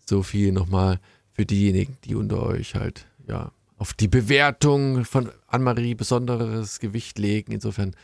So 0.05 0.21
viel 0.21 0.51
nochmal 0.51 0.99
für 1.31 1.45
diejenigen, 1.45 1.97
die 2.03 2.15
unter 2.15 2.43
euch 2.43 2.75
halt, 2.75 3.07
ja, 3.27 3.51
auf 3.77 3.93
die 3.93 4.07
Bewertung 4.07 5.03
von 5.03 5.29
Anne-Marie 5.47 5.95
besonderes 5.95 6.79
Gewicht 6.79 7.19
legen. 7.19 7.51
Insofern 7.51 7.95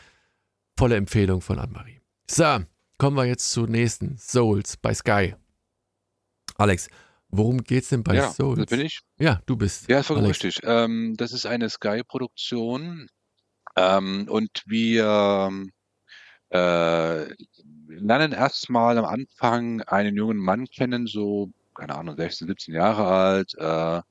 volle 0.82 0.96
Empfehlung 0.96 1.42
von 1.42 1.60
Anne-Marie. 1.60 2.02
So, 2.28 2.58
kommen 2.98 3.16
wir 3.16 3.26
jetzt 3.26 3.52
zur 3.52 3.68
nächsten. 3.68 4.18
Souls 4.18 4.78
bei 4.78 4.96
Sky. 4.96 5.36
Alex, 6.58 6.90
Worum 7.30 7.60
geht 7.64 7.84
es 7.84 7.90
denn 7.90 8.04
bei 8.04 8.16
Ja, 8.16 8.32
Souls? 8.32 8.58
das 8.58 8.66
bin 8.66 8.82
ich. 8.82 9.00
Ja, 9.20 9.44
du 9.46 9.56
bist 9.56 9.88
Ja, 9.88 10.00
ist 10.00 10.08
vollkommen 10.08 10.28
richtig. 10.28 10.60
Ähm, 10.64 11.14
das 11.18 11.34
ist 11.34 11.46
eine 11.46 11.70
Sky-Produktion. 11.70 13.08
Ähm, 13.76 14.26
und 14.28 14.64
wir 14.66 15.52
äh, 16.50 17.34
lernen 17.88 18.32
erstmal 18.32 18.98
am 18.98 19.06
Anfang 19.06 19.82
einen 19.84 20.18
jungen 20.18 20.38
Mann 20.38 20.66
kennen, 20.66 21.06
so, 21.06 21.52
keine 21.76 21.94
Ahnung, 21.94 22.18
16, 22.18 22.48
17 22.48 22.74
Jahre 22.74 23.06
alt, 23.06 23.54
äh, 23.56 24.02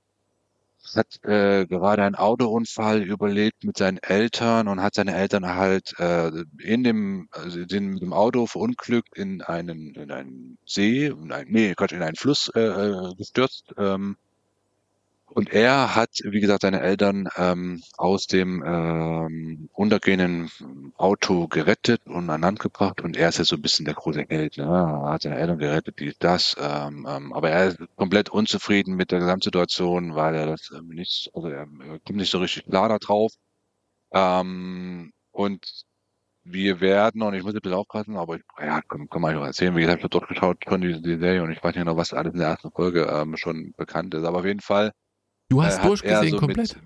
hat 0.95 1.23
äh, 1.25 1.67
gerade 1.67 2.03
einen 2.03 2.15
Autounfall 2.15 3.03
überlebt 3.03 3.65
mit 3.65 3.77
seinen 3.77 3.99
Eltern 3.99 4.69
und 4.69 4.83
hat 4.83 4.95
seine 4.95 5.15
Eltern 5.15 5.47
halt 5.47 5.93
äh, 5.99 6.31
in 6.59 6.85
dem, 6.85 7.29
also 7.31 7.59
mit 7.59 7.71
dem 7.71 8.13
Auto 8.13 8.47
verunglückt 8.47 9.17
in 9.17 9.43
einen, 9.43 9.95
in 9.95 10.11
einen 10.11 10.59
See, 10.67 11.07
in 11.07 11.33
einen, 11.33 11.51
nee, 11.51 11.75
Gott, 11.75 11.93
in 11.93 12.03
einen 12.03 12.17
Fluss 12.17 12.51
äh, 12.55 12.61
äh 12.61 13.15
gestürzt. 13.17 13.73
Ähm, 13.77 14.17
und 15.33 15.51
er 15.53 15.95
hat, 15.95 16.11
wie 16.25 16.41
gesagt, 16.41 16.63
seine 16.63 16.81
Eltern 16.81 17.29
ähm, 17.37 17.83
aus 17.97 18.27
dem 18.27 18.65
ähm, 18.67 19.69
untergehenden 19.73 20.51
Auto 20.97 21.47
gerettet 21.47 22.03
und 22.07 22.29
an 22.31 22.41
Land 22.41 22.59
gebracht. 22.59 23.01
Und 23.01 23.17
er 23.17 23.29
ist 23.29 23.39
ja 23.39 23.45
so 23.45 23.57
ein 23.57 23.63
bisschen 23.63 23.85
der 23.85 23.95
große 23.95 24.27
Held. 24.29 24.57
Ne? 24.59 24.65
Er 24.65 25.13
hat 25.13 25.23
seine 25.23 25.37
Eltern 25.37 25.59
gerettet, 25.59 26.01
die 26.01 26.15
das. 26.19 26.57
Ähm, 26.61 27.07
ähm, 27.09 27.33
aber 27.33 27.51
er 27.51 27.69
ist 27.69 27.79
komplett 27.97 28.29
unzufrieden 28.29 28.97
mit 28.97 29.13
der 29.13 29.21
Gesamtsituation, 29.21 30.17
weil 30.17 30.35
er 30.35 30.47
das 30.47 30.73
ähm, 30.77 30.89
nicht, 30.89 31.31
also 31.33 31.49
er, 31.49 31.67
kommt 31.67 32.17
nicht 32.17 32.31
so 32.31 32.39
richtig 32.39 32.67
klar 32.67 32.89
da 32.89 32.99
drauf. 32.99 33.33
Ähm, 34.13 35.13
und 35.31 35.85
wir 36.43 36.81
werden, 36.81 37.23
und 37.23 37.35
ich 37.35 37.45
muss 37.45 37.55
ein 37.55 37.61
bisschen 37.61 37.79
aufpassen, 37.79 38.17
aber 38.17 38.37
ich, 38.37 38.43
ja, 38.59 38.81
kann, 38.83 39.09
kann 39.09 39.23
man 39.23 39.37
erzählen, 39.37 39.77
wie 39.77 39.83
gesagt, 39.83 39.99
ich 39.99 40.05
habe 40.05 40.11
dort 40.11 40.29
geschaut 40.29 40.65
schon 40.69 40.81
die, 40.81 41.01
die 41.01 41.19
Serie 41.19 41.43
und 41.45 41.53
ich 41.53 41.63
weiß 41.63 41.77
nicht 41.77 41.85
noch, 41.85 41.97
was 41.97 42.13
alles 42.13 42.33
in 42.33 42.41
der 42.41 42.49
ersten 42.49 42.73
Folge 42.73 43.05
ähm, 43.05 43.37
schon 43.37 43.75
bekannt 43.77 44.15
ist. 44.15 44.25
Aber 44.25 44.39
auf 44.39 44.45
jeden 44.45 44.61
Fall 44.61 44.93
Du 45.51 45.63
hast 45.63 45.81
äh, 45.81 45.83
durchgesehen 45.83 46.31
so 46.31 46.39
komplett? 46.39 46.77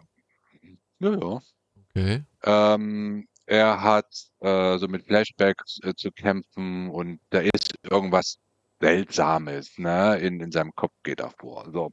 Mit, 0.99 1.13
ja, 1.13 1.19
ja. 1.19 1.43
Okay. 1.91 2.25
Ähm, 2.43 3.29
er 3.47 3.83
hat 3.83 4.07
äh, 4.41 4.79
so 4.79 4.89
mit 4.89 5.05
Flashbacks 5.05 5.79
äh, 5.83 5.95
zu 5.95 6.11
kämpfen 6.11 6.89
und 6.89 7.21
da 7.31 7.41
ist 7.41 7.75
irgendwas 7.89 8.39
Seltsames, 8.81 9.79
ne, 9.79 10.17
in, 10.17 10.41
in 10.41 10.51
seinem 10.51 10.75
Kopf 10.75 10.95
geht 11.03 11.21
er 11.21 11.31
vor. 11.31 11.71
So. 11.73 11.93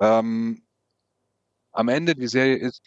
Ähm, 0.00 0.62
am 1.72 1.88
Ende 1.88 2.14
die 2.14 2.26
Serie 2.26 2.56
ist, 2.56 2.82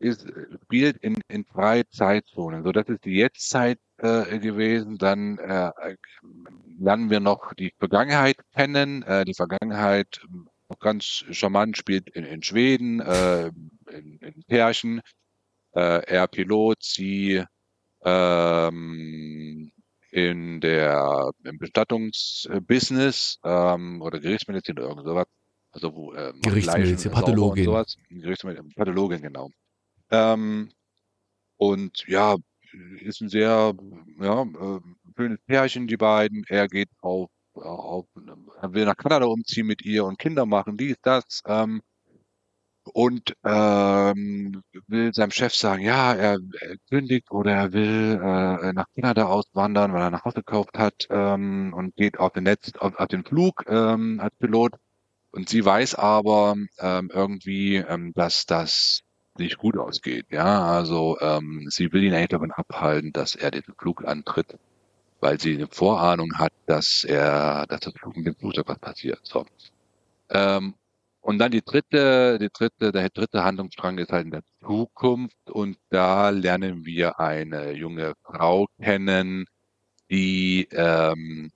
ist 0.00 0.26
spielt 0.64 0.96
in, 0.98 1.16
in 1.28 1.44
drei 1.44 1.84
Zeitzonen. 1.84 2.64
So, 2.64 2.72
das 2.72 2.88
ist 2.88 3.04
die 3.04 3.14
Jetztzeit 3.14 3.78
äh, 3.98 4.38
gewesen. 4.38 4.98
Dann 4.98 5.38
äh, 5.38 5.70
lernen 6.78 7.10
wir 7.10 7.20
noch 7.20 7.54
die 7.54 7.72
Vergangenheit 7.78 8.36
kennen. 8.52 9.02
Äh, 9.04 9.24
die 9.24 9.34
Vergangenheit 9.34 10.20
ganz 10.80 11.24
charmant, 11.30 11.76
spielt 11.76 12.10
in, 12.10 12.24
in 12.24 12.42
Schweden, 12.42 13.00
äh, 13.00 13.48
in, 13.90 14.18
in 14.18 14.42
Pärchen. 14.46 15.00
Äh, 15.72 16.04
er 16.06 16.28
Pilot, 16.28 16.82
sie 16.82 17.42
ähm, 18.04 19.72
in 20.10 20.60
der 20.60 21.30
im 21.44 21.58
Bestattungsbusiness 21.58 23.38
ähm, 23.44 24.02
oder 24.02 24.20
Gerichtsmedizin 24.20 24.78
oder 24.78 24.88
irgend 24.88 25.04
sowas. 25.04 25.26
Also 25.70 25.94
wo 25.94 26.12
äh, 26.14 26.32
Gerichtsmedizin, 26.42 27.12
Pathologin. 27.12 27.64
Sowas. 27.64 27.96
Gerichtsmedizin, 28.08 28.72
Pathologin, 28.74 29.22
genau. 29.22 29.50
Ähm, 30.10 30.70
und 31.56 32.04
ja, 32.06 32.36
ist 33.00 33.20
ein 33.20 33.28
sehr 33.28 33.74
ja, 34.20 34.42
äh, 34.42 34.80
schönes 35.16 35.40
Pärchen, 35.46 35.86
die 35.86 35.96
beiden. 35.96 36.44
Er 36.48 36.68
geht 36.68 36.88
auf 37.00 37.30
er 37.62 38.74
will 38.74 38.84
nach 38.84 38.96
Kanada 38.96 39.26
umziehen 39.26 39.66
mit 39.66 39.84
ihr 39.84 40.04
und 40.04 40.18
Kinder 40.18 40.46
machen, 40.46 40.76
dies, 40.76 40.96
das. 41.02 41.42
Ähm, 41.46 41.82
und 42.94 43.34
ähm, 43.44 44.62
will 44.86 45.12
seinem 45.12 45.30
Chef 45.30 45.54
sagen, 45.54 45.82
ja, 45.82 46.14
er, 46.14 46.38
er 46.60 46.76
kündigt 46.88 47.30
oder 47.30 47.52
er 47.52 47.72
will 47.72 48.20
äh, 48.22 48.72
nach 48.72 48.86
Kanada 48.94 49.26
auswandern, 49.26 49.92
weil 49.92 50.02
er 50.02 50.10
nach 50.10 50.24
Hause 50.24 50.36
gekauft 50.36 50.78
hat 50.78 51.06
ähm, 51.10 51.74
und 51.74 51.96
geht 51.96 52.18
auf 52.18 52.32
den 52.32 52.44
Netz, 52.44 52.72
auf, 52.78 52.98
auf 52.98 53.08
den 53.08 53.24
Flug 53.24 53.64
ähm, 53.68 54.20
als 54.20 54.34
Pilot. 54.38 54.72
Und 55.30 55.48
sie 55.48 55.64
weiß 55.64 55.94
aber 55.96 56.56
ähm, 56.78 57.10
irgendwie, 57.12 57.76
ähm, 57.76 58.12
dass 58.14 58.46
das 58.46 59.02
nicht 59.38 59.58
gut 59.58 59.76
ausgeht. 59.76 60.26
Ja, 60.30 60.64
also 60.66 61.18
ähm, 61.20 61.66
sie 61.70 61.92
will 61.92 62.02
ihn 62.02 62.14
eigentlich 62.14 62.28
davon 62.28 62.52
abhalten, 62.52 63.12
dass 63.12 63.34
er 63.34 63.50
den 63.50 63.62
Flug 63.78 64.04
antritt 64.04 64.58
weil 65.20 65.40
sie 65.40 65.54
eine 65.54 65.68
Vorahnung 65.68 66.32
hat, 66.38 66.52
dass 66.66 67.04
er, 67.04 67.66
dass 67.68 67.80
das 67.80 67.94
mit 68.14 68.26
dem 68.26 68.36
Flugzeug 68.36 68.68
was 68.68 68.78
passiert. 68.78 69.20
So. 69.22 69.46
Ähm, 70.30 70.74
und 71.20 71.38
dann 71.38 71.50
die 71.50 71.62
dritte, 71.62 72.38
die 72.38 72.48
dritte, 72.52 72.92
der 72.92 73.10
dritte 73.10 73.44
Handlungsstrang 73.44 73.98
ist 73.98 74.12
halt 74.12 74.26
in 74.26 74.30
der 74.30 74.42
Zukunft 74.64 75.50
und 75.50 75.76
da 75.90 76.30
lernen 76.30 76.86
wir 76.86 77.20
eine 77.20 77.72
junge 77.72 78.14
Frau 78.24 78.66
kennen, 78.80 79.46
die 80.10 80.68
ähm, 80.72 81.50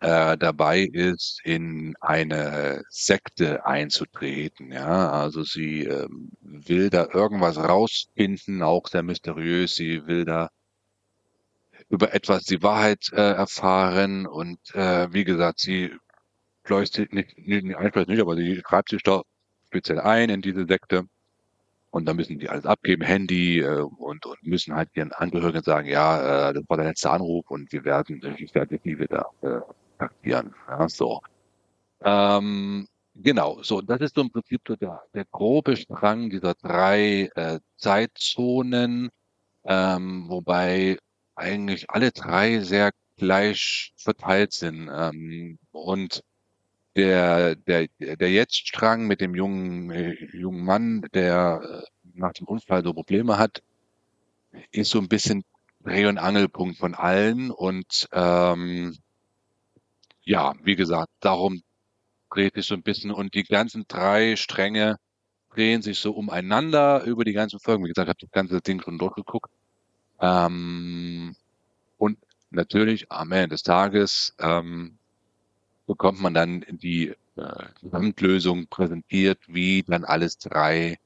äh, 0.00 0.36
dabei 0.38 0.80
ist, 0.80 1.40
in 1.44 1.94
eine 2.00 2.82
Sekte 2.88 3.66
einzutreten. 3.66 4.72
Ja, 4.72 5.10
also 5.10 5.42
sie 5.44 5.84
ähm, 5.84 6.30
will 6.40 6.90
da 6.90 7.06
irgendwas 7.12 7.58
rausfinden, 7.58 8.62
auch 8.62 8.88
sehr 8.88 9.02
mysteriös. 9.02 9.74
Sie 9.74 10.06
will 10.06 10.24
da 10.24 10.50
über 11.90 12.14
etwas 12.14 12.44
die 12.44 12.62
Wahrheit 12.62 13.10
äh, 13.12 13.32
erfahren 13.34 14.26
und 14.26 14.60
äh, 14.74 15.12
wie 15.12 15.24
gesagt, 15.24 15.60
sie 15.60 15.92
sich 16.68 17.12
nicht, 17.12 17.38
nicht, 17.38 17.64
nicht 17.64 18.08
nicht, 18.08 18.20
aber 18.20 18.36
sie 18.36 18.62
schreibt 18.66 18.90
sich 18.90 19.02
da 19.02 19.22
speziell 19.68 20.00
ein 20.00 20.30
in 20.30 20.42
diese 20.42 20.66
Sekte 20.66 21.04
Und 21.90 22.06
dann 22.06 22.16
müssen 22.16 22.38
die 22.38 22.48
alles 22.48 22.66
abgeben, 22.66 23.02
Handy 23.02 23.60
äh, 23.60 23.80
und, 23.82 24.26
und 24.26 24.42
müssen 24.44 24.74
halt 24.76 24.90
ihren 24.94 25.12
Angehörigen 25.12 25.62
sagen, 25.62 25.88
ja, 25.88 26.50
äh, 26.50 26.54
das 26.54 26.64
war 26.68 26.76
der 26.78 26.86
letzte 26.86 27.10
Anruf 27.10 27.50
und 27.50 27.72
wir 27.72 27.84
werden, 27.84 28.20
ich 28.38 28.54
werde 28.54 28.76
dich 28.78 28.84
nie 28.84 28.98
wieder 28.98 29.26
äh, 29.42 29.60
kontaktieren. 29.98 30.54
Ja, 30.68 30.88
so. 30.88 31.20
Ähm, 32.02 32.88
genau, 33.14 33.62
so, 33.62 33.80
das 33.82 34.00
ist 34.00 34.14
so 34.14 34.22
im 34.22 34.30
Prinzip 34.32 34.62
so 34.66 34.76
der, 34.76 35.02
der 35.14 35.24
grobe 35.26 35.76
Strang 35.76 36.30
dieser 36.30 36.54
drei 36.54 37.30
äh, 37.34 37.60
Zeitzonen, 37.76 39.10
ähm, 39.64 40.26
wobei 40.28 40.98
eigentlich 41.40 41.90
alle 41.90 42.12
drei 42.12 42.60
sehr 42.60 42.92
gleich 43.16 43.92
verteilt 43.96 44.52
sind. 44.52 44.90
Ähm, 44.92 45.58
und 45.72 46.22
der, 46.96 47.56
der, 47.56 47.88
der 47.98 48.30
Jetzt-Strang 48.30 49.06
mit 49.06 49.20
dem 49.20 49.34
jungen, 49.34 49.90
äh, 49.90 50.14
jungen 50.36 50.64
Mann, 50.64 51.02
der 51.14 51.60
äh, 51.84 52.10
nach 52.14 52.32
dem 52.32 52.46
Unfall 52.46 52.84
so 52.84 52.92
Probleme 52.92 53.38
hat, 53.38 53.62
ist 54.72 54.90
so 54.90 54.98
ein 54.98 55.08
bisschen 55.08 55.44
Dreh- 55.84 56.06
und 56.06 56.18
Angelpunkt 56.18 56.78
von 56.78 56.94
allen. 56.94 57.50
Und 57.50 58.08
ähm, 58.12 58.96
ja, 60.22 60.54
wie 60.62 60.76
gesagt, 60.76 61.10
darum 61.20 61.62
dreht 62.30 62.54
sich 62.54 62.66
so 62.66 62.74
ein 62.74 62.82
bisschen. 62.82 63.10
Und 63.12 63.34
die 63.34 63.44
ganzen 63.44 63.84
drei 63.88 64.36
Stränge 64.36 64.96
drehen 65.54 65.82
sich 65.82 65.98
so 65.98 66.12
umeinander 66.12 67.02
über 67.04 67.24
die 67.24 67.32
ganzen 67.32 67.60
Folgen. 67.60 67.84
Wie 67.84 67.88
gesagt, 67.88 68.08
ich 68.08 68.10
habe 68.10 68.20
das 68.20 68.30
ganze 68.30 68.60
Ding 68.60 68.80
schon 68.82 68.98
durchgeguckt. 68.98 69.50
Ähm, 70.20 71.34
und 71.98 72.18
natürlich 72.50 73.10
am 73.10 73.32
Ende 73.32 73.48
des 73.48 73.62
Tages 73.62 74.34
ähm, 74.38 74.98
bekommt 75.86 76.20
man 76.20 76.34
dann 76.34 76.64
die 76.68 77.14
äh, 77.36 77.64
Gesamtlösung 77.82 78.66
präsentiert, 78.68 79.38
wie 79.48 79.82
dann 79.82 80.04
alles 80.04 80.38
drei 80.38 80.98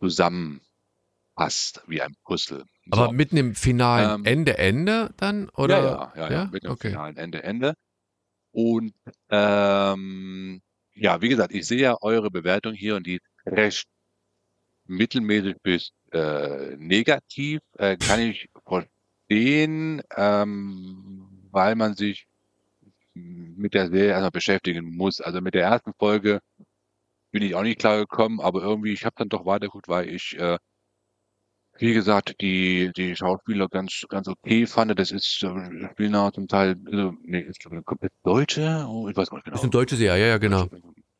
zusammenpasst, 0.00 1.82
wie 1.86 2.02
ein 2.02 2.14
Puzzle. 2.24 2.64
Aber 2.90 3.06
So. 3.06 3.12
mit 3.12 3.32
einem 3.32 3.54
finalen 3.54 4.10
Ähm, 4.14 4.24
Ende, 4.24 4.58
Ende 4.58 5.14
dann? 5.16 5.48
Oder? 5.50 5.78
ja, 5.78 6.12
ja, 6.16 6.30
ja, 6.30 6.32
ja, 6.32 6.44
mit 6.52 6.64
dem 6.64 6.72
Okay. 6.72 6.90
finalen 6.90 7.16
Ende, 7.16 7.42
Ende. 7.42 7.74
Und 8.52 8.94
ähm, 9.30 10.62
ja, 10.94 11.20
wie 11.20 11.28
gesagt, 11.28 11.52
ich 11.52 11.66
sehe 11.66 11.80
ja 11.80 11.96
eure 12.02 12.30
Bewertung 12.30 12.74
hier 12.74 12.96
und 12.96 13.06
die 13.06 13.20
recht 13.46 13.86
mittelmäßig 14.86 15.56
bis 15.62 15.90
äh, 16.14 16.76
negativ. 16.78 17.60
Äh, 17.78 17.96
kann 17.96 18.20
ich 18.20 18.48
verstehen, 18.66 20.02
ähm, 20.16 21.26
weil 21.50 21.74
man 21.74 21.94
sich 21.94 22.26
mit 23.14 23.74
der 23.74 23.88
Serie 23.88 24.10
erstmal 24.10 24.30
beschäftigen 24.30 24.96
muss. 24.96 25.20
Also 25.20 25.40
mit 25.40 25.54
der 25.54 25.64
ersten 25.64 25.92
Folge 25.98 26.40
bin 27.30 27.42
ich 27.42 27.54
auch 27.54 27.62
nicht 27.62 27.78
klar 27.78 27.98
gekommen, 27.98 28.40
aber 28.40 28.62
irgendwie, 28.62 28.92
ich 28.92 29.04
habe 29.04 29.14
dann 29.16 29.28
doch 29.28 29.46
weitergeguckt, 29.46 29.88
weil 29.88 30.08
ich, 30.08 30.36
äh, 30.38 30.58
wie 31.78 31.92
gesagt, 31.92 32.36
die, 32.40 32.92
die 32.96 33.16
Schauspieler 33.16 33.68
ganz, 33.68 34.04
ganz 34.08 34.28
okay 34.28 34.66
fand. 34.66 34.96
Das 34.98 35.10
ist, 35.10 35.42
äh, 35.42 35.88
spielen 35.92 36.14
auch 36.14 36.32
zum 36.32 36.46
Teil, 36.46 36.76
also, 36.86 37.14
nee, 37.22 37.40
ist 37.40 37.64
komplett 37.84 38.12
Deutsche, 38.22 38.86
oh, 38.88 39.08
ich 39.08 39.16
weiß 39.16 39.30
gar 39.30 39.38
nicht 39.38 39.44
genau. 39.44 39.54
Das 39.54 39.60
ist 39.60 39.64
eine 39.64 39.70
deutsche 39.70 39.96
Serie, 39.96 40.22
ja, 40.22 40.28
ja, 40.28 40.38
genau. 40.38 40.68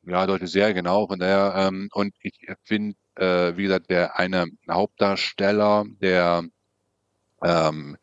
Ja, 0.06 0.26
deutsche 0.26 0.46
Serie, 0.46 0.74
genau. 0.74 1.06
Von 1.06 1.18
daher, 1.18 1.54
ähm, 1.56 1.88
und 1.92 2.14
ich 2.20 2.34
finde, 2.64 2.96
äh, 3.16 3.56
wie 3.56 3.64
gesagt, 3.64 3.90
der 3.90 4.18
eine 4.18 4.46
Hauptdarsteller, 4.70 5.86
der 6.00 6.44
ähm, 7.42 7.96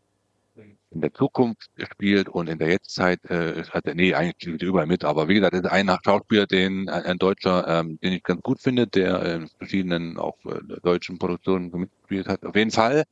in 0.91 1.01
der 1.01 1.13
Zukunft 1.13 1.69
spielt 1.77 2.27
und 2.27 2.49
in 2.49 2.59
der 2.59 2.69
Jetztzeit, 2.69 3.23
äh, 3.25 3.63
hat 3.69 3.85
er, 3.85 3.95
nee, 3.95 4.13
eigentlich 4.13 4.35
spielt 4.41 4.61
er 4.63 4.67
überall 4.67 4.87
mit, 4.87 5.05
aber 5.05 5.27
wie 5.27 5.35
gesagt, 5.35 5.53
das 5.53 5.61
ist 5.61 5.71
ein 5.71 5.95
Schauspieler, 6.03 6.47
den, 6.47 6.89
ein, 6.89 7.03
ein 7.05 7.17
Deutscher, 7.17 7.67
ähm, 7.67 7.99
den 8.01 8.13
ich 8.13 8.23
ganz 8.23 8.41
gut 8.41 8.59
finde, 8.59 8.87
der 8.87 9.21
in 9.35 9.47
verschiedenen 9.47 10.17
auch 10.17 10.37
äh, 10.45 10.59
deutschen 10.83 11.19
Produktionen 11.19 11.71
mitgespielt 11.71 12.27
hat. 12.27 12.43
Auf 12.45 12.55
jeden 12.55 12.71
Fall 12.71 13.03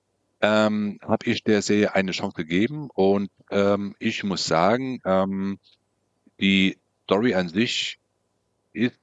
ähm, 0.42 1.00
habe 1.02 1.26
ich 1.26 1.44
der 1.44 1.62
Serie 1.62 1.94
eine 1.96 2.12
Chance 2.12 2.36
gegeben 2.36 2.90
und 2.94 3.30
ähm, 3.52 3.96
ich 4.00 4.24
muss 4.24 4.46
sagen, 4.46 5.00
ähm, 5.06 5.60
die 6.40 6.78
Story 7.06 7.34
an 7.36 7.50
sich 7.50 7.99
ist 8.80 9.00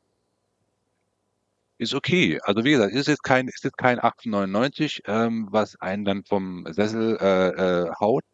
ist 1.79 1.95
okay. 1.95 2.39
Also 2.43 2.64
wie 2.64 2.72
gesagt, 2.72 2.95
ist 2.95 3.09
jetzt 3.09 3.22
kein, 3.22 3.49
ist 3.49 3.64
jetzt 3.64 3.77
kein 3.79 3.99
1899, 3.99 5.03
ähm, 5.07 5.49
was 5.51 5.77
einen 5.81 6.05
dann 6.05 6.24
vom 6.24 6.66
Sessel 6.72 7.18
äh, 7.20 7.49
äh, 7.89 7.91
haut. 8.01 8.24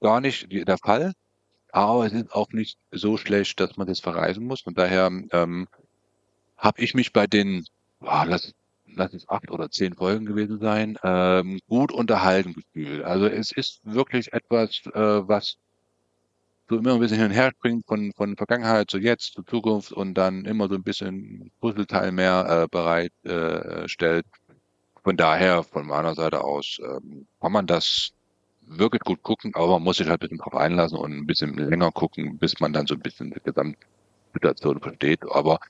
Gar 0.00 0.20
nicht 0.20 0.48
der 0.50 0.78
Fall. 0.78 1.12
Aber 1.72 2.06
es 2.06 2.12
ist 2.12 2.32
auch 2.32 2.50
nicht 2.52 2.78
so 2.92 3.16
schlecht, 3.16 3.60
dass 3.60 3.76
man 3.76 3.86
das 3.86 4.00
verreisen 4.00 4.46
muss. 4.46 4.62
Von 4.62 4.74
daher 4.74 5.06
ähm, 5.32 5.68
habe 6.58 6.82
ich 6.82 6.94
mich 6.94 7.12
bei 7.12 7.26
den, 7.26 7.64
ah, 8.00 8.24
lass, 8.24 8.54
lass 8.86 9.14
es 9.14 9.28
acht 9.28 9.50
oder 9.50 9.70
zehn 9.70 9.94
Folgen 9.94 10.26
gewesen 10.26 10.58
sein, 10.60 10.98
ähm, 11.02 11.60
gut 11.68 11.92
unterhalten 11.92 12.54
gefühlt. 12.54 13.04
Also 13.04 13.26
es 13.26 13.52
ist 13.52 13.80
wirklich 13.84 14.32
etwas, 14.32 14.80
äh, 14.86 15.28
was 15.28 15.56
so 16.68 16.78
immer 16.78 16.94
ein 16.94 17.00
bisschen 17.00 17.18
hin 17.18 17.26
und 17.26 17.32
her 17.32 17.50
springt 17.56 17.86
von, 17.86 18.12
von 18.16 18.36
Vergangenheit 18.36 18.90
zu 18.90 18.98
jetzt, 18.98 19.34
zu 19.34 19.42
Zukunft 19.42 19.92
und 19.92 20.14
dann 20.14 20.44
immer 20.44 20.68
so 20.68 20.74
ein 20.74 20.82
bisschen 20.82 21.50
Puzzleteil 21.60 22.12
mehr 22.12 22.64
äh, 22.64 22.68
bereit 22.70 23.12
äh, 23.24 23.88
stellt. 23.88 24.26
Von 25.04 25.16
daher, 25.16 25.62
von 25.62 25.86
meiner 25.86 26.14
Seite 26.14 26.42
aus, 26.42 26.78
ähm, 26.82 27.26
kann 27.40 27.52
man 27.52 27.66
das 27.66 28.10
wirklich 28.62 29.02
gut 29.02 29.22
gucken, 29.22 29.52
aber 29.54 29.68
man 29.74 29.84
muss 29.84 29.98
sich 29.98 30.08
halt 30.08 30.20
ein 30.20 30.28
bisschen 30.28 30.38
drauf 30.38 30.54
einlassen 30.56 30.98
und 30.98 31.12
ein 31.12 31.26
bisschen 31.26 31.54
länger 31.56 31.92
gucken, 31.92 32.38
bis 32.38 32.58
man 32.60 32.72
dann 32.72 32.86
so 32.86 32.94
ein 32.94 33.00
bisschen 33.00 33.30
die 33.30 33.40
Gesamtsituation 33.44 34.80
versteht. 34.80 35.20
Aber 35.30 35.60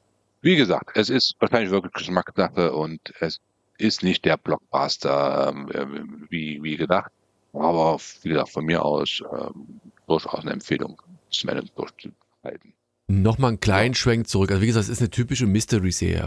wie 0.40 0.56
gesagt, 0.56 0.96
es 0.96 1.10
ist 1.10 1.34
wahrscheinlich 1.40 1.70
wirklich 1.70 1.92
Geschmackssache 1.92 2.72
und 2.72 3.00
es 3.20 3.38
ist 3.78 4.02
nicht 4.02 4.24
der 4.24 4.36
Blockbuster, 4.38 5.48
ähm, 5.52 5.68
äh, 5.70 6.30
wie, 6.30 6.62
wie 6.62 6.76
gedacht. 6.76 7.12
Aber 7.60 7.98
wie 8.22 8.28
gesagt, 8.28 8.50
von 8.50 8.64
mir 8.64 8.84
aus 8.84 9.22
ähm, 9.32 9.80
durchaus 10.06 10.40
eine 10.40 10.52
Empfehlung, 10.52 11.00
Sven 11.30 11.68
durchzuhalten. 11.74 12.74
Nochmal 13.08 13.50
einen 13.50 13.60
kleinen 13.60 13.94
Schwenk 13.94 14.28
zurück. 14.28 14.50
Also 14.50 14.62
wie 14.62 14.66
gesagt, 14.66 14.84
es 14.84 14.90
ist 14.90 15.00
eine 15.00 15.10
typische 15.10 15.46
Mystery-Serie. 15.46 16.26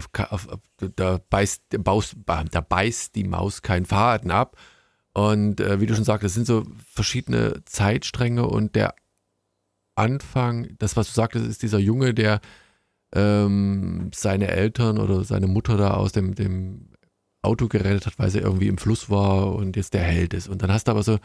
Da, 0.95 1.19
beißt, 1.29 1.63
da 1.69 2.61
beißt 2.61 3.15
die 3.15 3.23
Maus 3.25 3.61
keinen 3.61 3.85
Faden 3.85 4.31
ab. 4.31 4.57
Und 5.13 5.59
äh, 5.59 5.81
wie 5.81 5.87
du 5.87 5.95
schon 5.95 6.05
sagst, 6.05 6.23
das 6.23 6.33
sind 6.33 6.47
so 6.47 6.65
verschiedene 6.85 7.61
Zeitstränge 7.65 8.47
und 8.47 8.75
der 8.75 8.95
Anfang, 9.95 10.69
das, 10.77 10.95
was 10.95 11.07
du 11.07 11.13
sagtest, 11.13 11.45
ist 11.45 11.61
dieser 11.61 11.79
Junge, 11.79 12.13
der 12.13 12.39
ähm, 13.13 14.11
seine 14.13 14.47
Eltern 14.47 14.97
oder 14.97 15.25
seine 15.25 15.47
Mutter 15.47 15.75
da 15.75 15.95
aus 15.95 16.13
dem, 16.13 16.35
dem 16.35 16.89
Auto 17.41 17.67
gerettet 17.67 18.05
hat, 18.05 18.19
weil 18.19 18.29
sie 18.29 18.39
irgendwie 18.39 18.67
im 18.67 18.77
Fluss 18.77 19.09
war 19.09 19.55
und 19.55 19.75
jetzt 19.77 19.93
der 19.93 20.03
Held 20.03 20.33
ist. 20.33 20.47
Und 20.47 20.61
dann 20.61 20.71
hast 20.71 20.87
du 20.87 20.91
aber 20.91 21.03
so, 21.03 21.19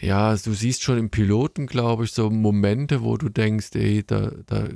ja, 0.00 0.34
du 0.36 0.52
siehst 0.52 0.82
schon 0.82 0.98
im 0.98 1.10
Piloten, 1.10 1.66
glaube 1.66 2.04
ich, 2.04 2.12
so 2.12 2.30
Momente, 2.30 3.02
wo 3.02 3.16
du 3.16 3.28
denkst, 3.28 3.70
ey, 3.74 4.02
da, 4.04 4.32
da, 4.46 4.68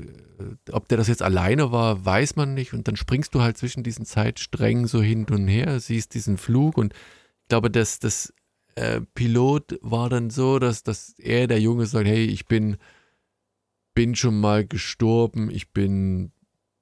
ob 0.73 0.89
der 0.89 0.99
das 0.99 1.09
jetzt 1.09 1.23
alleine 1.23 1.73
war, 1.73 2.05
weiß 2.05 2.37
man 2.37 2.55
nicht. 2.55 2.75
Und 2.75 2.87
dann 2.87 2.97
springst 2.97 3.35
du 3.35 3.41
halt 3.41 3.57
zwischen 3.57 3.83
diesen 3.83 4.05
Zeitsträngen 4.05 4.87
so 4.87 5.01
hin 5.01 5.27
und 5.31 5.49
her, 5.49 5.81
siehst 5.81 6.15
diesen 6.15 6.37
Flug 6.39 6.77
und 6.77 6.93
ich 6.93 7.49
glaube, 7.49 7.71
dass 7.71 8.01
das 8.01 8.35
äh, 8.75 9.01
Pilot 9.15 9.79
war 9.81 10.11
dann 10.11 10.31
so, 10.31 10.59
dass, 10.59 10.83
dass 10.83 11.15
er, 11.19 11.47
der 11.47 11.61
Junge, 11.61 11.87
sagt, 11.87 12.07
hey, 12.07 12.25
ich 12.25 12.47
bin, 12.47 12.77
bin 13.95 14.15
schon 14.15 14.39
mal 14.39 14.67
gestorben, 14.67 15.51
ich 15.51 15.73
bin 15.73 16.33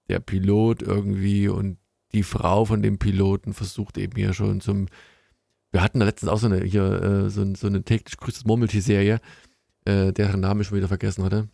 der 0.09 0.21
Pilot 0.21 0.83
irgendwie 0.83 1.49
und 1.49 1.79
die 2.15 2.23
Frau 2.23 2.65
von 2.65 2.83
dem 2.83 2.99
Piloten 2.99 3.53
versucht 3.53 3.99
eben 3.99 4.17
hier 4.17 4.33
schon 4.33 4.61
zum. 4.61 4.87
Wir 5.73 5.83
hatten 5.83 5.99
da 5.99 6.07
letztens 6.07 6.31
auch 6.31 6.39
so 6.39 6.47
eine, 6.47 6.63
hier, 6.63 6.85
äh, 6.85 7.31
so, 7.31 7.45
so 7.55 7.67
eine 7.67 7.83
täglich 7.83 8.17
grüßtes 8.17 8.45
Murmeltier-Serie, 8.45 9.21
äh, 9.85 10.13
deren 10.13 10.41
Name 10.41 10.63
ich 10.63 10.69
schon 10.69 10.77
wieder 10.77 10.89
vergessen 10.89 11.25
hatte, 11.25 11.49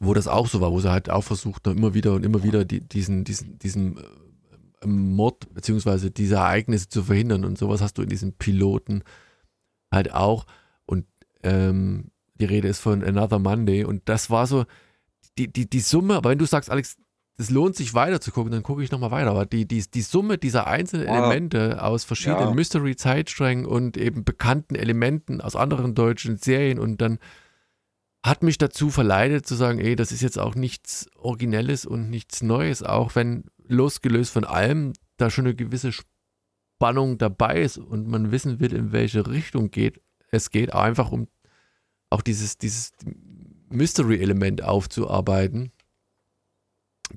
wo 0.00 0.14
das 0.14 0.28
auch 0.28 0.48
so 0.48 0.62
war, 0.62 0.72
wo 0.72 0.80
sie 0.80 0.90
halt 0.90 1.10
auch 1.10 1.24
versucht, 1.24 1.66
immer 1.66 1.92
wieder 1.92 2.14
und 2.14 2.24
immer 2.24 2.42
wieder 2.42 2.64
die, 2.64 2.80
diesen, 2.80 3.24
diesen, 3.24 3.58
diesen 3.58 3.98
äh, 3.98 4.86
Mord 4.86 5.52
beziehungsweise 5.52 6.10
diese 6.10 6.36
Ereignisse 6.36 6.88
zu 6.88 7.02
verhindern 7.02 7.44
und 7.44 7.58
sowas 7.58 7.82
hast 7.82 7.98
du 7.98 8.02
in 8.02 8.08
diesen 8.08 8.32
Piloten 8.32 9.02
halt 9.92 10.14
auch. 10.14 10.46
Und 10.86 11.04
ähm, 11.42 12.10
die 12.34 12.46
Rede 12.46 12.68
ist 12.68 12.80
von 12.80 13.04
Another 13.04 13.38
Monday 13.38 13.84
und 13.84 14.08
das 14.08 14.30
war 14.30 14.46
so 14.46 14.64
die, 15.36 15.52
die, 15.52 15.68
die 15.68 15.80
Summe, 15.80 16.14
aber 16.16 16.30
wenn 16.30 16.38
du 16.38 16.46
sagst, 16.46 16.70
Alex, 16.70 16.96
es 17.40 17.50
lohnt 17.50 17.76
sich 17.76 17.94
weiter 17.94 18.20
zu 18.20 18.32
gucken, 18.32 18.50
dann 18.50 18.64
gucke 18.64 18.82
ich 18.82 18.90
nochmal 18.90 19.12
weiter. 19.12 19.30
Aber 19.30 19.46
die, 19.46 19.66
die, 19.66 19.82
die 19.88 20.02
Summe 20.02 20.38
dieser 20.38 20.66
einzelnen 20.66 21.06
Ja. 21.06 21.16
Elemente 21.18 21.82
aus 21.82 22.02
verschiedenen 22.02 22.48
Ja. 22.48 22.54
Mystery-Zeitsträngen 22.54 23.64
und 23.64 23.96
eben 23.96 24.24
bekannten 24.24 24.74
Elementen 24.74 25.40
aus 25.40 25.54
anderen 25.54 25.94
deutschen 25.94 26.36
Serien 26.36 26.80
und 26.80 27.00
dann 27.00 27.18
hat 28.26 28.42
mich 28.42 28.58
dazu 28.58 28.90
verleitet 28.90 29.46
zu 29.46 29.54
sagen, 29.54 29.78
ey, 29.78 29.94
das 29.94 30.10
ist 30.10 30.20
jetzt 30.20 30.38
auch 30.38 30.56
nichts 30.56 31.06
Originelles 31.16 31.86
und 31.86 32.10
nichts 32.10 32.42
Neues, 32.42 32.82
auch 32.82 33.14
wenn 33.14 33.44
losgelöst 33.68 34.32
von 34.32 34.44
allem 34.44 34.92
da 35.16 35.30
schon 35.30 35.46
eine 35.46 35.54
gewisse 35.54 35.92
Spannung 35.92 37.18
dabei 37.18 37.62
ist 37.62 37.78
und 37.78 38.08
man 38.08 38.32
wissen 38.32 38.58
will, 38.58 38.74
in 38.74 38.90
welche 38.90 39.28
Richtung 39.28 39.70
geht. 39.70 40.00
Es 40.32 40.50
geht 40.50 40.74
einfach 40.74 41.12
um 41.12 41.28
auch 42.10 42.22
dieses, 42.22 42.58
dieses 42.58 42.92
Mystery-Element 43.70 44.64
aufzuarbeiten 44.64 45.70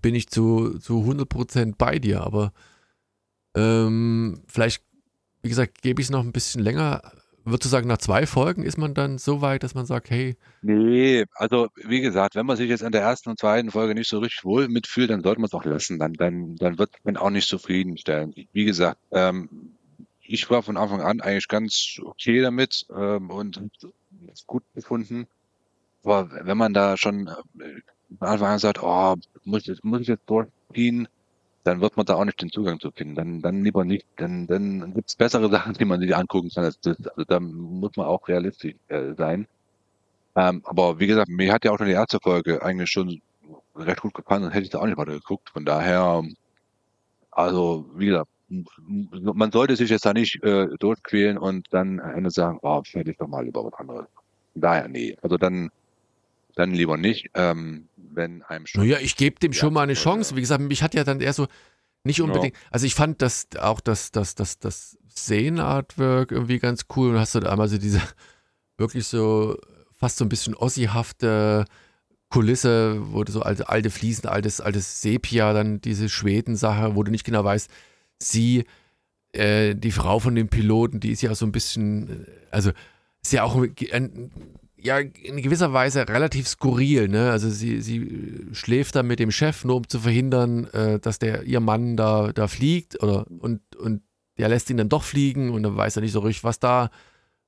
bin 0.01 0.15
ich 0.15 0.29
zu, 0.29 0.79
zu 0.79 1.03
100% 1.05 1.75
bei 1.77 1.99
dir, 1.99 2.21
aber 2.21 2.53
Ähm, 3.55 4.43
vielleicht, 4.47 4.83
wie 5.43 5.49
gesagt, 5.49 5.81
gebe 5.81 6.01
ich 6.01 6.07
es 6.07 6.11
noch 6.11 6.23
ein 6.23 6.31
bisschen 6.33 6.61
länger. 6.63 7.01
Würdest 7.45 7.65
du 7.65 7.69
sagen, 7.69 7.87
nach 7.87 7.97
zwei 7.99 8.25
Folgen 8.27 8.63
ist 8.63 8.77
man 8.77 8.93
dann 8.93 9.17
so 9.17 9.41
weit, 9.41 9.63
dass 9.63 9.75
man 9.75 9.85
sagt, 9.85 10.09
hey. 10.09 10.37
Nee, 10.63 11.25
also 11.33 11.69
wie 11.75 12.01
gesagt, 12.01 12.35
wenn 12.35 12.45
man 12.45 12.55
sich 12.55 12.69
jetzt 12.69 12.83
an 12.83 12.91
der 12.91 13.01
ersten 13.01 13.29
und 13.31 13.39
zweiten 13.39 13.71
Folge 13.71 13.95
nicht 13.95 14.09
so 14.09 14.19
richtig 14.19 14.43
wohl 14.43 14.67
mitfühlt, 14.67 15.09
dann 15.09 15.23
sollte 15.23 15.41
man 15.41 15.47
es 15.47 15.53
auch 15.53 15.65
lassen. 15.65 15.97
Dann, 15.97 16.13
dann, 16.13 16.55
dann 16.57 16.77
wird 16.77 16.91
man 17.03 17.17
auch 17.17 17.31
nicht 17.31 17.47
zufriedenstellen. 17.47 18.33
Wie 18.53 18.65
gesagt, 18.65 18.99
ähm, 19.11 19.49
ich 20.21 20.49
war 20.51 20.61
von 20.61 20.77
Anfang 20.77 21.01
an 21.01 21.19
eigentlich 21.21 21.47
ganz 21.47 21.99
okay 22.03 22.41
damit 22.41 22.85
ähm, 22.95 23.31
und 23.31 23.61
gut 24.47 24.63
gefunden. 24.75 25.27
Aber 26.03 26.29
wenn 26.45 26.57
man 26.57 26.73
da 26.73 26.97
schon 26.97 27.27
äh, 27.27 27.81
Anfang 28.19 28.49
an 28.49 28.59
sagt, 28.59 28.81
oh, 28.81 29.15
muss, 29.43 29.63
muss 29.83 30.01
ich 30.01 30.07
jetzt 30.07 30.29
durchziehen, 30.29 31.07
dann 31.63 31.81
wird 31.81 31.95
man 31.95 32.05
da 32.05 32.15
auch 32.15 32.25
nicht 32.25 32.41
den 32.41 32.49
Zugang 32.49 32.79
zu 32.79 32.91
finden. 32.91 33.15
Dann, 33.15 33.41
dann 33.41 33.63
lieber 33.63 33.85
nicht. 33.85 34.05
Dann, 34.17 34.47
dann 34.47 34.93
gibt 34.93 35.09
es 35.09 35.15
bessere 35.15 35.49
Sachen, 35.51 35.73
die 35.73 35.85
man 35.85 35.99
sich 35.99 36.15
angucken 36.15 36.49
kann. 36.53 36.65
Als 36.65 36.79
das. 36.79 36.97
Also 37.07 37.23
da 37.25 37.39
muss 37.39 37.95
man 37.95 38.07
auch 38.07 38.27
realistisch 38.27 38.75
äh, 38.87 39.13
sein. 39.15 39.47
Ähm, 40.35 40.61
aber 40.65 40.99
wie 40.99 41.07
gesagt, 41.07 41.29
mir 41.29 41.53
hat 41.53 41.65
ja 41.65 41.71
auch 41.71 41.77
schon 41.77 41.87
die 41.87 41.93
erste 41.93 42.19
Folge 42.21 42.63
eigentlich 42.63 42.89
schon 42.89 43.21
recht 43.75 44.01
gut 44.01 44.13
gefallen, 44.13 44.43
dann 44.43 44.51
hätte 44.51 44.63
ich 44.63 44.69
da 44.69 44.79
auch 44.79 44.85
nicht 44.85 44.97
weiter 44.97 45.13
geguckt. 45.13 45.49
Von 45.49 45.65
daher, 45.65 46.23
also 47.31 47.89
wie 47.95 48.07
gesagt, 48.07 48.29
man 48.49 49.51
sollte 49.51 49.75
sich 49.75 49.89
jetzt 49.89 50.05
da 50.05 50.13
nicht 50.13 50.43
äh, 50.43 50.67
durchquälen 50.79 51.37
und 51.37 51.67
dann 51.71 51.99
am 51.99 52.15
Ende 52.15 52.31
sagen, 52.31 52.59
oh, 52.61 52.81
hätte 52.91 53.11
ich 53.11 53.17
doch 53.17 53.27
mal 53.27 53.45
lieber 53.45 53.63
was 53.65 53.73
anderes. 53.73 54.07
Daher, 54.55 54.87
nee. 54.87 55.17
Also 55.21 55.37
dann, 55.37 55.69
dann 56.55 56.71
lieber 56.71 56.97
nicht. 56.97 57.29
Ähm, 57.33 57.87
wenn 58.13 58.43
einem 58.43 58.65
schon. 58.65 58.81
Naja, 58.81 58.99
ich 58.99 59.15
gebe 59.15 59.39
dem 59.39 59.53
schon 59.53 59.73
mal 59.73 59.83
eine 59.83 59.93
Chance. 59.93 60.35
Wie 60.35 60.41
gesagt, 60.41 60.61
mich 60.61 60.83
hat 60.83 60.93
ja 60.93 61.03
dann 61.03 61.21
eher 61.21 61.33
so 61.33 61.47
nicht 62.03 62.21
unbedingt. 62.21 62.55
Ja. 62.55 62.61
Also 62.71 62.85
ich 62.85 62.95
fand 62.95 63.21
das 63.21 63.47
auch 63.59 63.79
das, 63.79 64.11
das, 64.11 64.35
das, 64.35 64.59
das 64.59 64.97
Szenen-Artwork 65.09 66.31
irgendwie 66.31 66.59
ganz 66.59 66.85
cool. 66.95 67.11
Und 67.11 67.19
hast 67.19 67.35
du 67.35 67.39
da 67.39 67.51
einmal 67.51 67.67
so 67.67 67.77
diese 67.77 68.01
wirklich 68.77 69.05
so 69.07 69.57
fast 69.91 70.17
so 70.17 70.25
ein 70.25 70.29
bisschen 70.29 70.55
Ossi-hafte 70.55 71.65
Kulisse, 72.29 72.97
wo 73.13 73.23
du 73.23 73.31
so 73.31 73.41
alte, 73.41 73.69
alte 73.69 73.89
Fliesen, 73.89 74.27
altes, 74.27 74.61
altes 74.61 75.01
Sepia, 75.01 75.53
dann 75.53 75.81
diese 75.81 76.09
Schweden-Sache, 76.09 76.95
wo 76.95 77.03
du 77.03 77.11
nicht 77.11 77.25
genau 77.25 77.43
weißt, 77.43 77.69
sie, 78.19 78.63
äh, 79.33 79.75
die 79.75 79.91
Frau 79.91 80.19
von 80.19 80.33
dem 80.33 80.47
Piloten, 80.47 81.01
die 81.01 81.11
ist 81.11 81.21
ja 81.21 81.35
so 81.35 81.45
ein 81.45 81.51
bisschen, 81.51 82.25
äh, 82.25 82.25
also 82.49 82.71
ist 83.21 83.33
ja 83.33 83.43
auch 83.43 83.61
ein, 83.91 84.31
ja 84.81 84.97
in 84.99 85.41
gewisser 85.41 85.73
Weise 85.73 86.07
relativ 86.07 86.47
skurril. 86.47 87.07
Ne? 87.07 87.31
Also 87.31 87.49
sie, 87.49 87.81
sie 87.81 88.47
schläft 88.53 88.95
dann 88.95 89.07
mit 89.07 89.19
dem 89.19 89.31
Chef, 89.31 89.63
nur 89.63 89.77
um 89.77 89.87
zu 89.87 89.99
verhindern, 89.99 90.65
äh, 90.67 90.99
dass 90.99 91.19
der 91.19 91.43
ihr 91.43 91.59
Mann 91.59 91.97
da, 91.97 92.31
da 92.33 92.47
fliegt 92.47 93.01
oder 93.01 93.25
und, 93.27 93.61
und 93.75 94.01
der 94.37 94.49
lässt 94.49 94.69
ihn 94.69 94.77
dann 94.77 94.89
doch 94.89 95.03
fliegen 95.03 95.51
und 95.51 95.63
dann 95.63 95.77
weiß 95.77 95.97
er 95.97 96.01
nicht 96.01 96.13
so 96.13 96.19
richtig, 96.19 96.43
was 96.43 96.59
da 96.59 96.89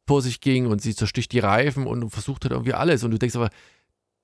vor 0.08 0.22
sich 0.22 0.42
ging 0.42 0.68
und 0.68 0.82
sie 0.82 0.96
zersticht 0.96 1.32
die 1.32 1.40
Reifen 1.40 1.88
und 1.88 2.10
versucht 2.10 2.44
halt 2.44 2.52
irgendwie 2.52 2.74
alles. 2.74 3.04
Und 3.04 3.12
du 3.12 3.18
denkst 3.18 3.36
aber, 3.36 3.50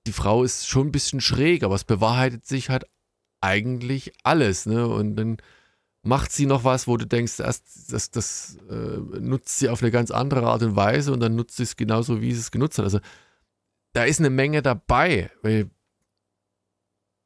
die 0.08 0.12
Frau 0.12 0.44
ist 0.44 0.68
schon 0.68 0.88
ein 0.88 0.92
bisschen 0.92 1.22
schräg, 1.22 1.64
aber 1.64 1.76
es 1.76 1.84
bewahrheitet 1.84 2.46
sich 2.46 2.70
halt 2.70 2.86
eigentlich 3.42 4.12
alles. 4.24 4.66
Ne? 4.66 4.88
Und 4.88 5.16
dann 5.16 5.38
macht 6.02 6.32
sie 6.32 6.46
noch 6.46 6.64
was, 6.64 6.88
wo 6.88 6.98
du 6.98 7.06
denkst, 7.06 7.40
erst 7.40 7.92
das, 7.92 8.12
das 8.12 8.58
äh, 8.70 9.20
nutzt 9.20 9.60
sie 9.60 9.70
auf 9.70 9.82
eine 9.82 9.92
ganz 9.92 10.12
andere 10.12 10.48
Art 10.48 10.64
und 10.64 10.76
Weise 10.76 11.12
und 11.12 11.20
dann 11.20 11.36
nutzt 11.36 11.58
sie 11.58 11.64
es 11.64 11.76
genauso, 11.76 12.22
wie 12.22 12.34
sie 12.34 12.40
es 12.40 12.52
genutzt 12.52 12.78
hat. 12.78 12.86
Also 12.86 13.00
da 13.94 14.04
ist 14.04 14.20
eine 14.20 14.30
Menge 14.30 14.62
dabei, 14.62 15.30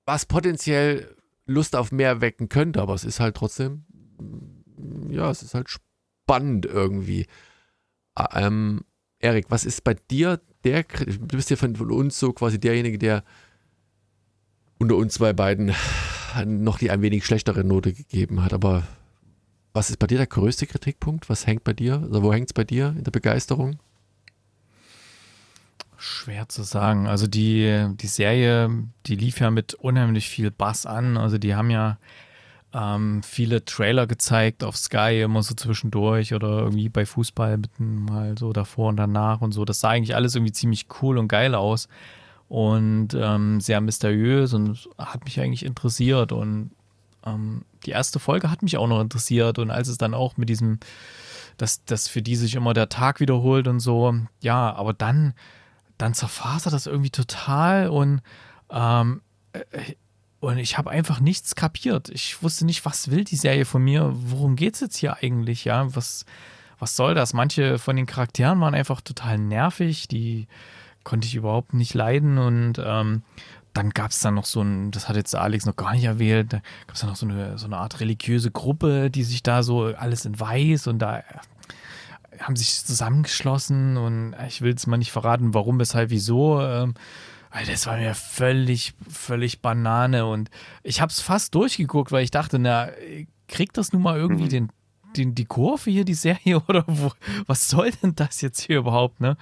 was 0.06 0.26
potenziell 0.26 1.16
Lust 1.46 1.76
auf 1.76 1.92
mehr 1.92 2.22
wecken 2.22 2.50
könnte, 2.50 2.82
aber 2.82 2.94
es 2.94 3.04
ist 3.04 3.20
halt 3.20 3.36
trotzdem, 3.36 3.86
ja, 5.10 5.30
es 5.30 5.44
ist 5.44 5.54
halt 5.54 5.70
spannend 5.70 6.66
irgendwie. 6.66 7.28
Ah, 8.16 8.46
ähm, 8.46 8.86
Erik, 9.20 9.48
was 9.50 9.66
ist 9.66 9.84
bei 9.84 9.94
dir 9.94 10.40
der, 10.64 10.84
du 10.84 11.36
bist 11.36 11.50
ja 11.50 11.58
von 11.58 11.76
uns 11.76 12.20
so 12.20 12.32
quasi 12.32 12.60
derjenige, 12.60 12.98
der 12.98 13.24
unter 14.80 14.96
uns 14.96 15.16
zwei 15.16 15.34
beiden 15.34 15.74
noch 16.46 16.78
die 16.78 16.92
ein 16.92 17.02
wenig 17.02 17.26
schlechtere 17.26 17.64
Note 17.64 17.94
gegeben 17.94 18.44
hat. 18.44 18.54
Aber 18.54 18.84
was 19.74 19.90
ist 19.90 19.98
bei 19.98 20.08
dir 20.08 20.18
der 20.18 20.28
größte 20.28 20.68
Kritikpunkt? 20.68 21.30
Was 21.30 21.48
hängt 21.48 21.64
bei 21.64 21.74
dir? 21.74 22.02
Also 22.04 22.24
wo 22.24 22.34
hängt 22.34 22.50
es 22.50 22.54
bei 22.54 22.64
dir 22.64 22.94
in 22.98 23.04
der 23.04 23.12
Begeisterung? 23.12 23.80
Schwer 25.98 26.50
zu 26.50 26.64
sagen. 26.64 27.08
Also 27.08 27.28
die, 27.28 27.88
die 27.96 28.08
Serie, 28.08 28.70
die 29.06 29.16
lief 29.16 29.40
ja 29.40 29.52
mit 29.52 29.74
unheimlich 29.74 30.28
viel 30.28 30.52
Bass 30.52 30.86
an. 30.86 31.18
Also 31.18 31.38
die 31.38 31.56
haben 31.56 31.70
ja 31.70 31.98
ähm, 32.74 33.24
viele 33.24 33.64
Trailer 33.64 34.06
gezeigt 34.06 34.64
auf 34.64 34.76
Sky, 34.76 35.22
immer 35.22 35.44
so 35.44 35.54
zwischendurch 35.54 36.34
oder 36.34 36.60
irgendwie 36.60 36.90
bei 36.90 37.06
Fußball 37.06 37.58
mitten 37.58 38.04
mal 38.06 38.38
so 38.38 38.52
davor 38.52 38.90
und 38.90 38.98
danach 38.98 39.42
und 39.42 39.54
so. 39.54 39.64
Das 39.64 39.80
sah 39.80 39.90
eigentlich 39.90 40.16
alles 40.16 40.36
irgendwie 40.36 40.54
ziemlich 40.54 40.88
cool 41.02 41.18
und 41.18 41.28
geil 41.28 41.56
aus 41.56 41.88
und 42.54 43.16
ähm, 43.16 43.60
sehr 43.62 43.82
mysteriös 43.82 44.54
und 44.54 44.88
hat 45.00 45.26
mich 45.26 45.40
eigentlich 45.40 45.66
interessiert. 45.66 46.32
Und 46.32 46.70
ähm, 47.26 47.66
die 47.84 47.90
erste 47.90 48.20
Folge 48.20 48.52
hat 48.52 48.62
mich 48.62 48.78
auch 48.78 48.86
noch 48.86 49.02
interessiert. 49.02 49.58
Und 49.58 49.72
als 49.72 49.88
es 49.88 49.98
dann 49.98 50.14
auch 50.14 50.38
mit 50.38 50.50
diesem, 50.50 50.80
dass, 51.58 51.84
dass 51.86 52.08
für 52.08 52.22
die 52.22 52.36
sich 52.36 52.54
immer 52.54 52.76
der 52.76 52.90
Tag 52.90 53.20
wiederholt 53.20 53.68
und 53.68 53.80
so, 53.80 54.14
ja, 54.40 54.72
aber 54.72 54.94
dann, 54.94 55.34
dann 55.98 56.14
zerfasert 56.14 56.74
das 56.74 56.86
irgendwie 56.86 57.10
total 57.10 57.90
und 57.90 58.22
ähm, 58.70 59.22
äh, 59.54 59.64
und 60.40 60.60
ich 60.60 60.78
habe 60.78 60.92
einfach 60.92 61.22
nichts 61.22 61.56
kapiert. 61.56 62.10
Ich 62.10 62.44
wusste 62.44 62.66
nicht, 62.68 62.86
was 62.86 63.10
will 63.10 63.24
die 63.24 63.36
Serie 63.36 63.66
von 63.66 63.84
mir? 63.84 64.12
Worum 64.14 64.56
geht 64.58 64.76
es 64.76 64.82
jetzt 64.82 64.98
hier 64.98 65.18
eigentlich? 65.24 65.66
Ja, 65.66 65.96
was, 65.96 66.26
was 66.78 66.96
soll 66.96 67.16
das? 67.16 67.34
Manche 67.34 67.80
von 67.80 67.96
den 67.96 68.06
Charakteren 68.06 68.60
waren 68.60 68.76
einfach 68.76 69.02
total 69.02 69.40
nervig. 69.40 70.08
Die, 70.10 70.48
konnte 71.04 71.28
ich 71.28 71.36
überhaupt 71.36 71.74
nicht 71.74 71.94
leiden 71.94 72.38
und 72.38 72.82
ähm, 72.84 73.24
dann 73.74 73.90
gab 73.90 74.12
es 74.12 74.20
dann 74.20 74.36
noch 74.36 74.46
so 74.46 74.62
ein, 74.62 74.92
das 74.92 75.10
hat 75.10 75.16
jetzt 75.16 75.36
Alex 75.36 75.66
noch 75.66 75.76
gar 75.76 75.94
nicht 75.94 76.04
erwähnt, 76.04 76.54
da 76.54 76.62
gab 76.88 76.96
es 76.96 77.02
dann 77.02 77.10
noch 77.10 77.16
so 77.16 77.26
eine, 77.26 77.58
so 77.58 77.66
eine 77.66 77.78
Art 77.78 78.00
religiöse 78.00 78.52
Gruppe, 78.52 79.10
die 79.10 79.24
sich 79.24 79.42
da 79.42 79.64
so 79.64 79.86
alles 79.86 80.26
in 80.26 80.40
weiß 80.40 80.88
und 80.88 81.00
da 81.00 81.24
haben 82.40 82.56
sich 82.56 82.84
zusammengeschlossen 82.86 83.98
und 83.98 84.36
ich 84.48 84.62
will 84.62 84.74
es 84.74 84.88
mal 84.88 84.98
nicht 84.98 85.12
verraten, 85.12 85.54
warum, 85.54 85.80
weshalb, 85.80 86.10
wieso. 86.10 86.62
Ähm, 86.62 86.94
das 87.68 87.86
war 87.86 87.98
mir 87.98 88.16
völlig, 88.16 88.96
völlig 89.08 89.62
Banane 89.62 90.26
und 90.26 90.50
ich 90.82 91.02
habe 91.02 91.12
es 91.12 91.22
fast 91.22 91.54
durchgeguckt, 91.54 92.12
weil 92.12 92.24
ich 92.24 92.32
dachte, 92.32 92.58
na, 92.58 92.90
kriegt 93.48 93.78
das 93.78 93.94
nun 93.94 94.02
mal 94.02 94.18
irgendwie 94.18 94.46
mhm. 94.46 94.50
den, 94.50 94.70
den, 95.16 95.36
die 95.36 95.46
Kurve 95.46 95.92
hier, 95.92 96.06
die 96.06 96.16
Serie 96.16 96.60
oder 96.68 96.84
wo, 96.88 97.12
was 97.46 97.70
soll 97.70 97.92
denn 97.92 98.16
das 98.16 98.42
jetzt 98.42 98.62
hier 98.62 98.80
überhaupt, 98.80 99.22
ne? 99.22 99.38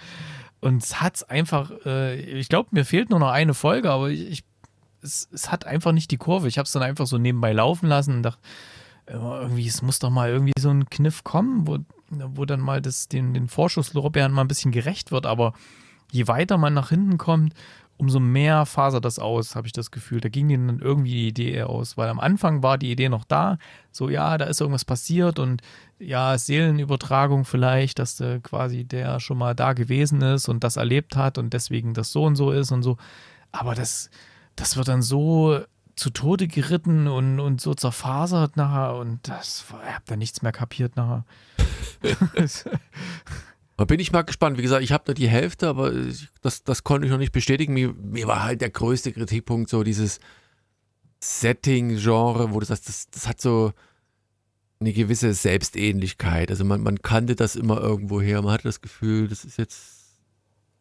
Und 0.61 0.83
es 0.83 1.01
hat 1.01 1.29
einfach, 1.29 1.71
äh, 1.85 2.15
ich 2.19 2.47
glaube, 2.47 2.69
mir 2.71 2.85
fehlt 2.85 3.09
nur 3.09 3.19
noch 3.19 3.31
eine 3.31 3.53
Folge, 3.53 3.89
aber 3.89 4.09
ich, 4.09 4.29
ich 4.29 4.43
es, 5.01 5.27
es, 5.31 5.51
hat 5.51 5.65
einfach 5.65 5.91
nicht 5.91 6.11
die 6.11 6.17
Kurve. 6.17 6.47
Ich 6.47 6.57
habe 6.57 6.65
es 6.65 6.71
dann 6.71 6.83
einfach 6.83 7.07
so 7.07 7.17
nebenbei 7.17 7.53
laufen 7.53 7.87
lassen 7.87 8.17
und 8.17 8.23
dachte, 8.23 8.39
äh, 9.07 9.13
irgendwie, 9.13 9.67
es 9.67 9.81
muss 9.81 9.99
doch 9.99 10.11
mal 10.11 10.29
irgendwie 10.29 10.53
so 10.59 10.69
ein 10.69 10.89
Kniff 10.89 11.23
kommen, 11.23 11.67
wo, 11.67 11.79
wo 12.09 12.45
dann 12.45 12.59
mal 12.59 12.81
das, 12.81 13.07
den, 13.07 13.33
den 13.33 13.47
Vorschusslorbeeren 13.47 14.31
mal 14.31 14.41
ein 14.41 14.47
bisschen 14.47 14.71
gerecht 14.71 15.11
wird. 15.11 15.25
Aber 15.25 15.53
je 16.11 16.27
weiter 16.27 16.57
man 16.57 16.73
nach 16.73 16.89
hinten 16.89 17.17
kommt, 17.17 17.53
umso 18.01 18.19
mehr 18.19 18.65
fasert 18.65 19.05
das 19.05 19.19
aus, 19.19 19.55
habe 19.55 19.67
ich 19.67 19.73
das 19.73 19.91
Gefühl. 19.91 20.21
Da 20.21 20.29
ging 20.29 20.49
ihnen 20.49 20.67
dann 20.67 20.79
irgendwie 20.79 21.11
die 21.11 21.27
Idee 21.27 21.61
aus, 21.61 21.97
weil 21.97 22.09
am 22.09 22.19
Anfang 22.19 22.63
war 22.63 22.79
die 22.79 22.91
Idee 22.91 23.09
noch 23.09 23.23
da, 23.23 23.59
so 23.91 24.09
ja, 24.09 24.39
da 24.39 24.45
ist 24.45 24.59
irgendwas 24.59 24.85
passiert 24.85 25.37
und 25.37 25.61
ja, 25.99 26.35
Seelenübertragung 26.35 27.45
vielleicht, 27.45 27.99
dass 27.99 28.19
äh, 28.19 28.39
quasi 28.39 28.85
der 28.85 29.19
schon 29.19 29.37
mal 29.37 29.53
da 29.53 29.73
gewesen 29.73 30.23
ist 30.23 30.49
und 30.49 30.63
das 30.63 30.77
erlebt 30.77 31.15
hat 31.15 31.37
und 31.37 31.53
deswegen 31.53 31.93
das 31.93 32.11
so 32.11 32.23
und 32.23 32.35
so 32.35 32.49
ist 32.49 32.71
und 32.71 32.81
so. 32.81 32.97
Aber 33.51 33.75
das, 33.75 34.09
das 34.55 34.77
wird 34.77 34.87
dann 34.87 35.03
so 35.03 35.59
zu 35.95 36.09
Tode 36.09 36.47
geritten 36.47 37.07
und, 37.07 37.39
und 37.39 37.61
so 37.61 37.75
zerfasert 37.75 38.57
nachher 38.57 38.95
und 38.95 39.19
das, 39.27 39.63
ich 39.69 39.93
habe 39.93 40.05
da 40.07 40.15
nichts 40.15 40.41
mehr 40.41 40.51
kapiert 40.51 40.95
nachher. 40.95 41.23
Da 43.81 43.85
bin 43.85 43.99
ich 43.99 44.11
mal 44.11 44.21
gespannt. 44.21 44.59
Wie 44.59 44.61
gesagt, 44.61 44.83
ich 44.83 44.91
habe 44.91 45.05
nur 45.07 45.15
die 45.15 45.27
Hälfte, 45.27 45.67
aber 45.67 45.91
das, 46.43 46.63
das 46.63 46.83
konnte 46.83 47.07
ich 47.07 47.11
noch 47.11 47.17
nicht 47.17 47.31
bestätigen. 47.31 47.73
Mir, 47.73 47.93
mir 47.93 48.27
war 48.27 48.43
halt 48.43 48.61
der 48.61 48.69
größte 48.69 49.11
Kritikpunkt 49.11 49.71
so 49.71 49.81
dieses 49.81 50.19
Setting-Genre, 51.19 52.53
wo 52.53 52.59
du 52.59 52.65
sagst, 52.67 52.87
das, 52.87 53.09
das 53.09 53.27
hat 53.27 53.41
so 53.41 53.73
eine 54.79 54.93
gewisse 54.93 55.33
Selbstähnlichkeit. 55.33 56.51
Also 56.51 56.63
man, 56.63 56.83
man 56.83 57.01
kannte 57.01 57.35
das 57.35 57.55
immer 57.55 57.81
irgendwo 57.81 58.21
her. 58.21 58.43
Man 58.43 58.53
hatte 58.53 58.65
das 58.65 58.81
Gefühl, 58.81 59.27
das 59.27 59.45
ist 59.45 59.57
jetzt 59.57 60.19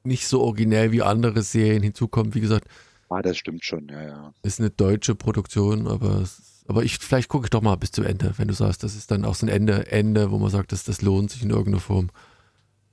nicht 0.04 0.26
so 0.26 0.42
originell 0.42 0.92
wie 0.92 1.00
andere 1.00 1.40
Serien. 1.40 1.82
Hinzukommt, 1.82 2.34
wie 2.34 2.42
gesagt. 2.42 2.68
Ah, 3.08 3.22
das 3.22 3.38
stimmt 3.38 3.64
schon, 3.64 3.88
ja, 3.88 4.02
ja. 4.02 4.34
Ist 4.42 4.60
eine 4.60 4.68
deutsche 4.68 5.14
Produktion, 5.14 5.88
aber, 5.88 6.24
aber 6.68 6.84
ich, 6.84 6.98
vielleicht 6.98 7.30
gucke 7.30 7.46
ich 7.46 7.50
doch 7.50 7.62
mal 7.62 7.76
bis 7.76 7.92
zum 7.92 8.04
Ende, 8.04 8.34
wenn 8.36 8.48
du 8.48 8.52
sagst, 8.52 8.82
das 8.82 8.94
ist 8.94 9.10
dann 9.10 9.24
auch 9.24 9.36
so 9.36 9.46
ein 9.46 9.48
Ende, 9.48 9.90
Ende, 9.90 10.30
wo 10.30 10.38
man 10.38 10.50
sagt, 10.50 10.72
dass 10.72 10.84
das 10.84 11.00
lohnt 11.00 11.30
sich 11.30 11.42
in 11.42 11.48
irgendeiner 11.48 11.80
Form. 11.80 12.10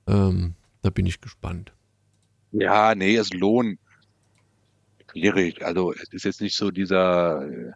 Ähm, 0.08 0.54
da 0.82 0.90
bin 0.90 1.06
ich 1.06 1.20
gespannt. 1.20 1.72
Ja, 2.52 2.94
nee, 2.94 3.16
es 3.16 3.32
lohnt. 3.32 3.78
Schwierig. 5.10 5.64
Also 5.64 5.92
es 5.92 6.12
ist 6.12 6.24
jetzt 6.24 6.40
nicht 6.40 6.56
so 6.56 6.70
dieser, 6.70 7.46
äh, 7.46 7.72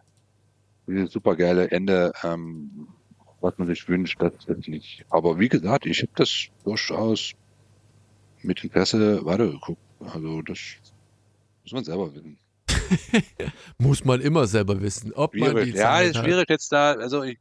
dieses 0.87 1.11
supergeile 1.11 1.71
Ende, 1.71 2.11
ähm, 2.23 2.87
was 3.39 3.57
man 3.57 3.67
sich 3.67 3.87
wünscht, 3.87 4.21
das 4.21 4.33
ist 4.45 4.67
nicht. 4.67 5.05
Aber 5.09 5.39
wie 5.39 5.49
gesagt, 5.49 5.85
ich 5.85 6.01
habe 6.01 6.11
das 6.15 6.47
durchaus 6.63 7.33
mit 8.41 8.63
Interesse 8.63 9.25
weitergeguckt. 9.25 9.81
Also 9.99 10.41
das 10.41 10.59
muss 11.63 11.73
man 11.73 11.83
selber 11.83 12.13
wissen. 12.13 12.37
Muss 13.77 14.03
man 14.03 14.21
immer 14.21 14.45
selber 14.45 14.81
wissen, 14.81 15.13
ob 15.13 15.35
man 15.35 15.55
die 15.55 15.61
Schwierig. 15.61 15.75
Ja, 15.75 15.81
Zeit 15.83 16.09
ist 16.09 16.17
hat. 16.17 16.25
schwierig 16.25 16.49
jetzt 16.49 16.71
da, 16.71 16.93
also 16.93 17.23
ich, 17.23 17.39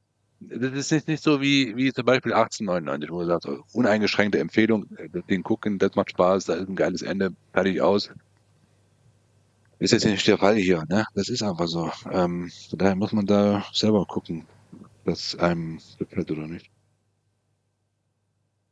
das 0.49 0.72
ist 0.72 0.93
nicht, 0.93 1.09
nicht 1.09 1.22
so 1.22 1.40
wie, 1.40 1.76
wie 1.76 1.93
zum 1.93 2.05
Beispiel 2.05 2.32
1899, 2.32 3.11
wo 3.11 3.20
du 3.20 3.26
sagst, 3.26 3.49
oh, 3.49 3.62
uneingeschränkte 3.72 4.38
Empfehlung, 4.38 4.86
äh, 4.97 5.09
den 5.28 5.43
gucken, 5.43 5.78
das 5.78 5.95
macht 5.95 6.11
Spaß, 6.11 6.47
da 6.47 6.55
ist 6.55 6.68
ein 6.68 6.76
geiles 6.76 7.03
Ende, 7.03 7.34
fertig 7.53 7.80
aus. 7.80 8.11
Ist 9.78 9.93
jetzt 9.93 10.05
nicht 10.05 10.26
der 10.26 10.38
Fall 10.38 10.57
hier, 10.57 10.84
ne? 10.88 11.05
Das 11.14 11.28
ist 11.28 11.43
einfach 11.43 11.66
so. 11.66 11.90
Ähm, 12.11 12.51
von 12.70 12.78
daher 12.78 12.95
muss 12.95 13.12
man 13.12 13.26
da 13.26 13.64
selber 13.72 14.07
gucken, 14.07 14.47
dass 15.05 15.34
einem 15.36 15.80
gefällt 15.99 16.30
oder 16.30 16.47
nicht. 16.47 16.70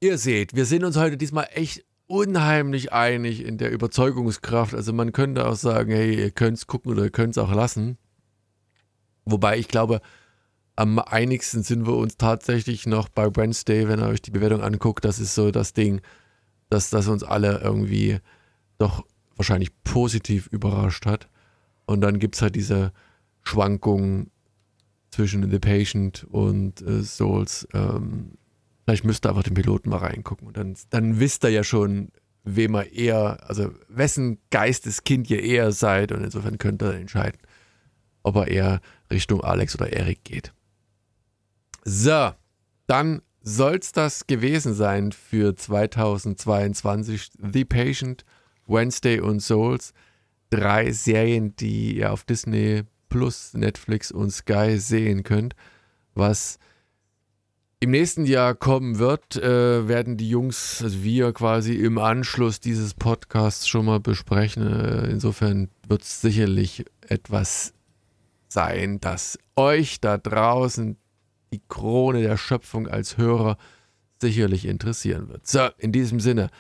Ihr 0.00 0.18
seht, 0.18 0.54
wir 0.54 0.64
sind 0.66 0.84
uns 0.84 0.96
heute 0.96 1.16
diesmal 1.16 1.48
echt 1.52 1.84
unheimlich 2.06 2.92
einig 2.92 3.44
in 3.44 3.58
der 3.58 3.70
Überzeugungskraft. 3.70 4.74
Also 4.74 4.92
man 4.92 5.12
könnte 5.12 5.46
auch 5.46 5.56
sagen, 5.56 5.90
hey, 5.92 6.14
ihr 6.14 6.30
könnt 6.30 6.58
es 6.58 6.66
gucken 6.66 6.92
oder 6.92 7.04
ihr 7.04 7.10
könnt 7.10 7.36
es 7.36 7.38
auch 7.38 7.52
lassen. 7.52 7.98
Wobei 9.24 9.58
ich 9.58 9.68
glaube, 9.68 10.00
am 10.80 10.98
einigsten 10.98 11.62
sind 11.62 11.86
wir 11.86 11.94
uns 11.94 12.16
tatsächlich 12.16 12.86
noch 12.86 13.10
bei 13.10 13.26
Wednesday, 13.36 13.86
wenn 13.86 14.00
ihr 14.00 14.06
euch 14.06 14.22
die 14.22 14.30
Bewertung 14.30 14.62
anguckt. 14.62 15.04
Das 15.04 15.18
ist 15.18 15.34
so 15.34 15.50
das 15.50 15.74
Ding, 15.74 16.00
dass 16.70 16.88
das 16.88 17.06
uns 17.06 17.22
alle 17.22 17.60
irgendwie 17.60 18.18
doch 18.78 19.04
wahrscheinlich 19.36 19.72
positiv 19.84 20.46
überrascht 20.46 21.04
hat. 21.04 21.28
Und 21.84 22.00
dann 22.00 22.18
gibt 22.18 22.36
es 22.36 22.40
halt 22.40 22.54
diese 22.54 22.94
Schwankungen 23.42 24.30
zwischen 25.10 25.50
The 25.50 25.58
Patient 25.58 26.24
und 26.30 26.80
äh, 26.80 27.02
Souls. 27.02 27.68
Ähm, 27.74 28.38
vielleicht 28.86 29.04
müsst 29.04 29.26
ihr 29.26 29.28
einfach 29.28 29.42
den 29.42 29.52
Piloten 29.52 29.90
mal 29.90 29.98
reingucken. 29.98 30.46
Und 30.46 30.56
dann, 30.56 30.74
dann 30.88 31.20
wisst 31.20 31.44
ihr 31.44 31.50
ja 31.50 31.62
schon, 31.62 32.10
wem 32.44 32.74
ihr 32.74 32.90
eher, 32.90 33.46
also 33.46 33.70
wessen 33.88 34.38
Geisteskind 34.48 35.28
ihr 35.28 35.42
eher 35.42 35.72
seid. 35.72 36.10
Und 36.10 36.24
insofern 36.24 36.56
könnt 36.56 36.82
ihr 36.82 36.94
entscheiden, 36.94 37.38
ob 38.22 38.36
er 38.36 38.48
eher 38.48 38.80
Richtung 39.10 39.44
Alex 39.44 39.74
oder 39.74 39.92
Erik 39.92 40.24
geht. 40.24 40.54
So, 41.84 42.32
dann 42.86 43.22
soll 43.42 43.76
es 43.76 43.92
das 43.92 44.26
gewesen 44.26 44.74
sein 44.74 45.12
für 45.12 45.54
2022. 45.54 47.30
The 47.38 47.64
Patient, 47.64 48.24
Wednesday 48.66 49.20
und 49.20 49.40
Souls. 49.40 49.92
Drei 50.50 50.90
Serien, 50.92 51.54
die 51.56 51.98
ihr 51.98 52.12
auf 52.12 52.24
Disney 52.24 52.82
Plus, 53.08 53.54
Netflix 53.54 54.10
und 54.10 54.30
Sky 54.30 54.78
sehen 54.78 55.22
könnt. 55.22 55.54
Was 56.14 56.58
im 57.80 57.92
nächsten 57.92 58.26
Jahr 58.26 58.54
kommen 58.54 58.98
wird, 58.98 59.36
äh, 59.36 59.88
werden 59.88 60.16
die 60.16 60.28
Jungs, 60.28 60.82
also 60.82 61.02
wir 61.02 61.32
quasi 61.32 61.74
im 61.74 61.98
Anschluss 61.98 62.60
dieses 62.60 62.92
Podcasts 62.94 63.66
schon 63.66 63.86
mal 63.86 64.00
besprechen. 64.00 64.66
Äh, 64.66 65.10
insofern 65.10 65.70
wird 65.88 66.02
es 66.02 66.20
sicherlich 66.20 66.84
etwas 67.00 67.72
sein, 68.48 69.00
das 69.00 69.38
euch 69.56 70.00
da 70.00 70.18
draußen 70.18 70.98
die 71.52 71.62
Krone 71.68 72.22
der 72.22 72.36
Schöpfung 72.36 72.88
als 72.88 73.16
Hörer 73.16 73.56
sicherlich 74.20 74.66
interessieren 74.66 75.28
wird. 75.28 75.46
So, 75.46 75.68
in 75.78 75.92
diesem 75.92 76.20
Sinne, 76.20 76.50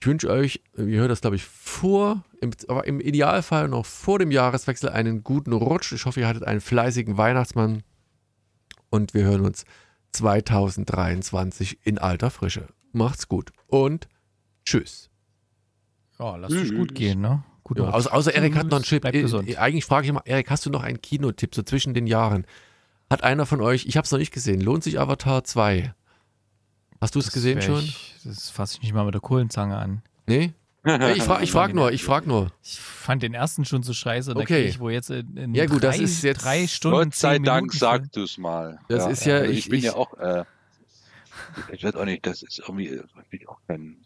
ich 0.00 0.06
wünsche 0.06 0.28
euch, 0.28 0.62
ihr 0.76 1.00
hört 1.00 1.10
das 1.10 1.20
glaube 1.20 1.36
ich 1.36 1.44
vor, 1.44 2.24
im, 2.40 2.50
aber 2.68 2.86
im 2.86 3.00
Idealfall 3.00 3.68
noch 3.68 3.86
vor 3.86 4.18
dem 4.18 4.30
Jahreswechsel 4.30 4.90
einen 4.90 5.24
guten 5.24 5.52
Rutsch. 5.52 5.92
Ich 5.92 6.04
hoffe, 6.04 6.20
ihr 6.20 6.28
hattet 6.28 6.44
einen 6.44 6.60
fleißigen 6.60 7.16
Weihnachtsmann 7.16 7.82
und 8.90 9.14
wir 9.14 9.24
hören 9.24 9.44
uns 9.44 9.64
2023 10.12 11.78
in 11.82 11.98
alter 11.98 12.30
Frische. 12.30 12.68
Macht's 12.92 13.28
gut 13.28 13.52
und 13.66 14.08
tschüss. 14.64 15.10
Ja, 16.18 16.36
lass 16.36 16.50
dich 16.50 16.74
gut 16.74 16.94
gehen, 16.94 17.20
ne? 17.20 17.42
Gut 17.62 17.78
Ja, 17.78 17.90
außer, 17.90 18.12
außer 18.12 18.34
Erik 18.34 18.54
hat 18.54 18.68
noch 18.68 18.76
einen 18.76 18.84
Chip. 18.84 19.04
Äh, 19.04 19.20
äh, 19.20 19.56
Eigentlich 19.56 19.84
frage 19.84 20.04
ich 20.04 20.10
immer, 20.10 20.22
Erik, 20.24 20.50
hast 20.50 20.64
du 20.64 20.70
noch 20.70 20.82
einen 20.82 21.02
Kinotipp 21.02 21.54
so 21.54 21.62
zwischen 21.62 21.94
den 21.94 22.06
Jahren? 22.06 22.46
Hat 23.10 23.22
einer 23.22 23.46
von 23.46 23.60
euch, 23.60 23.86
ich 23.86 23.96
habe 23.96 24.04
es 24.04 24.10
noch 24.10 24.18
nicht 24.18 24.32
gesehen, 24.32 24.60
lohnt 24.60 24.82
sich 24.82 24.98
Avatar 24.98 25.44
2? 25.44 25.94
Hast 27.00 27.14
du 27.14 27.18
es 27.20 27.30
gesehen 27.32 27.62
schon? 27.62 27.80
Ich, 27.84 28.14
das 28.24 28.50
fasse 28.50 28.74
ich 28.76 28.82
nicht 28.82 28.92
mal 28.94 29.04
mit 29.04 29.14
der 29.14 29.20
Kohlenzange 29.20 29.76
an. 29.76 30.02
Nee? 30.26 30.52
Nee, 30.88 31.14
Ich 31.14 31.24
frage 31.24 31.42
ich 31.42 31.50
frag 31.50 31.74
nur, 31.74 31.90
ich 31.90 32.04
frage 32.04 32.28
nur. 32.28 32.52
Ich 32.62 32.78
fand 32.78 33.20
den 33.24 33.34
ersten 33.34 33.64
schon 33.64 33.82
so 33.82 33.92
scheiße. 33.92 34.34
Da 34.34 34.40
Okay. 34.40 34.66
ich, 34.66 34.78
wo 34.78 34.88
jetzt 34.88 35.10
in, 35.10 35.36
in 35.36 35.52
Ja, 35.52 35.66
gut, 35.66 35.82
drei, 35.82 35.88
das 35.88 35.98
ist 35.98 36.22
jetzt- 36.22 36.44
drei 36.44 36.68
Stunden, 36.68 36.96
Gott 37.10 37.14
sei 37.16 37.40
Dank 37.40 37.72
sagst 37.72 38.14
du 38.14 38.22
es 38.22 38.38
mal. 38.38 38.78
Das 38.88 39.04
ist 39.08 39.24
ja- 39.26 39.38
also 39.38 39.50
ich- 39.50 39.58
ich, 39.58 39.68
bin 39.68 39.78
ich- 39.80 39.84
ja 39.86 39.94
auch, 39.96 40.16
äh, 40.18 40.44
ich 41.72 41.82
weiß 41.82 41.96
auch 41.96 42.04
nicht, 42.04 42.24
das 42.24 42.42
ist 42.44 42.60
irgendwie, 42.60 42.86
äh, 42.86 43.02
bin 43.30 43.40
ich 43.40 43.48
auch 43.48 43.58
kein, 43.66 43.96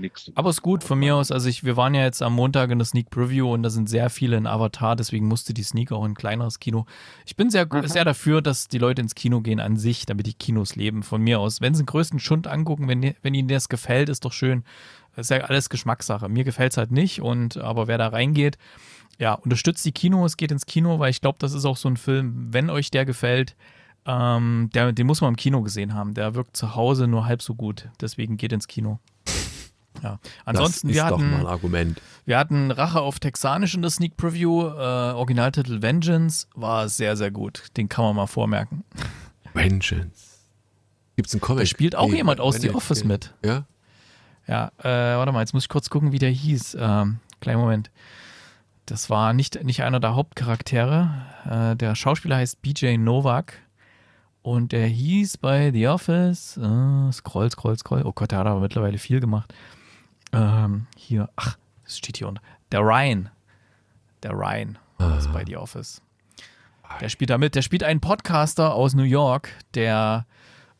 nix. 0.00 0.30
Aber 0.34 0.50
ist 0.50 0.62
gut 0.62 0.82
von 0.82 0.98
mir 0.98 1.16
aus. 1.16 1.30
Also 1.30 1.48
ich, 1.48 1.64
wir 1.64 1.76
waren 1.76 1.94
ja 1.94 2.02
jetzt 2.02 2.22
am 2.22 2.34
Montag 2.34 2.70
in 2.70 2.78
der 2.78 2.86
Sneak 2.86 3.10
Preview 3.10 3.52
und 3.52 3.62
da 3.62 3.70
sind 3.70 3.88
sehr 3.88 4.10
viele 4.10 4.36
in 4.36 4.46
Avatar, 4.46 4.96
deswegen 4.96 5.26
musste 5.28 5.54
die 5.54 5.62
Sneak 5.62 5.92
auch 5.92 6.04
in 6.04 6.12
ein 6.12 6.14
kleineres 6.14 6.58
Kino. 6.58 6.86
Ich 7.26 7.36
bin 7.36 7.50
sehr, 7.50 7.66
Mhm. 7.72 7.86
sehr 7.86 8.04
dafür, 8.04 8.42
dass 8.42 8.68
die 8.68 8.78
Leute 8.78 9.02
ins 9.02 9.14
Kino 9.14 9.40
gehen 9.40 9.60
an 9.60 9.76
sich, 9.76 10.06
damit 10.06 10.26
die 10.26 10.34
Kinos 10.34 10.76
leben. 10.76 11.02
Von 11.02 11.22
mir 11.22 11.38
aus. 11.40 11.60
Wenn 11.60 11.74
sie 11.74 11.82
den 11.82 11.86
größten 11.86 12.18
Schund 12.18 12.46
angucken, 12.46 12.88
wenn, 12.88 13.14
wenn 13.22 13.34
ihnen 13.34 13.48
das 13.48 13.68
gefällt, 13.68 14.08
ist 14.08 14.24
doch 14.24 14.32
schön. 14.32 14.64
Das 15.16 15.26
ist 15.26 15.30
ja 15.30 15.44
alles 15.44 15.68
Geschmackssache. 15.70 16.28
Mir 16.28 16.44
gefällt 16.44 16.72
es 16.72 16.78
halt 16.78 16.92
nicht 16.92 17.20
und 17.20 17.56
aber 17.58 17.86
wer 17.88 17.98
da 17.98 18.08
reingeht, 18.08 18.58
ja, 19.18 19.34
unterstützt 19.34 19.84
die 19.84 19.92
Kinos, 19.92 20.36
geht 20.38 20.50
ins 20.50 20.64
Kino, 20.66 20.98
weil 20.98 21.10
ich 21.10 21.20
glaube, 21.20 21.36
das 21.40 21.52
ist 21.52 21.66
auch 21.66 21.76
so 21.76 21.88
ein 21.88 21.96
Film, 21.98 22.48
wenn 22.52 22.70
euch 22.70 22.90
der 22.90 23.04
gefällt, 23.04 23.54
ähm, 24.06 24.70
der, 24.74 24.92
den 24.92 25.06
muss 25.06 25.20
man 25.20 25.28
im 25.30 25.36
Kino 25.36 25.60
gesehen 25.60 25.92
haben. 25.94 26.14
Der 26.14 26.34
wirkt 26.34 26.56
zu 26.56 26.74
Hause 26.74 27.06
nur 27.06 27.26
halb 27.26 27.42
so 27.42 27.54
gut. 27.54 27.90
Deswegen 28.00 28.38
geht 28.38 28.52
ins 28.52 28.66
Kino. 28.66 28.98
Ja. 30.02 30.18
Ansonsten, 30.44 30.88
das 30.88 30.96
ist 30.96 31.02
wir 31.02 31.08
doch 31.10 31.18
mal 31.18 31.24
ein 31.24 31.34
hatten, 31.38 31.46
Argument. 31.46 32.02
wir 32.24 32.38
hatten 32.38 32.70
Rache 32.70 33.00
auf 33.00 33.18
Texanisch 33.20 33.74
in 33.74 33.82
der 33.82 33.90
Sneak 33.90 34.16
Preview. 34.16 34.66
Äh, 34.68 35.12
Originaltitel 35.14 35.82
Vengeance 35.82 36.46
war 36.54 36.88
sehr, 36.88 37.16
sehr 37.16 37.30
gut. 37.30 37.64
Den 37.76 37.88
kann 37.88 38.04
man 38.04 38.16
mal 38.16 38.26
vormerken. 38.26 38.84
Vengeance. 39.54 40.38
Gibt's 41.16 41.34
einen 41.34 41.40
Comic? 41.40 41.62
Da 41.62 41.66
spielt 41.66 41.96
auch 41.96 42.08
Nee, 42.08 42.16
jemand 42.16 42.40
aus 42.40 42.56
The 42.56 42.70
Office 42.70 43.04
mit. 43.04 43.34
Ja? 43.44 43.64
Ja, 44.46 44.72
äh, 44.78 45.16
warte 45.16 45.32
mal, 45.32 45.40
jetzt 45.40 45.52
muss 45.52 45.64
ich 45.64 45.68
kurz 45.68 45.90
gucken, 45.90 46.12
wie 46.12 46.18
der 46.18 46.30
hieß. 46.30 46.76
Ähm, 46.80 47.18
kleinen 47.40 47.60
Moment. 47.60 47.90
Das 48.86 49.10
war 49.10 49.32
nicht, 49.32 49.62
nicht 49.62 49.82
einer 49.82 50.00
der 50.00 50.14
Hauptcharaktere. 50.14 51.10
Äh, 51.48 51.76
der 51.76 51.94
Schauspieler 51.94 52.36
heißt 52.36 52.60
BJ 52.62 52.96
Novak. 52.96 53.54
Und 54.42 54.72
der 54.72 54.86
hieß 54.86 55.36
bei 55.36 55.70
The 55.70 55.88
Office. 55.88 56.56
Äh, 56.56 57.12
scroll, 57.12 57.50
scroll, 57.50 57.76
scroll. 57.78 58.02
Oh 58.04 58.12
Gott, 58.12 58.30
der 58.30 58.38
hat 58.38 58.46
aber 58.46 58.60
mittlerweile 58.60 58.98
viel 58.98 59.20
gemacht. 59.20 59.52
Ähm, 60.32 60.86
hier, 60.96 61.28
ach, 61.36 61.56
das 61.84 61.98
steht 61.98 62.18
hier 62.18 62.28
unten. 62.28 62.40
Der 62.72 62.80
Ryan. 62.80 63.30
Der 64.22 64.32
Ryan 64.32 64.78
ist 65.18 65.32
bei 65.32 65.44
The 65.44 65.56
Office. 65.56 66.02
Der 67.00 67.08
spielt 67.08 67.30
da 67.30 67.38
mit. 67.38 67.54
Der 67.54 67.62
spielt 67.62 67.82
einen 67.82 68.00
Podcaster 68.00 68.74
aus 68.74 68.94
New 68.94 69.02
York, 69.02 69.50
der 69.74 70.26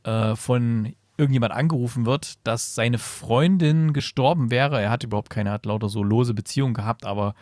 äh, 0.03 0.35
von 0.37 0.95
irgendjemand 1.17 1.53
angerufen 1.53 2.07
wird, 2.07 2.35
dass 2.45 2.75
seine 2.75 2.99
Freundin 2.99 3.93
gestorben 3.93 4.51
wäre. 4.51 4.81
Er 4.81 4.91
hat 4.91 5.05
überhaupt 5.05 5.31
keine, 5.31 5.51
hat 5.51 5.67
lauter 5.67 5.89
so 5.89 6.03
lose 6.03 6.35
Beziehungen 6.35 6.75
gehabt, 6.75 7.05
aber 7.05 7.35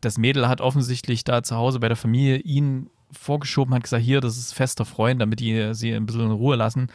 das 0.00 0.16
Mädel 0.16 0.48
hat 0.48 0.60
offensichtlich 0.60 1.24
da 1.24 1.42
zu 1.42 1.56
Hause 1.56 1.80
bei 1.80 1.88
der 1.88 1.96
Familie 1.96 2.38
ihn 2.38 2.88
vorgeschoben, 3.12 3.74
hat 3.74 3.82
gesagt, 3.82 4.02
hier, 4.02 4.20
das 4.20 4.38
ist 4.38 4.54
fester 4.54 4.84
Freund, 4.84 5.20
damit 5.20 5.40
die 5.40 5.74
sie 5.74 5.92
ein 5.92 6.06
bisschen 6.06 6.22
in 6.22 6.30
Ruhe 6.30 6.56
lassen. 6.56 6.88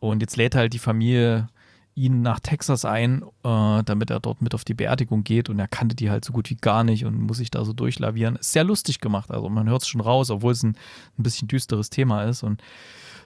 Und 0.00 0.20
jetzt 0.20 0.36
lädt 0.36 0.54
halt 0.54 0.72
die 0.72 0.78
Familie 0.78 1.48
ihn 1.94 2.22
nach 2.22 2.40
Texas 2.40 2.84
ein, 2.84 3.22
äh, 3.44 3.82
damit 3.84 4.10
er 4.10 4.20
dort 4.20 4.42
mit 4.42 4.54
auf 4.54 4.64
die 4.64 4.74
Beerdigung 4.74 5.24
geht 5.24 5.48
und 5.48 5.58
er 5.58 5.68
kannte 5.68 5.94
die 5.94 6.10
halt 6.10 6.24
so 6.24 6.32
gut 6.32 6.50
wie 6.50 6.56
gar 6.56 6.84
nicht 6.84 7.04
und 7.04 7.20
muss 7.20 7.36
sich 7.36 7.50
da 7.50 7.64
so 7.64 7.72
durchlavieren. 7.72 8.36
Ist 8.36 8.52
sehr 8.52 8.64
lustig 8.64 9.00
gemacht, 9.00 9.30
also 9.30 9.48
man 9.48 9.68
hört 9.68 9.82
es 9.82 9.88
schon 9.88 10.00
raus, 10.00 10.30
obwohl 10.30 10.52
es 10.52 10.62
ein, 10.62 10.76
ein 11.18 11.22
bisschen 11.22 11.48
düsteres 11.48 11.90
Thema 11.90 12.24
ist 12.24 12.42
und 12.42 12.62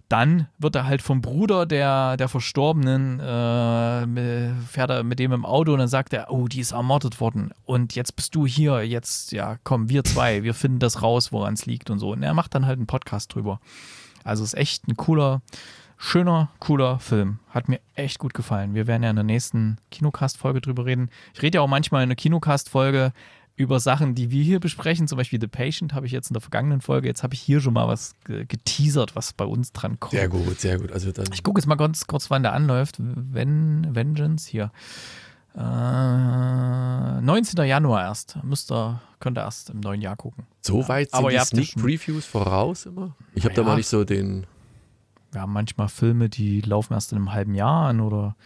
dann 0.08 0.48
wird 0.58 0.74
er 0.74 0.86
halt 0.86 1.02
vom 1.02 1.20
Bruder 1.20 1.66
der, 1.66 2.16
der 2.16 2.28
Verstorbenen, 2.28 3.20
äh, 3.20 4.54
fährt 4.66 4.90
er 4.90 5.02
mit 5.02 5.18
dem 5.18 5.32
im 5.32 5.44
Auto 5.44 5.72
und 5.72 5.78
dann 5.78 5.88
sagt 5.88 6.14
er, 6.14 6.30
oh, 6.30 6.48
die 6.48 6.60
ist 6.60 6.72
ermordet 6.72 7.20
worden 7.20 7.52
und 7.66 7.94
jetzt 7.94 8.16
bist 8.16 8.34
du 8.34 8.46
hier, 8.46 8.82
jetzt, 8.82 9.32
ja, 9.32 9.56
komm, 9.64 9.90
wir 9.90 10.04
zwei, 10.04 10.42
wir 10.44 10.54
finden 10.54 10.78
das 10.78 11.02
raus, 11.02 11.30
woran 11.30 11.54
es 11.54 11.66
liegt 11.66 11.90
und 11.90 11.98
so. 11.98 12.12
Und 12.12 12.22
er 12.22 12.32
macht 12.32 12.54
dann 12.54 12.64
halt 12.64 12.78
einen 12.78 12.86
Podcast 12.86 13.34
drüber. 13.34 13.60
Also 14.24 14.44
ist 14.44 14.54
echt 14.54 14.88
ein 14.88 14.96
cooler, 14.96 15.42
schöner, 15.98 16.48
cooler 16.60 16.98
Film. 17.00 17.40
Hat 17.50 17.68
mir 17.68 17.80
echt 17.94 18.18
gut 18.18 18.32
gefallen. 18.32 18.74
Wir 18.74 18.86
werden 18.86 19.02
ja 19.02 19.10
in 19.10 19.16
der 19.16 19.24
nächsten 19.24 19.76
Kinocast-Folge 19.90 20.60
drüber 20.60 20.86
reden. 20.86 21.10
Ich 21.34 21.42
rede 21.42 21.56
ja 21.58 21.62
auch 21.62 21.68
manchmal 21.68 22.02
in 22.04 22.08
der 22.08 22.16
Kinocast-Folge 22.16 23.12
über 23.56 23.80
Sachen, 23.80 24.14
die 24.14 24.30
wir 24.30 24.44
hier 24.44 24.60
besprechen. 24.60 25.08
Zum 25.08 25.18
Beispiel 25.18 25.40
The 25.40 25.48
Patient 25.48 25.92
habe 25.92 26.06
ich 26.06 26.12
jetzt 26.12 26.30
in 26.30 26.34
der 26.34 26.40
vergangenen 26.40 26.80
Folge. 26.80 27.08
Jetzt 27.08 27.24
habe 27.24 27.34
ich 27.34 27.40
hier 27.40 27.60
schon 27.60 27.74
mal 27.74 27.88
was 27.88 28.14
ge- 28.24 28.44
geteasert, 28.46 29.16
was 29.16 29.32
bei 29.32 29.44
uns 29.44 29.72
dran 29.72 29.98
kommt. 29.98 30.12
Sehr 30.12 30.28
gut, 30.28 30.60
sehr 30.60 30.78
gut. 30.78 30.92
Also 30.92 31.10
Ich 31.32 31.42
gucke 31.42 31.60
jetzt 31.60 31.66
mal 31.66 31.74
ganz 31.74 32.06
kurz, 32.06 32.30
wann 32.30 32.44
der 32.44 32.52
anläuft. 32.52 32.96
Wenn, 33.00 33.94
Vengeance, 33.96 34.48
hier. 34.48 34.70
Äh, 35.56 35.60
19. 37.20 37.64
Januar 37.66 38.02
erst. 38.04 38.38
Müsst 38.44 38.70
ihr, 38.70 39.00
könnt 39.18 39.38
ihr 39.38 39.42
erst 39.42 39.70
im 39.70 39.80
neuen 39.80 40.00
Jahr 40.02 40.14
gucken. 40.16 40.46
so 40.60 40.86
weit 40.88 41.10
sind 41.10 41.18
aber 41.18 41.30
die 41.30 41.36
ja 41.36 41.44
Sneak 41.44 41.74
Previews 41.76 42.26
voraus 42.26 42.86
immer? 42.86 43.16
Ich 43.34 43.42
habe 43.44 43.54
Na 43.54 43.56
da 43.56 43.62
ja. 43.62 43.68
mal 43.68 43.76
nicht 43.76 43.88
so 43.88 44.04
den. 44.04 44.46
Wir 45.32 45.40
haben 45.40 45.52
manchmal 45.52 45.88
Filme, 45.88 46.28
die 46.28 46.60
laufen 46.60 46.94
erst 46.94 47.12
in 47.12 47.18
einem 47.18 47.32
halben 47.32 47.54
Jahr 47.54 47.88
an 47.88 48.00
oder 48.00 48.36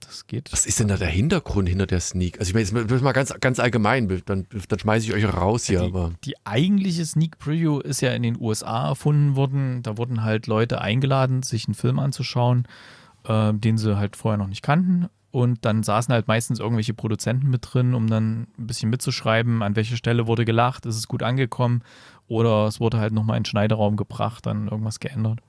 das 0.00 0.26
geht. 0.26 0.52
Was 0.52 0.66
ist 0.66 0.80
denn 0.80 0.88
da 0.88 0.96
der 0.96 1.08
Hintergrund 1.08 1.68
hinter 1.68 1.86
der 1.86 2.00
Sneak? 2.00 2.38
Also 2.38 2.50
ich 2.50 2.72
meine, 2.72 2.86
jetzt 2.88 3.02
mal 3.02 3.12
ganz, 3.12 3.32
ganz 3.40 3.58
allgemein, 3.58 4.22
dann, 4.26 4.46
dann 4.68 4.78
schmeiße 4.78 5.06
ich 5.06 5.14
euch 5.14 5.32
raus 5.32 5.66
hier. 5.66 5.80
die, 5.80 5.86
aber 5.86 6.12
die 6.24 6.34
eigentliche 6.44 7.04
Sneak 7.04 7.38
Preview 7.38 7.80
ist 7.80 8.00
ja 8.00 8.12
in 8.12 8.22
den 8.22 8.40
USA 8.40 8.88
erfunden 8.88 9.36
worden. 9.36 9.82
Da 9.82 9.98
wurden 9.98 10.22
halt 10.22 10.46
Leute 10.46 10.80
eingeladen, 10.80 11.42
sich 11.42 11.66
einen 11.66 11.74
Film 11.74 11.98
anzuschauen, 11.98 12.66
äh, 13.24 13.52
den 13.54 13.78
sie 13.78 13.96
halt 13.96 14.16
vorher 14.16 14.38
noch 14.38 14.48
nicht 14.48 14.62
kannten. 14.62 15.08
Und 15.32 15.64
dann 15.64 15.84
saßen 15.84 16.12
halt 16.12 16.26
meistens 16.26 16.58
irgendwelche 16.58 16.94
Produzenten 16.94 17.50
mit 17.50 17.68
drin, 17.72 17.94
um 17.94 18.08
dann 18.08 18.48
ein 18.58 18.66
bisschen 18.66 18.90
mitzuschreiben, 18.90 19.62
an 19.62 19.76
welcher 19.76 19.96
Stelle 19.96 20.26
wurde 20.26 20.44
gelacht, 20.44 20.86
ist 20.86 20.96
es 20.96 21.06
gut 21.06 21.22
angekommen 21.22 21.82
oder 22.26 22.66
es 22.66 22.80
wurde 22.80 22.98
halt 22.98 23.12
nochmal 23.12 23.36
in 23.36 23.42
den 23.44 23.46
Schneideraum 23.48 23.96
gebracht, 23.96 24.46
dann 24.46 24.66
irgendwas 24.66 24.98
geändert. 24.98 25.40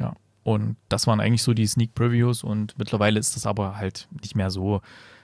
Ja. 0.00 0.14
Und 0.42 0.76
das 0.88 1.06
waren 1.06 1.20
eigentlich 1.20 1.42
so 1.42 1.52
die 1.52 1.66
Sneak 1.66 1.94
Previews 1.94 2.42
und 2.42 2.78
mittlerweile 2.78 3.20
ist 3.20 3.36
das 3.36 3.46
aber 3.46 3.76
halt 3.76 4.08
nicht 4.20 4.34
mehr 4.34 4.50
so. 4.50 4.80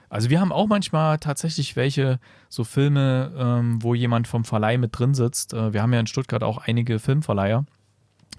Also 0.09 0.29
wir 0.29 0.39
haben 0.39 0.53
auch 0.53 0.67
manchmal 0.67 1.17
tatsächlich 1.17 1.75
welche, 1.75 2.19
so 2.49 2.63
Filme, 2.63 3.33
ähm, 3.37 3.83
wo 3.83 3.93
jemand 3.93 4.27
vom 4.27 4.45
Verleih 4.45 4.77
mit 4.77 4.97
drin 4.97 5.13
sitzt. 5.13 5.53
Äh, 5.53 5.73
wir 5.73 5.81
haben 5.81 5.91
ja 5.91 5.99
in 5.99 6.07
Stuttgart 6.07 6.43
auch 6.43 6.59
einige 6.59 6.99
Filmverleiher, 6.99 7.65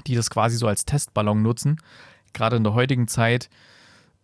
die 0.06 0.14
das 0.14 0.30
quasi 0.30 0.56
so 0.56 0.66
als 0.66 0.86
Testballon 0.86 1.42
nutzen. 1.42 1.80
Gerade 2.32 2.56
in 2.56 2.64
der 2.64 2.74
heutigen 2.74 3.08
Zeit 3.08 3.50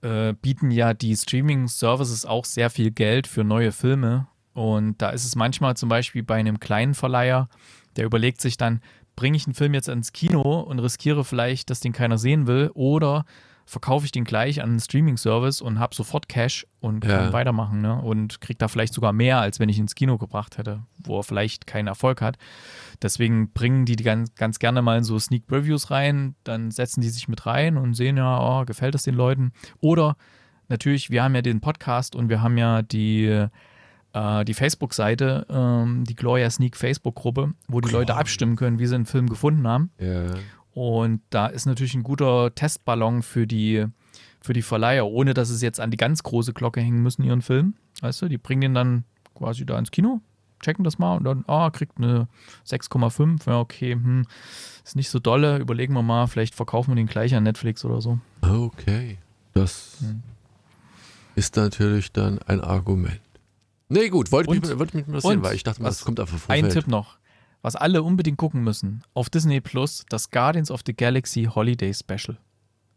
äh, 0.01 0.33
bieten 0.35 0.71
ja 0.71 0.95
die 0.95 1.17
Streaming-Services 1.17 2.25
auch 2.25 2.45
sehr 2.45 2.71
viel 2.71 2.91
Geld 2.91 3.27
für 3.27 3.45
neue 3.45 3.73
Filme. 3.73 4.27
Und 4.55 5.03
da 5.03 5.11
ist 5.11 5.25
es 5.25 5.37
manchmal 5.37 5.77
zum 5.77 5.89
Beispiel 5.89 6.23
bei 6.23 6.37
einem 6.37 6.61
kleinen 6.61 6.95
Verleiher, 6.95 7.49
der 7.97 8.07
überlegt 8.07 8.41
sich 8.41 8.57
dann, 8.57 8.81
bringe 9.17 9.37
ich 9.37 9.47
einen 9.47 9.55
Film 9.55 9.75
jetzt 9.75 9.89
ins 9.89 10.13
Kino 10.13 10.61
und 10.61 10.79
riskiere 10.79 11.25
vielleicht, 11.25 11.71
dass 11.71 11.81
den 11.81 11.93
keiner 11.93 12.19
sehen 12.19 12.47
will, 12.47 12.71
oder 12.75 13.25
verkaufe 13.67 14.05
ich 14.05 14.13
den 14.13 14.25
gleich 14.25 14.61
an 14.63 14.69
einen 14.71 14.81
Streaming-Service 14.81 15.63
und 15.63 15.79
habe 15.79 15.95
sofort 15.95 16.29
Cash 16.29 16.67
und 16.81 17.01
kann 17.01 17.27
Ja. 17.27 17.33
weitermachen 17.33 17.81
ne? 17.81 17.95
und 17.95 18.43
kriege 18.43 18.59
da 18.59 18.69
vielleicht 18.69 18.93
sogar 18.93 19.15
mehr, 19.15 19.41
als 19.41 19.59
wenn 19.59 19.71
ich 19.71 19.79
ins 19.79 19.95
Kino 19.95 20.19
gebracht 20.19 20.59
hätte, 20.59 20.83
wo 21.03 21.19
er 21.21 21.23
vielleicht 21.23 21.67
keinen 21.67 21.87
Erfolg 21.87 22.21
hat. 22.21 22.37
Deswegen 23.01 23.53
bringen 23.53 23.87
die 23.87 23.97
die 23.97 24.05
ganz, 24.05 24.35
ganz 24.35 24.59
gerne 24.59 24.83
mal 24.83 24.99
in 24.99 25.05
so 25.05 25.19
Sneak 25.19 25.47
Previews 25.47 25.91
rein, 25.91 26.35
dann 26.45 26.71
setzen 26.73 27.01
die 27.01 27.09
sich 27.09 27.27
mit 27.27 27.47
rein 27.47 27.79
und 27.79 27.95
sehen 27.95 28.19
ja, 28.19 28.39
oh, 28.39 28.67
gefällt 28.67 28.95
es 28.95 29.05
den 29.05 29.15
Leuten. 29.15 29.53
Oder 29.81 30.17
natürlich, 30.69 31.09
wir 31.09 31.23
haben 31.25 31.35
ja 31.35 31.41
den 31.41 31.63
Podcast 31.63 32.15
und 32.17 32.29
wir 32.29 32.43
haben 32.43 32.59
ja 32.59 32.83
die, 32.83 33.47
äh, 34.15 34.45
die 34.47 34.55
Facebook-Seite, 34.55 35.47
ähm, 35.51 36.05
die 36.05 36.15
Gloria 36.15 36.49
Sneak 36.49 36.77
Facebook-Gruppe, 36.77 37.53
wo 37.69 37.81
die 37.83 37.91
Leute 37.91 38.07
Gloria. 38.07 38.21
abstimmen 38.21 38.57
können, 38.57 38.79
wie 38.79 38.87
sie 38.87 38.95
einen 38.95 39.07
Film 39.07 39.29
gefunden 39.29 39.67
haben. 39.69 39.91
ja. 39.99 40.27
Und 40.73 41.21
da 41.31 41.47
ist 41.47 41.67
natürlich 41.67 41.95
ein 41.95 42.03
guter 42.03 42.53
Testballon 42.53 43.23
für 43.23 43.47
die, 43.47 43.87
für 44.41 44.53
die 44.55 44.63
Verleiher, 44.63 45.07
ohne 45.07 45.33
dass 45.33 45.49
es 45.51 45.63
jetzt 45.63 45.79
an 45.79 45.93
die 45.93 45.97
ganz 45.97 46.25
große 46.25 46.53
Glocke 46.53 46.81
hängen 46.81 47.01
müssen, 47.01 47.23
ihren 47.23 47.43
Film. 47.43 47.75
Weißt 48.01 48.21
du, 48.23 48.29
die 48.29 48.39
bringen 48.39 48.61
den 48.63 48.75
dann 48.75 49.05
quasi 49.37 49.65
da 49.65 49.79
ins 49.79 49.93
Kino, 49.93 50.21
checken 50.61 50.83
das 50.83 50.99
mal 50.99 51.17
und 51.17 51.23
dann, 51.23 51.45
ah, 51.47 51.71
kriegt 51.71 51.99
eine 51.99 52.27
6,5. 52.67 53.47
Ja, 53.49 53.61
okay, 53.61 53.93
hm, 53.93 54.27
ist 54.85 54.97
nicht 54.97 55.11
so 55.11 55.21
dolle. 55.21 55.59
Überlegen 55.59 55.95
wir 55.95 56.03
mal, 56.03 56.27
vielleicht 56.27 56.57
verkaufen 56.57 56.91
wir 56.91 56.97
den 56.97 57.07
gleich 57.07 57.37
an 57.37 57.45
Netflix 57.45 57.85
oder 57.85 58.01
so. 58.01 58.19
Okay. 58.43 59.19
Das 59.53 59.99
Hm. 60.01 60.23
ist 61.37 61.55
natürlich 61.55 62.11
dann 62.11 62.41
ein 62.49 62.61
Argument. 62.61 63.21
Nee, 63.89 64.09
gut, 64.09 64.33
wollte 64.33 64.51
mich, 64.51 64.63
Und- 64.63 64.79
wollte 64.79 64.97
mich 64.97 65.07
interessieren, 65.07 65.43
weil 65.43 65.55
ich 65.55 65.63
dachte 65.63 65.83
mal, 65.83 65.89
was- 65.89 65.99
das 65.99 66.05
kommt 66.05 66.21
einfach 66.21 66.39
vom 66.39 66.53
Ein. 66.55 66.69
Tipp 66.71 66.87
noch, 66.89 67.19
was 67.63 67.77
alle 67.77 68.03
unbedingt 68.03 68.39
gucken 68.39 68.63
müssen, 68.63 69.03
auf 69.15 69.29
Disney 69.31 69.61
Plus, 69.61 70.05
das 70.09 70.31
Guardians 70.31 70.71
of 70.71 70.81
the 70.87 70.95
Galaxy 70.95 71.45
Holiday 71.45 71.93
Special. 71.93 72.39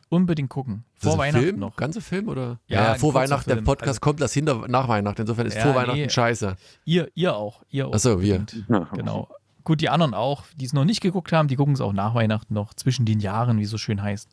Unbedingt 0.10 0.50
gucken. 0.50 0.86
Das 1.02 1.04
Vor 1.04 1.14
ein 1.16 1.20
Weihnachten 1.20 1.44
Film? 1.44 1.60
noch. 1.60 1.76
Ganze 1.76 2.00
Film 2.00 2.30
oder? 2.30 2.60
Ja, 2.68 2.94
ein 2.94 3.00
vor 3.00 3.14
Weihnachten. 3.14 3.50
Der 3.50 3.58
Film. 3.58 3.66
Podcast 3.66 3.90
Also- 3.90 4.00
kommt 4.00 4.22
das 4.22 4.32
hinter 4.32 4.66
nach 4.70 4.88
Weihnachten. 4.88 5.20
Insofern 5.22 5.46
ist 5.48 5.56
Ja, 5.58 5.64
vor 5.64 5.76
Weihnachten 5.76 6.00
nee. 6.00 6.10
scheiße. 6.10 6.56
Ihr, 6.86 7.12
ihr 7.14 7.36
auch. 7.36 7.62
Ihr 7.70 7.88
auch. 7.90 7.94
Achso, 7.94 8.22
wir. 8.22 8.46
Genau. 8.94 9.28
Gut, 9.66 9.82
die 9.82 9.90
anderen 9.90 10.14
auch, 10.14 10.44
die 10.56 10.64
es 10.64 10.72
noch 10.72 10.86
nicht 10.86 11.02
geguckt 11.02 11.34
haben, 11.34 11.50
die 11.50 11.58
gucken 11.58 11.74
es 11.74 11.82
auch 11.82 11.92
nach 11.92 12.16
Weihnachten 12.16 12.54
noch, 12.54 12.74
zwischen 12.74 13.06
den 13.06 13.20
Jahren, 13.20 13.60
wie 13.60 13.64
es 13.64 13.70
so 13.70 13.78
schön 13.78 14.02
heißt. 14.02 14.30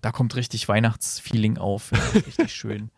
Da 0.00 0.12
kommt 0.12 0.34
richtig 0.34 0.66
Weihnachtsfeeling 0.66 1.58
auf. 1.58 1.90
Ja, 1.92 1.98
richtig 2.22 2.50
schön. 2.54 2.90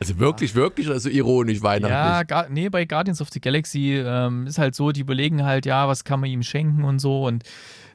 Also 0.00 0.18
wirklich, 0.18 0.54
wirklich 0.54 0.88
oder 0.88 0.98
so 0.98 1.10
ironisch 1.10 1.62
weihnachtlich? 1.62 2.30
ja, 2.30 2.46
nee, 2.48 2.70
bei 2.70 2.86
Guardians 2.86 3.20
of 3.20 3.28
the 3.30 3.40
Galaxy 3.40 3.96
ähm, 3.96 4.46
ist 4.46 4.58
halt 4.58 4.74
so, 4.74 4.92
die 4.92 5.00
überlegen 5.00 5.44
halt, 5.44 5.66
ja, 5.66 5.88
was 5.88 6.04
kann 6.04 6.20
man 6.20 6.30
ihm 6.30 6.42
schenken 6.42 6.84
und 6.84 7.00
so. 7.00 7.26
Und 7.26 7.44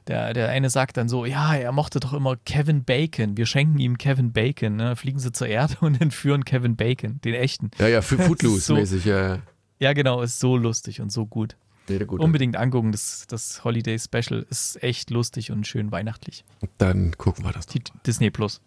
der, 0.06 0.32
der 0.32 0.48
eine 0.50 0.70
sagt 0.70 0.96
dann 0.96 1.08
so, 1.08 1.24
ja, 1.24 1.56
er 1.56 1.72
mochte 1.72 1.98
doch 1.98 2.12
immer 2.12 2.36
Kevin 2.36 2.84
Bacon. 2.84 3.36
Wir 3.36 3.44
schenken 3.44 3.78
ihm 3.78 3.98
Kevin 3.98 4.32
Bacon. 4.32 4.76
Ne? 4.76 4.94
Fliegen 4.94 5.18
sie 5.18 5.32
zur 5.32 5.48
Erde 5.48 5.74
und 5.80 6.00
entführen 6.00 6.44
Kevin 6.44 6.76
Bacon, 6.76 7.20
den 7.22 7.34
echten. 7.34 7.72
Ja, 7.78 7.88
ja, 7.88 8.02
Footloose-mäßig, 8.02 9.04
ja. 9.04 9.28
ja. 9.28 9.38
Ja, 9.78 9.92
genau, 9.92 10.22
ist 10.22 10.38
so 10.38 10.56
lustig 10.56 11.00
und 11.00 11.10
so 11.10 11.26
gut. 11.26 11.56
Nee, 11.88 11.98
gut. 12.04 12.20
Unbedingt 12.20 12.56
angucken, 12.56 12.92
das, 12.92 13.26
das 13.28 13.62
Holiday 13.62 13.98
Special 13.98 14.46
ist 14.48 14.82
echt 14.82 15.10
lustig 15.10 15.50
und 15.50 15.66
schön 15.66 15.92
weihnachtlich. 15.92 16.44
Dann 16.78 17.16
gucken 17.16 17.44
wir 17.44 17.52
das. 17.52 17.66
Die 17.66 17.82
Disney 18.06 18.30
Plus. 18.30 18.60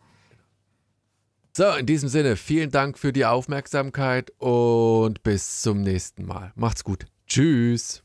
So, 1.59 1.73
in 1.73 1.85
diesem 1.85 2.07
Sinne, 2.07 2.37
vielen 2.37 2.71
Dank 2.71 2.97
für 2.97 3.11
die 3.11 3.25
Aufmerksamkeit 3.25 4.31
und 4.37 5.23
bis 5.23 5.59
zum 5.61 5.81
nächsten 5.81 6.25
Mal. 6.25 6.53
Macht's 6.55 6.85
gut. 6.85 7.05
Tschüss. 7.27 8.01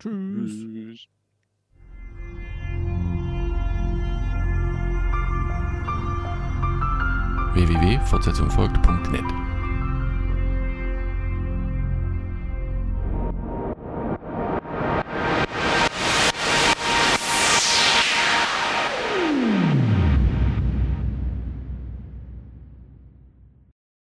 Tschüss. 0.00 0.52
Tschüss. 0.52 1.06
www.fortsetzungfolgt.net 7.52 9.45